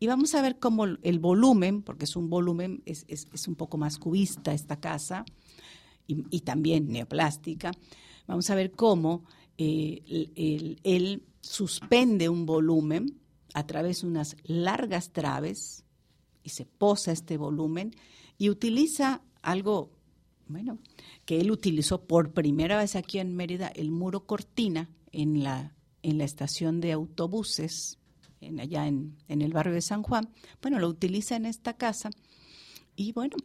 Y 0.03 0.07
vamos 0.07 0.33
a 0.35 0.41
ver 0.41 0.59
cómo 0.59 0.85
el 0.85 1.19
volumen, 1.19 1.83
porque 1.83 2.05
es 2.05 2.15
un 2.15 2.29
volumen, 2.29 2.81
es, 2.85 3.05
un 3.47 3.55
poco 3.55 3.77
más 3.77 3.99
cubista 3.99 4.51
esta 4.51 4.79
casa, 4.79 5.25
y, 6.07 6.41
también 6.41 6.89
neoplástica, 6.89 7.71
vamos 8.27 8.49
a 8.49 8.55
ver 8.55 8.71
cómo 8.71 9.23
eh, 9.57 10.77
él 10.83 11.23
suspende 11.41 12.29
un 12.29 12.45
volumen 12.45 13.19
a 13.53 13.65
través 13.65 14.01
de 14.01 14.07
unas 14.07 14.35
largas 14.43 15.11
traves 15.11 15.83
y 16.43 16.49
se 16.49 16.65
posa 16.65 17.11
este 17.11 17.37
volumen 17.37 17.91
y 18.37 18.49
utiliza 18.49 19.21
algo, 19.41 19.91
bueno, 20.47 20.79
que 21.25 21.39
él 21.39 21.51
utilizó 21.51 22.05
por 22.05 22.33
primera 22.33 22.77
vez 22.77 22.95
aquí 22.95 23.19
en 23.19 23.35
Mérida, 23.35 23.67
el 23.67 23.91
muro 23.91 24.25
cortina 24.25 24.89
en 25.11 25.43
la, 25.43 25.75
en 26.01 26.17
la 26.17 26.25
estación 26.25 26.81
de 26.81 26.91
autobuses, 26.91 27.99
en, 28.41 28.59
allá 28.59 28.87
en, 28.87 29.15
en 29.27 29.41
el 29.41 29.53
barrio 29.53 29.73
de 29.73 29.81
San 29.81 30.03
Juan. 30.03 30.29
Bueno, 30.61 30.79
lo 30.79 30.87
utiliza 30.87 31.35
en 31.35 31.45
esta 31.45 31.73
casa 31.73 32.09
y 32.95 33.13
bueno, 33.13 33.35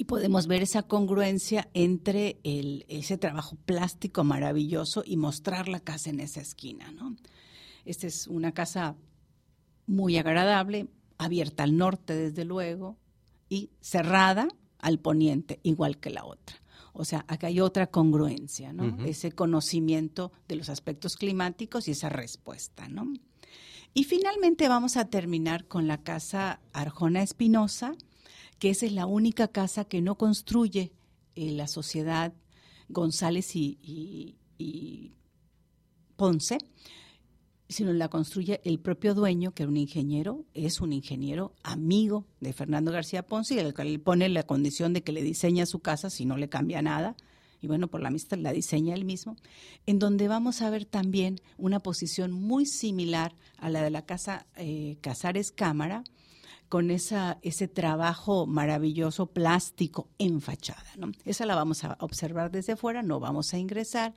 y 0.00 0.04
podemos 0.04 0.46
ver 0.46 0.62
esa 0.62 0.82
congruencia 0.84 1.68
entre 1.74 2.40
el, 2.42 2.86
ese 2.88 3.18
trabajo 3.18 3.58
plástico 3.66 4.24
maravilloso 4.24 5.02
y 5.04 5.18
mostrar 5.18 5.68
la 5.68 5.80
casa 5.80 6.08
en 6.08 6.20
esa 6.20 6.40
esquina, 6.40 6.90
¿no? 6.90 7.16
Esta 7.84 8.06
es 8.06 8.26
una 8.26 8.52
casa 8.52 8.96
muy 9.86 10.16
agradable, 10.16 10.88
abierta 11.18 11.64
al 11.64 11.76
norte 11.76 12.14
desde 12.14 12.46
luego 12.46 12.96
y 13.50 13.72
cerrada 13.82 14.48
al 14.78 15.00
poniente, 15.00 15.60
igual 15.64 15.98
que 15.98 16.08
la 16.08 16.24
otra. 16.24 16.56
O 16.94 17.04
sea, 17.04 17.26
acá 17.28 17.48
hay 17.48 17.60
otra 17.60 17.88
congruencia, 17.88 18.72
¿no? 18.72 19.04
Ese 19.04 19.32
conocimiento 19.32 20.32
de 20.48 20.56
los 20.56 20.70
aspectos 20.70 21.16
climáticos 21.16 21.88
y 21.88 21.90
esa 21.90 22.08
respuesta, 22.08 22.88
¿no? 22.88 23.12
Y 23.92 24.04
finalmente 24.04 24.66
vamos 24.66 24.96
a 24.96 25.10
terminar 25.10 25.66
con 25.66 25.86
la 25.88 26.02
casa 26.02 26.62
Arjona 26.72 27.22
Espinosa, 27.22 27.92
que 28.60 28.70
esa 28.70 28.86
es 28.86 28.92
la 28.92 29.06
única 29.06 29.48
casa 29.48 29.84
que 29.84 30.00
no 30.00 30.14
construye 30.14 30.92
eh, 31.34 31.50
la 31.50 31.66
sociedad 31.66 32.32
González 32.88 33.56
y 33.56 34.36
Ponce, 36.16 36.58
sino 37.70 37.92
la 37.92 38.08
construye 38.08 38.60
el 38.64 38.80
propio 38.80 39.14
dueño, 39.14 39.52
que 39.52 39.62
era 39.62 39.70
un 39.70 39.76
ingeniero, 39.76 40.44
es 40.54 40.80
un 40.80 40.92
ingeniero 40.92 41.54
amigo 41.62 42.26
de 42.40 42.52
Fernando 42.52 42.90
García 42.90 43.24
Ponce, 43.24 43.54
y 43.54 43.58
el 43.58 43.72
que 43.72 43.84
le 43.84 43.98
pone 43.98 44.28
la 44.28 44.42
condición 44.42 44.92
de 44.92 45.02
que 45.02 45.12
le 45.12 45.22
diseña 45.22 45.66
su 45.66 45.78
casa 45.78 46.10
si 46.10 46.26
no 46.26 46.36
le 46.36 46.48
cambia 46.48 46.82
nada, 46.82 47.16
y 47.62 47.68
bueno, 47.68 47.88
por 47.88 48.02
la 48.02 48.08
amistad 48.08 48.38
la 48.38 48.52
diseña 48.52 48.94
él 48.94 49.04
mismo, 49.04 49.36
en 49.86 49.98
donde 49.98 50.26
vamos 50.26 50.62
a 50.62 50.70
ver 50.70 50.84
también 50.84 51.40
una 51.58 51.78
posición 51.80 52.32
muy 52.32 52.66
similar 52.66 53.34
a 53.56 53.70
la 53.70 53.82
de 53.82 53.90
la 53.90 54.04
casa 54.04 54.46
eh, 54.56 54.98
Casares 55.00 55.52
Cámara, 55.52 56.02
con 56.70 56.92
esa, 56.92 57.38
ese 57.42 57.66
trabajo 57.66 58.46
maravilloso 58.46 59.26
plástico 59.26 60.08
en 60.18 60.40
fachada. 60.40 60.86
¿no? 60.96 61.10
Esa 61.24 61.44
la 61.44 61.56
vamos 61.56 61.82
a 61.82 61.96
observar 61.98 62.52
desde 62.52 62.76
fuera, 62.76 63.02
no 63.02 63.18
vamos 63.18 63.52
a 63.52 63.58
ingresar. 63.58 64.14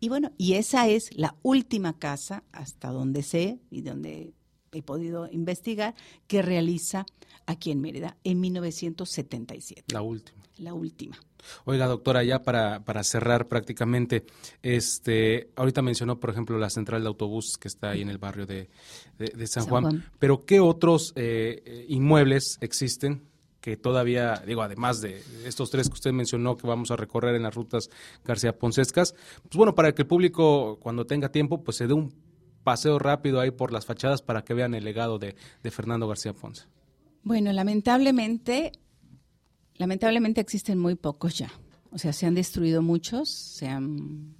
Y 0.00 0.10
bueno, 0.10 0.30
y 0.36 0.52
esa 0.52 0.86
es 0.86 1.16
la 1.16 1.34
última 1.42 1.98
casa, 1.98 2.44
hasta 2.52 2.90
donde 2.90 3.22
sé 3.22 3.58
y 3.70 3.80
donde 3.80 4.34
he 4.72 4.82
podido 4.82 5.30
investigar, 5.32 5.94
que 6.26 6.42
realiza 6.42 7.06
aquí 7.46 7.70
en 7.70 7.80
Mérida 7.80 8.18
en 8.22 8.38
1977. 8.38 9.84
La 9.94 10.02
última. 10.02 10.42
La 10.58 10.74
última. 10.74 11.18
Oiga, 11.64 11.86
doctora, 11.86 12.22
ya 12.22 12.42
para, 12.42 12.84
para 12.84 13.02
cerrar 13.04 13.48
prácticamente, 13.48 14.24
este, 14.62 15.50
ahorita 15.56 15.82
mencionó, 15.82 16.18
por 16.20 16.30
ejemplo, 16.30 16.58
la 16.58 16.70
central 16.70 17.02
de 17.02 17.08
autobús 17.08 17.56
que 17.58 17.68
está 17.68 17.90
ahí 17.90 18.02
en 18.02 18.10
el 18.10 18.18
barrio 18.18 18.46
de, 18.46 18.68
San, 19.46 19.66
Juan, 19.66 20.04
pero 20.18 20.44
¿qué 20.44 20.60
otros 20.60 21.12
eh, 21.16 21.86
inmuebles 21.88 22.58
existen 22.60 23.22
que 23.64 23.78
todavía, 23.78 24.42
digo, 24.46 24.60
además 24.60 25.00
de 25.00 25.22
estos 25.46 25.70
tres 25.70 25.88
que 25.88 25.94
usted 25.94 26.12
mencionó 26.12 26.54
que 26.54 26.66
vamos 26.66 26.90
a 26.90 26.96
recorrer 26.96 27.34
en 27.34 27.44
las 27.44 27.54
rutas 27.54 27.88
García 28.22 28.58
Poncescas, 28.58 29.14
pues 29.42 29.56
bueno, 29.56 29.74
para 29.74 29.94
que 29.94 30.02
el 30.02 30.08
público 30.08 30.78
cuando 30.82 31.06
tenga 31.06 31.30
tiempo, 31.30 31.64
pues 31.64 31.78
se 31.78 31.86
dé 31.86 31.94
un 31.94 32.12
paseo 32.62 32.98
rápido 32.98 33.40
ahí 33.40 33.50
por 33.50 33.72
las 33.72 33.86
fachadas 33.86 34.20
para 34.20 34.42
que 34.42 34.52
vean 34.52 34.74
el 34.74 34.84
legado 34.84 35.18
de, 35.18 35.34
de 35.62 35.70
Fernando 35.70 36.06
García 36.06 36.34
Ponce. 36.34 36.66
Bueno, 37.22 37.52
lamentablemente, 37.52 38.72
lamentablemente 39.76 40.40
existen 40.40 40.78
muy 40.78 40.94
pocos 40.94 41.38
ya. 41.38 41.52
O 41.90 41.98
sea, 41.98 42.12
se 42.12 42.26
han 42.26 42.34
destruido 42.34 42.82
muchos, 42.82 43.28
se 43.30 43.68
han 43.68 44.34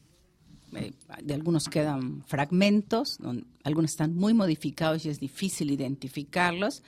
eh, 0.77 0.93
de 1.23 1.35
algunos 1.35 1.69
quedan 1.69 2.25
fragmentos, 2.27 3.19
algunos 3.63 3.93
están 3.93 4.17
muy 4.17 4.35
modificados 4.35 5.07
y 5.07 5.09
es 5.09 5.21
difícil 5.21 5.71
identificarlos. 5.71 6.83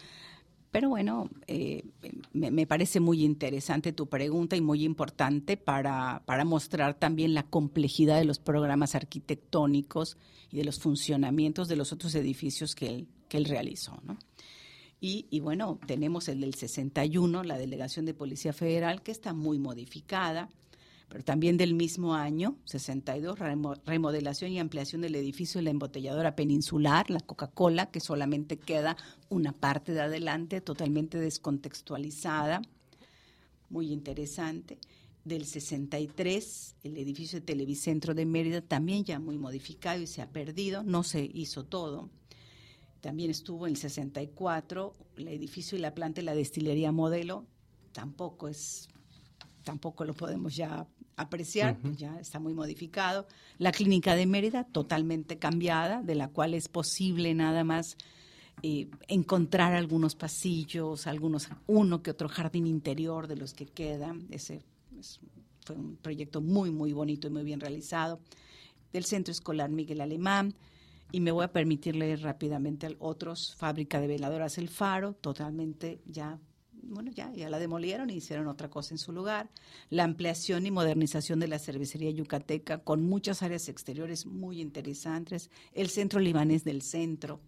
Pero 0.72 0.90
bueno, 0.90 1.30
eh, 1.47 1.84
me, 2.32 2.66
parece 2.66 3.01
muy 3.01 3.24
interesante 3.24 3.92
tu 3.92 4.09
pregunta 4.09 4.57
y 4.57 4.61
muy 4.61 4.84
importante 4.84 5.57
para, 5.57 6.22
para, 6.26 6.44
mostrar 6.44 6.99
también 6.99 7.32
la 7.32 7.44
complejidad 7.44 8.18
de 8.18 8.26
los 8.26 8.38
programas 8.38 8.94
arquitectónicos 8.94 10.18
y 10.51 10.59
de 10.59 10.64
los 10.64 10.78
funcionamientos 10.78 11.68
de 11.68 11.76
los 11.76 11.92
otros 11.92 12.14
edificios 12.14 12.74
que 12.74 12.88
él, 12.88 13.09
que 13.28 13.38
él 13.38 13.47
realizó. 13.47 13.99
¿no? 14.05 14.18
Y, 15.09 15.38
bueno, 15.38 15.78
tenemos 15.86 16.28
el 16.28 16.40
del 16.40 16.54
61, 16.54 17.44
la 17.44 17.59
Delegación 17.59 18.07
de 18.07 18.14
Policía 18.14 18.52
Federal, 18.52 19.02
que 19.02 19.12
está 19.12 19.32
muy 19.32 19.59
modificada 19.59 20.48
pero 21.09 21.22
también 21.22 21.57
del 21.57 21.74
mismo 21.74 22.16
año, 22.16 22.57
62, 22.64 23.38
remodelación 23.84 24.50
y 24.50 24.59
ampliación 24.59 25.02
del 25.02 25.14
edificio 25.14 25.61
de 25.61 25.62
la 25.62 25.70
embotelladora 25.70 26.34
peninsular, 26.34 27.11
la 27.11 27.20
Coca-Cola, 27.20 27.92
que 27.92 28.00
solamente 28.00 28.59
queda 28.59 28.96
una 29.28 29.52
parte 29.52 29.92
de 29.92 30.00
adelante, 30.00 30.61
totalmente 30.61 31.16
descontextualizada, 31.16 32.61
muy 33.70 33.92
interesante. 33.92 34.78
Del 35.24 35.46
63, 35.46 36.74
el 36.82 36.96
edificio 36.96 37.38
de 37.38 37.46
Televicentro 37.46 38.12
de 38.12 38.26
Mérida, 38.26 38.61
también 38.61 39.04
ya 39.04 39.20
muy 39.20 39.38
modificado 39.38 40.02
y 40.02 40.09
se 40.09 40.22
ha 40.22 40.30
perdido, 40.30 40.82
no 40.82 41.04
se 41.04 41.30
hizo 41.32 41.64
todo. 41.64 42.11
También 43.07 43.30
estuvo 43.30 43.68
en 43.68 43.74
el 43.74 43.76
64, 43.76 44.92
el 45.18 45.28
edificio 45.28 45.78
y 45.78 45.80
la 45.80 45.94
planta 45.94 46.20
de 46.20 46.24
la 46.24 46.34
destilería 46.34 46.90
modelo, 46.90 47.46
tampoco 47.92 48.48
es 48.48 48.88
tampoco 49.62 50.04
lo 50.04 50.12
podemos 50.12 50.57
ya 50.57 50.88
apreciar, 51.14 51.78
ya 51.96 52.18
está 52.18 52.40
muy 52.40 52.52
modificado. 52.52 53.28
La 53.59 53.70
clínica 53.70 54.16
de 54.16 54.26
Mérida, 54.26 54.64
totalmente 54.64 55.38
cambiada, 55.38 56.02
de 56.02 56.16
la 56.16 56.30
cual 56.30 56.52
es 56.52 56.66
posible 56.66 57.32
nada 57.32 57.62
más 57.62 57.96
eh, 58.64 58.90
encontrar 59.07 59.72
algunos 59.74 60.16
pasillos, 60.16 61.07
algunos, 61.07 61.48
uno 61.68 62.02
que 62.02 62.11
otro 62.11 62.28
jardín 62.28 62.66
interior 62.66 63.28
de 63.28 63.36
los 63.36 63.54
que 63.54 63.66
quedan. 63.66 64.26
Ese 64.32 64.62
fue 65.64 65.76
un 65.76 65.94
proyecto 65.94 66.40
muy, 66.40 66.72
muy 66.72 66.92
bonito 66.92 67.28
y 67.28 67.30
muy 67.30 67.44
bien 67.44 67.61
realizado. 67.61 68.18
Del 68.92 69.04
Centro 69.04 69.30
Escolar 69.30 69.70
Miguel 69.70 70.00
Alemán. 70.00 70.57
Y 71.12 71.20
me 71.20 71.30
voy 71.30 71.44
a 71.44 71.52
permitir 71.52 71.96
leer 71.96 72.22
rápidamente 72.22 72.94
otros, 72.98 73.54
Fábrica 73.57 74.00
de 74.00 74.09
Veladoras 74.09 74.59
El 74.59 74.68
Faro, 74.68 75.14
totalmente 75.14 76.00
ya 76.04 76.38
bueno, 76.88 77.11
ya, 77.11 77.32
ya 77.32 77.50
la 77.50 77.59
demolieron 77.59 78.11
y 78.11 78.14
hicieron 78.14 78.46
otra 78.48 78.70
cosa 78.70 78.94
en 78.94 78.98
su 78.98 79.12
lugar. 79.12 79.50
La 79.90 80.04
ampliación 80.04 80.66
y 80.66 80.70
modernización 80.70 81.40
de 81.40 81.48
la 81.48 81.59
cervecería 81.59 82.11
yucateca 82.11 82.78
con 82.78 83.02
muchas 83.02 83.42
áreas 83.42 83.68
exteriores 83.68 84.26
muy 84.26 84.61
interesantes. 84.61 85.50
El 85.72 85.88
centro 85.88 86.20
libanés 86.20 86.64
del 86.64 86.82
centro, 86.82 87.40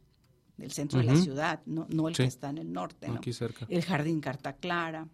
del 0.56 0.72
centro 0.72 0.98
de 0.98 1.06
la 1.06 1.16
ciudad, 1.16 1.62
no, 1.66 1.86
no 1.90 2.08
el 2.08 2.16
que 2.16 2.24
está 2.24 2.50
en 2.50 2.58
el 2.58 2.72
norte. 2.72 3.06
Aquí 3.08 3.32
cerca. 3.32 3.66
El 3.68 3.82
jardín 3.82 4.20
Carta 4.20 4.56
Clara, 4.56 5.08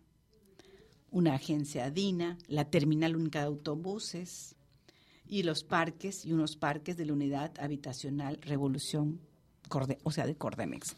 una 1.11 1.35
agencia 1.35 1.91
DINA, 1.91 2.39
la 2.49 2.71
terminal 2.71 3.17
única 3.17 3.41
de 3.41 3.47
autobuses 3.47 4.57
y 5.27 5.43
los 5.43 5.65
parques 5.65 6.25
y 6.25 6.33
unos 6.33 6.57
parques 6.57 6.97
de 6.97 7.07
la 7.07 7.13
unidad 7.13 7.53
habitacional 7.59 8.39
Revolución, 8.43 9.21
o 10.03 10.11
sea, 10.11 10.27
de 10.27 10.37
Cordemex. 10.37 10.97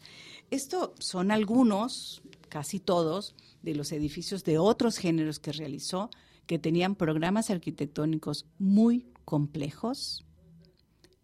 Esto 0.51 0.93
son 0.99 1.31
algunos, 1.31 2.21
casi 2.49 2.79
todos, 2.79 3.35
de 3.63 3.75
los 3.75 3.91
edificios 3.91 4.43
de 4.43 4.57
otros 4.57 4.97
géneros 4.97 5.39
que 5.39 5.51
realizó, 5.51 6.09
que 6.45 6.59
tenían 6.59 6.95
programas 6.95 7.49
arquitectónicos 7.49 8.45
muy 8.59 9.05
complejos 9.25 10.26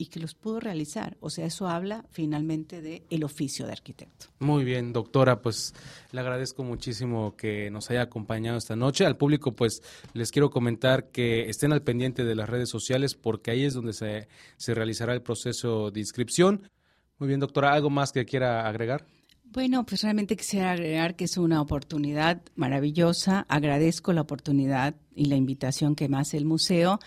y 0.03 0.07
que 0.07 0.19
los 0.19 0.35
pudo 0.35 0.59
realizar. 0.59 1.15
O 1.21 1.29
sea, 1.29 1.45
eso 1.45 1.67
habla 1.67 2.05
finalmente 2.11 2.81
de 2.81 3.03
oficio 3.23 3.65
de 3.65 3.71
arquitecto. 3.71 4.27
Muy 4.39 4.65
bien, 4.65 4.91
doctora, 4.91 5.41
pues 5.41 5.73
le 6.11 6.19
agradezco 6.19 6.63
muchísimo 6.63 7.35
que 7.37 7.71
nos 7.71 7.89
haya 7.89 8.01
acompañado 8.01 8.57
esta 8.57 8.75
noche. 8.75 9.05
Al 9.05 9.15
público, 9.15 9.53
pues 9.53 9.81
les 10.13 10.31
quiero 10.31 10.49
comentar 10.49 11.09
que 11.09 11.49
estén 11.49 11.71
al 11.71 11.83
pendiente 11.83 12.25
de 12.25 12.35
las 12.35 12.49
redes 12.49 12.69
sociales 12.69 13.15
porque 13.15 13.51
ahí 13.51 13.63
es 13.63 13.73
donde 13.73 13.93
se, 13.93 14.27
se 14.57 14.73
realizará 14.73 15.13
el 15.13 15.21
proceso 15.21 15.89
de 15.89 16.01
inscripción. 16.01 16.69
Muy 17.17 17.27
bien, 17.29 17.39
doctora, 17.39 17.73
¿algo 17.73 17.89
más 17.89 18.11
que 18.11 18.25
quiera 18.25 18.67
agregar? 18.67 19.05
Bueno, 19.43 19.85
pues 19.85 20.01
realmente 20.01 20.35
quisiera 20.35 20.71
agregar 20.71 21.15
que 21.15 21.25
es 21.25 21.37
una 21.37 21.61
oportunidad 21.61 22.41
maravillosa. 22.55 23.45
Agradezco 23.49 24.11
la 24.11 24.21
oportunidad 24.21 24.95
y 25.15 25.25
la 25.25 25.35
invitación 25.35 25.95
que 25.95 26.09
me 26.09 26.17
hace 26.17 26.37
el 26.37 26.45
museo 26.45 26.99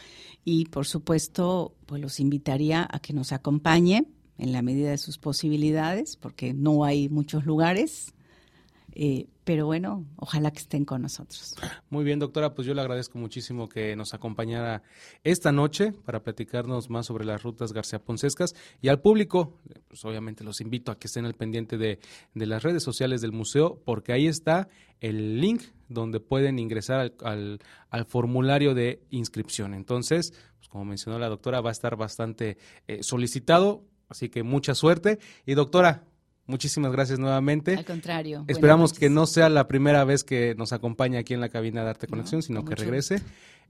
y, 0.44 0.66
por 0.66 0.86
supuesto, 0.86 1.74
pues 1.86 2.00
los 2.00 2.20
invitaría 2.20 2.86
a 2.88 3.00
que 3.00 3.12
nos 3.12 3.32
acompañe 3.32 4.06
en 4.38 4.52
la 4.52 4.62
medida 4.62 4.90
de 4.90 4.98
sus 4.98 5.18
posibilidades, 5.18 6.16
porque 6.16 6.54
no 6.54 6.84
hay 6.84 7.08
muchos 7.08 7.46
lugares 7.46 8.14
eh, 8.92 9.26
pero 9.46 9.64
bueno, 9.64 10.04
ojalá 10.16 10.50
que 10.50 10.58
estén 10.58 10.84
con 10.84 11.02
nosotros. 11.02 11.54
Muy 11.88 12.04
bien, 12.04 12.18
doctora, 12.18 12.52
pues 12.52 12.66
yo 12.66 12.74
le 12.74 12.80
agradezco 12.80 13.16
muchísimo 13.16 13.68
que 13.68 13.94
nos 13.94 14.12
acompañara 14.12 14.82
esta 15.22 15.52
noche 15.52 15.92
para 16.04 16.24
platicarnos 16.24 16.90
más 16.90 17.06
sobre 17.06 17.24
las 17.24 17.44
rutas 17.44 17.72
García 17.72 18.00
Poncescas 18.00 18.56
y 18.82 18.88
al 18.88 19.00
público, 19.00 19.60
pues 19.86 20.04
obviamente 20.04 20.42
los 20.42 20.60
invito 20.60 20.90
a 20.90 20.98
que 20.98 21.06
estén 21.06 21.26
al 21.26 21.34
pendiente 21.34 21.78
de, 21.78 22.00
las 22.34 22.64
redes 22.64 22.82
sociales 22.82 23.20
del 23.20 23.30
museo 23.30 23.80
porque 23.84 24.12
ahí 24.12 24.26
está 24.26 24.68
el 24.98 25.40
link 25.40 25.62
donde 25.88 26.18
pueden 26.18 26.58
ingresar 26.58 27.12
al, 27.22 27.60
formulario 28.08 28.74
de 28.74 29.00
inscripción. 29.10 29.74
Entonces, 29.74 30.32
pues 30.56 30.68
como 30.68 30.84
mencionó 30.84 31.20
la 31.20 31.28
doctora, 31.28 31.60
va 31.60 31.68
a 31.68 31.72
estar 31.72 31.94
bastante 31.94 32.58
eh, 32.88 33.04
solicitado, 33.04 33.84
así 34.08 34.28
que 34.28 34.42
mucha 34.42 34.74
suerte. 34.74 35.20
Y 35.46 35.54
doctora, 35.54 36.02
Muchísimas 36.46 36.92
gracias 36.92 37.18
nuevamente. 37.18 37.74
Al 37.74 37.84
contrario. 37.84 38.44
Esperamos 38.46 38.92
que 38.92 39.10
no 39.10 39.26
sea 39.26 39.48
la 39.48 39.66
primera 39.66 40.04
vez 40.04 40.22
que 40.22 40.54
nos 40.54 40.72
acompañe 40.72 41.18
aquí 41.18 41.34
en 41.34 41.40
la 41.40 41.48
cabina 41.48 41.82
de 41.82 41.90
Arte 41.90 42.06
Conexión, 42.06 42.42
sino 42.42 42.64
que 42.64 42.74
regrese. 42.74 43.20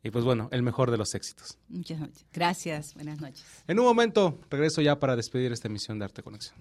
Y 0.02 0.10
pues 0.10 0.24
bueno, 0.24 0.48
el 0.52 0.62
mejor 0.62 0.90
de 0.90 0.98
los 0.98 1.14
éxitos. 1.14 1.58
Muchas 1.68 2.00
gracias. 2.32 2.94
Buenas 2.94 3.20
noches. 3.20 3.44
En 3.66 3.78
un 3.78 3.86
momento 3.86 4.38
regreso 4.50 4.82
ya 4.82 5.00
para 5.00 5.16
despedir 5.16 5.52
esta 5.52 5.68
emisión 5.68 5.98
de 5.98 6.04
Arte 6.04 6.22
Conexión. 6.22 6.56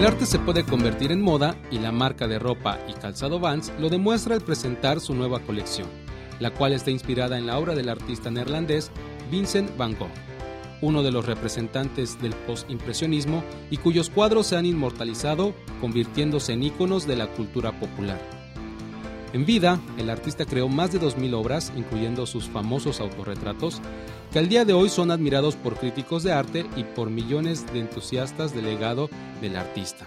El 0.00 0.06
arte 0.06 0.24
se 0.24 0.38
puede 0.38 0.64
convertir 0.64 1.12
en 1.12 1.20
moda 1.20 1.54
y 1.70 1.78
la 1.78 1.92
marca 1.92 2.26
de 2.26 2.38
ropa 2.38 2.78
y 2.88 2.94
calzado 2.94 3.38
Vans 3.38 3.70
lo 3.78 3.90
demuestra 3.90 4.34
al 4.34 4.40
presentar 4.40 4.98
su 4.98 5.14
nueva 5.14 5.40
colección, 5.40 5.86
la 6.38 6.50
cual 6.54 6.72
está 6.72 6.90
inspirada 6.90 7.36
en 7.36 7.46
la 7.46 7.58
obra 7.58 7.74
del 7.74 7.90
artista 7.90 8.30
neerlandés 8.30 8.90
Vincent 9.30 9.76
van 9.76 9.94
Gogh, 9.98 10.08
uno 10.80 11.02
de 11.02 11.10
los 11.10 11.26
representantes 11.26 12.18
del 12.22 12.32
postimpresionismo 12.32 13.44
y 13.70 13.76
cuyos 13.76 14.08
cuadros 14.08 14.46
se 14.46 14.56
han 14.56 14.64
inmortalizado 14.64 15.52
convirtiéndose 15.82 16.54
en 16.54 16.62
íconos 16.62 17.06
de 17.06 17.16
la 17.16 17.26
cultura 17.26 17.78
popular. 17.78 18.39
En 19.32 19.46
vida, 19.46 19.78
el 19.96 20.10
artista 20.10 20.44
creó 20.44 20.68
más 20.68 20.90
de 20.92 21.00
2.000 21.00 21.34
obras, 21.34 21.72
incluyendo 21.76 22.26
sus 22.26 22.48
famosos 22.48 23.00
autorretratos, 23.00 23.80
que 24.32 24.40
al 24.40 24.48
día 24.48 24.64
de 24.64 24.72
hoy 24.72 24.88
son 24.88 25.12
admirados 25.12 25.54
por 25.54 25.76
críticos 25.76 26.24
de 26.24 26.32
arte 26.32 26.66
y 26.76 26.82
por 26.82 27.10
millones 27.10 27.64
de 27.72 27.78
entusiastas 27.78 28.54
del 28.54 28.64
legado 28.64 29.08
del 29.40 29.56
artista. 29.56 30.04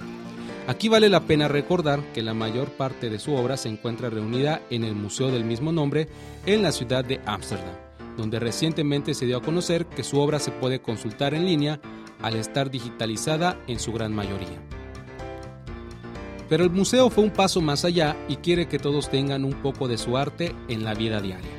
Aquí 0.67 0.89
vale 0.89 1.09
la 1.09 1.21
pena 1.21 1.47
recordar 1.47 2.01
que 2.13 2.21
la 2.21 2.33
mayor 2.33 2.69
parte 2.71 3.09
de 3.09 3.19
su 3.19 3.33
obra 3.33 3.57
se 3.57 3.69
encuentra 3.69 4.09
reunida 4.09 4.61
en 4.69 4.83
el 4.83 4.95
museo 4.95 5.29
del 5.31 5.43
mismo 5.43 5.71
nombre 5.71 6.07
en 6.45 6.61
la 6.61 6.71
ciudad 6.71 7.03
de 7.05 7.21
Ámsterdam, 7.25 7.75
donde 8.17 8.39
recientemente 8.39 9.13
se 9.13 9.25
dio 9.25 9.37
a 9.37 9.41
conocer 9.41 9.85
que 9.85 10.03
su 10.03 10.19
obra 10.19 10.39
se 10.39 10.51
puede 10.51 10.81
consultar 10.81 11.33
en 11.33 11.45
línea 11.45 11.79
al 12.21 12.35
estar 12.35 12.71
digitalizada 12.71 13.59
en 13.67 13.79
su 13.79 13.91
gran 13.91 14.13
mayoría. 14.13 14.82
Pero 16.53 16.65
el 16.65 16.69
museo 16.69 17.09
fue 17.09 17.23
un 17.23 17.31
paso 17.31 17.61
más 17.61 17.83
allá 17.83 18.15
y 18.27 18.35
quiere 18.35 18.67
que 18.67 18.77
todos 18.77 19.09
tengan 19.09 19.43
un 19.43 19.53
poco 19.53 19.87
de 19.87 19.97
su 19.97 20.17
arte 20.17 20.53
en 20.67 20.83
la 20.83 20.93
vida 20.93 21.19
diaria. 21.19 21.49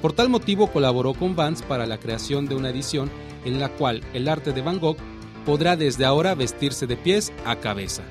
Por 0.00 0.14
tal 0.14 0.30
motivo 0.30 0.68
colaboró 0.68 1.12
con 1.12 1.36
Vance 1.36 1.62
para 1.66 1.84
la 1.84 1.98
creación 1.98 2.46
de 2.46 2.54
una 2.54 2.70
edición 2.70 3.10
en 3.44 3.60
la 3.60 3.68
cual 3.68 4.00
el 4.14 4.28
arte 4.28 4.54
de 4.54 4.62
Van 4.62 4.80
Gogh 4.80 4.96
podrá 5.44 5.76
desde 5.76 6.06
ahora 6.06 6.34
vestirse 6.34 6.86
de 6.86 6.96
pies 6.96 7.30
a 7.44 7.56
cabeza. 7.56 8.04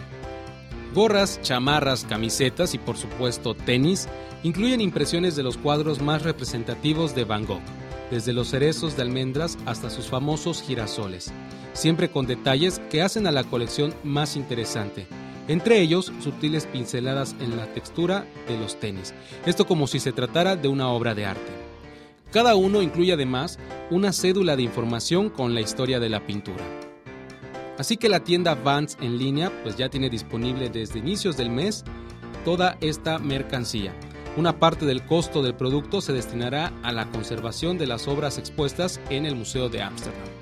Gorras, 0.93 1.41
chamarras, 1.41 2.05
camisetas 2.05 2.76
y 2.76 2.78
por 2.78 2.97
supuesto 2.97 3.55
tenis 3.55 4.07
incluyen 4.43 4.80
impresiones 4.80 5.36
de 5.36 5.41
los 5.41 5.57
cuadros 5.57 6.03
más 6.03 6.22
representativos 6.22 7.15
de 7.15 7.24
Van 7.24 7.47
Gogh, 7.47 7.63
desde 8.11 8.32
los 8.32 8.49
cerezos 8.49 8.95
de 8.95 9.01
almendras 9.01 9.57
hasta 9.65 9.89
sus 9.89 10.05
famosos 10.05 10.61
girasoles, 10.61 11.34
siempre 11.74 12.11
con 12.11 12.28
detalles 12.28 12.80
que 12.91 13.01
hacen 13.01 13.26
a 13.26 13.32
la 13.32 13.43
colección 13.43 13.95
más 14.03 14.36
interesante. 14.36 15.07
Entre 15.48 15.82
ellos, 15.82 16.12
sutiles 16.22 16.66
pinceladas 16.66 17.36
en 17.39 17.58
la 17.58 17.66
textura 17.74 18.26
de 18.48 18.58
los 18.58 18.80
tenis, 18.80 19.14
esto 19.46 19.66
como 19.66 19.88
si 19.88 20.00
se 20.00 20.12
tratara 20.12 20.56
de 20.56 20.68
una 20.68 20.89
obra 20.89 21.16
de 21.16 21.26
arte. 21.26 21.52
Cada 22.32 22.56
uno 22.56 22.82
incluye 22.82 23.14
además 23.14 23.60
una 23.89 24.14
cédula 24.14 24.56
de 24.56 24.64
información 24.64 25.30
con 25.30 25.54
la 25.54 25.62
historia 25.62 26.00
de 26.00 26.10
la 26.10 26.26
pintura. 26.26 26.64
Así 27.78 27.98
que 27.98 28.10
la 28.10 28.24
tienda 28.24 28.56
Vans 28.56 28.98
en 29.02 29.18
línea 29.18 29.52
pues 29.64 29.76
ya 29.76 29.89
tiene 29.89 30.10
disponible 30.10 30.70
desde 30.70 31.00
inicios 31.00 31.36
del 31.36 31.50
mes 31.50 31.84
toda 32.46 32.78
esta 32.80 33.18
mercancía. 33.20 33.94
Una 34.38 34.60
parte 34.60 34.86
del 34.86 35.06
costo 35.06 35.42
del 35.42 35.56
producto 35.56 36.00
se 36.00 36.14
destinará 36.14 36.72
a 36.84 36.94
la 36.94 37.10
conservación 37.12 37.78
de 37.78 37.88
las 37.88 38.08
obras 38.08 38.38
expuestas 38.38 39.02
en 39.10 39.26
el 39.26 39.36
Museo 39.36 39.68
de 39.68 39.82
Ámsterdam. 39.82 40.41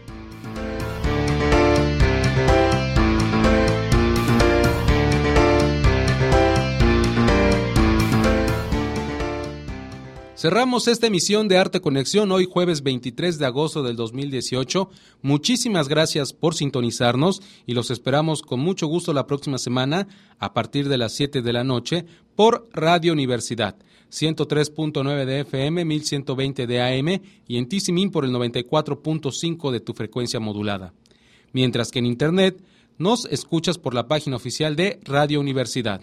Cerramos 10.40 10.88
esta 10.88 11.08
emisión 11.08 11.50
de 11.50 11.58
Arte 11.58 11.82
Conexión 11.82 12.32
hoy 12.32 12.48
jueves 12.50 12.82
23 12.82 13.40
de 13.40 13.46
agosto 13.46 13.84
del 13.84 13.98
2018. 13.98 14.90
Muchísimas 15.22 15.90
gracias 15.90 16.32
por 16.32 16.56
sintonizarnos 16.56 17.42
y 17.66 17.74
los 17.74 17.92
esperamos 17.92 18.42
con 18.42 18.62
mucho 18.62 18.88
gusto 18.88 19.12
la 19.12 19.28
próxima 19.28 19.58
semana 19.58 20.08
a 20.40 20.54
partir 20.54 20.88
de 20.88 20.98
las 20.98 21.12
7 21.12 21.42
de 21.42 21.52
la 21.52 21.66
noche 21.66 22.06
por 22.38 22.70
Radio 22.72 23.12
Universidad 23.12 23.76
103.9 24.14 25.26
de 25.26 25.42
FM, 25.42 25.84
1120 25.84 26.68
de 26.68 26.82
AM 26.84 27.22
y 27.46 27.58
en 27.58 27.68
Tisimin 27.68 28.10
por 28.10 28.24
el 28.24 28.32
94.5 28.32 29.72
de 29.72 29.82
tu 29.82 29.94
frecuencia 29.94 30.40
modulada. 30.40 30.94
Mientras 31.52 31.92
que 31.92 32.00
en 32.00 32.06
Internet 32.06 32.64
nos 32.98 33.26
escuchas 33.26 33.78
por 33.78 33.94
la 33.94 34.08
página 34.08 34.38
oficial 34.38 34.78
de 34.78 35.02
Radio 35.04 35.42
Universidad. 35.42 36.00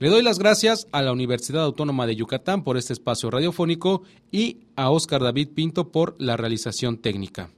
Le 0.00 0.08
doy 0.08 0.22
las 0.22 0.38
gracias 0.38 0.88
a 0.92 1.02
la 1.02 1.12
Universidad 1.12 1.62
Autónoma 1.62 2.06
de 2.06 2.16
Yucatán 2.16 2.64
por 2.64 2.78
este 2.78 2.94
espacio 2.94 3.30
radiofónico 3.30 4.02
y 4.32 4.60
a 4.74 4.88
Óscar 4.88 5.22
David 5.22 5.50
Pinto 5.54 5.92
por 5.92 6.16
la 6.18 6.38
realización 6.38 6.96
técnica. 6.96 7.50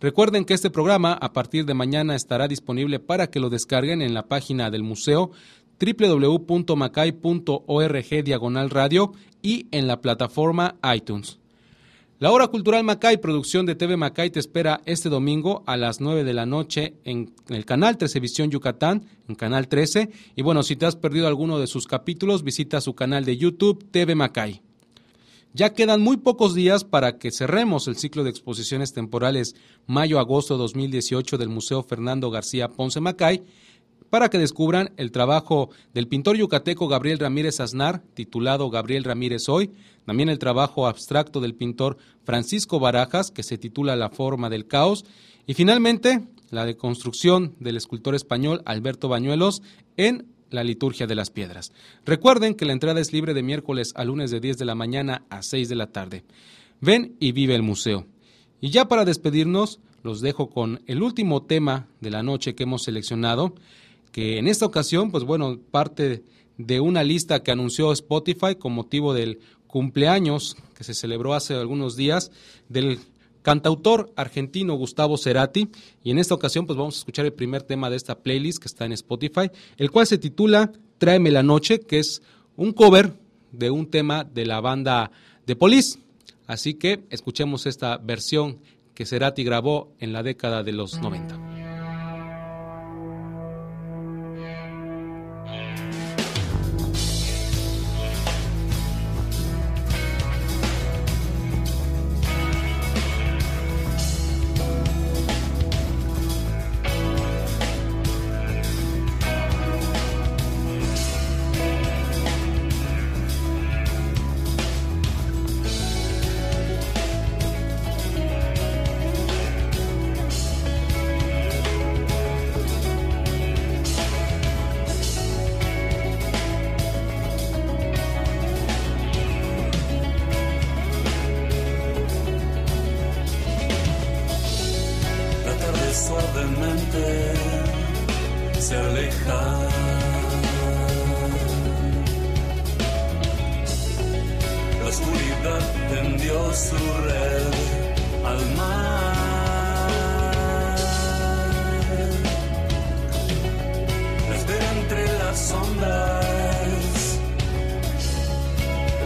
Recuerden 0.00 0.46
que 0.46 0.54
este 0.54 0.70
programa 0.70 1.12
a 1.12 1.34
partir 1.34 1.66
de 1.66 1.74
mañana 1.74 2.16
estará 2.16 2.48
disponible 2.48 3.00
para 3.00 3.26
que 3.26 3.38
lo 3.38 3.50
descarguen 3.50 4.00
en 4.00 4.14
la 4.14 4.28
página 4.28 4.70
del 4.70 4.82
museo 4.82 5.30
www.macay.org 5.78 6.64
diagonal 8.24 8.70
radio 8.70 9.12
y 9.42 9.66
en 9.70 9.86
la 9.86 10.00
plataforma 10.00 10.76
iTunes. 10.94 11.39
La 12.20 12.30
Hora 12.32 12.48
Cultural 12.48 12.84
Macay, 12.84 13.16
producción 13.16 13.64
de 13.64 13.74
TV 13.74 13.96
Macay, 13.96 14.28
te 14.28 14.40
espera 14.40 14.82
este 14.84 15.08
domingo 15.08 15.62
a 15.64 15.78
las 15.78 16.02
9 16.02 16.22
de 16.22 16.34
la 16.34 16.44
noche 16.44 16.92
en 17.04 17.32
el 17.48 17.64
canal 17.64 17.96
13 17.96 18.20
Visión 18.20 18.50
Yucatán, 18.50 19.06
en 19.26 19.34
Canal 19.36 19.68
13. 19.68 20.10
Y 20.36 20.42
bueno, 20.42 20.62
si 20.62 20.76
te 20.76 20.84
has 20.84 20.96
perdido 20.96 21.26
alguno 21.26 21.58
de 21.58 21.66
sus 21.66 21.86
capítulos, 21.86 22.44
visita 22.44 22.82
su 22.82 22.94
canal 22.94 23.24
de 23.24 23.38
YouTube 23.38 23.86
TV 23.90 24.14
Macay. 24.16 24.60
Ya 25.54 25.72
quedan 25.72 26.02
muy 26.02 26.18
pocos 26.18 26.54
días 26.54 26.84
para 26.84 27.16
que 27.16 27.30
cerremos 27.30 27.88
el 27.88 27.96
ciclo 27.96 28.22
de 28.22 28.28
exposiciones 28.28 28.92
temporales 28.92 29.56
mayo-agosto 29.86 30.58
2018 30.58 31.38
del 31.38 31.48
Museo 31.48 31.82
Fernando 31.82 32.30
García 32.30 32.68
Ponce 32.68 33.00
Macay 33.00 33.44
para 34.10 34.28
que 34.28 34.38
descubran 34.38 34.92
el 34.96 35.12
trabajo 35.12 35.70
del 35.94 36.08
pintor 36.08 36.36
yucateco 36.36 36.88
Gabriel 36.88 37.18
Ramírez 37.18 37.60
Aznar, 37.60 38.02
titulado 38.14 38.68
Gabriel 38.68 39.04
Ramírez 39.04 39.48
Hoy, 39.48 39.70
también 40.04 40.28
el 40.28 40.38
trabajo 40.38 40.86
abstracto 40.86 41.40
del 41.40 41.54
pintor 41.54 41.96
Francisco 42.24 42.80
Barajas, 42.80 43.30
que 43.30 43.44
se 43.44 43.56
titula 43.56 43.96
La 43.96 44.10
forma 44.10 44.50
del 44.50 44.66
caos, 44.66 45.04
y 45.46 45.54
finalmente 45.54 46.24
la 46.50 46.64
deconstrucción 46.64 47.54
del 47.60 47.76
escultor 47.76 48.14
español 48.14 48.62
Alberto 48.66 49.08
Bañuelos 49.08 49.62
en 49.96 50.26
la 50.50 50.64
liturgia 50.64 51.06
de 51.06 51.14
las 51.14 51.30
piedras. 51.30 51.72
Recuerden 52.04 52.54
que 52.54 52.64
la 52.64 52.72
entrada 52.72 53.00
es 53.00 53.12
libre 53.12 53.34
de 53.34 53.42
miércoles 53.42 53.92
a 53.94 54.04
lunes 54.04 54.32
de 54.32 54.40
10 54.40 54.58
de 54.58 54.64
la 54.64 54.74
mañana 54.74 55.24
a 55.30 55.42
6 55.42 55.68
de 55.68 55.76
la 55.76 55.86
tarde. 55.92 56.24
Ven 56.80 57.14
y 57.20 57.32
vive 57.32 57.54
el 57.54 57.62
museo. 57.62 58.06
Y 58.60 58.70
ya 58.70 58.88
para 58.88 59.04
despedirnos, 59.04 59.80
los 60.02 60.20
dejo 60.20 60.50
con 60.50 60.82
el 60.86 61.02
último 61.02 61.42
tema 61.42 61.88
de 62.00 62.10
la 62.10 62.22
noche 62.22 62.54
que 62.54 62.64
hemos 62.64 62.82
seleccionado, 62.82 63.54
que 64.12 64.38
en 64.38 64.48
esta 64.48 64.66
ocasión, 64.66 65.10
pues 65.10 65.24
bueno, 65.24 65.58
parte 65.70 66.22
de 66.58 66.80
una 66.80 67.02
lista 67.04 67.42
que 67.42 67.50
anunció 67.50 67.92
Spotify 67.92 68.56
con 68.58 68.72
motivo 68.72 69.14
del 69.14 69.40
cumpleaños 69.66 70.56
que 70.74 70.84
se 70.84 70.94
celebró 70.94 71.34
hace 71.34 71.54
algunos 71.54 71.96
días 71.96 72.30
del 72.68 72.98
cantautor 73.42 74.12
argentino 74.16 74.74
Gustavo 74.74 75.16
Cerati 75.16 75.68
y 76.02 76.10
en 76.10 76.18
esta 76.18 76.34
ocasión 76.34 76.66
pues 76.66 76.76
vamos 76.76 76.96
a 76.96 76.98
escuchar 76.98 77.24
el 77.24 77.32
primer 77.32 77.62
tema 77.62 77.88
de 77.88 77.96
esta 77.96 78.18
playlist 78.18 78.58
que 78.58 78.68
está 78.68 78.84
en 78.84 78.92
Spotify, 78.92 79.50
el 79.76 79.90
cual 79.90 80.06
se 80.06 80.18
titula 80.18 80.72
Tráeme 80.98 81.30
la 81.30 81.42
noche, 81.42 81.80
que 81.80 81.98
es 81.98 82.20
un 82.56 82.72
cover 82.72 83.14
de 83.52 83.70
un 83.70 83.86
tema 83.86 84.24
de 84.24 84.44
la 84.44 84.60
banda 84.60 85.10
de 85.46 85.56
Police. 85.56 85.98
Así 86.46 86.74
que 86.74 87.04
escuchemos 87.10 87.64
esta 87.64 87.96
versión 87.96 88.58
que 88.94 89.06
Cerati 89.06 89.44
grabó 89.44 89.94
en 89.98 90.12
la 90.12 90.22
década 90.22 90.62
de 90.62 90.72
los 90.72 91.00
90. 91.00 91.49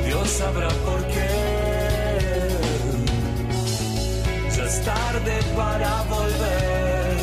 Dios 0.04 0.28
sabrá 0.28 0.68
por 0.68 1.00
qué. 1.06 2.48
Ya 4.56 4.64
es 4.64 4.84
tarde 4.84 5.38
para 5.56 6.02
volver. 6.02 7.16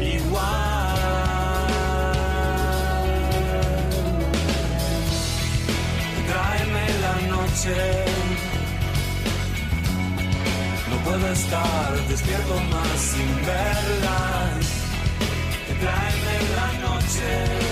Igual. 0.00 0.42
Tráeme 6.28 6.86
la 7.04 7.14
noche. 7.34 7.76
No 10.90 10.96
puedo 11.04 11.26
estar 11.32 12.08
despierto 12.08 12.54
más 12.70 13.00
sin 13.00 13.36
verla. 13.44 14.18
Tráeme 15.80 16.36
la 16.56 16.68
noche. 16.86 17.71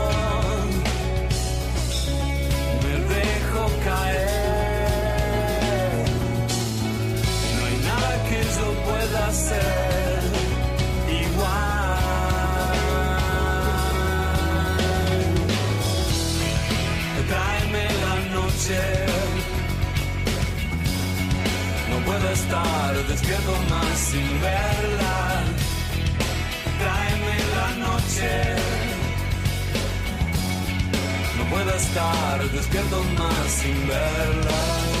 despierto 23.07 23.51
más 23.69 23.97
sin 23.97 24.41
verla. 24.41 25.43
Tráeme 26.79 27.35
la 27.55 27.69
noche. 27.85 28.29
No 31.37 31.43
puedo 31.49 31.75
estar 31.75 32.51
despierto 32.51 33.03
más 33.17 33.51
sin 33.51 33.87
verla. 33.87 35.00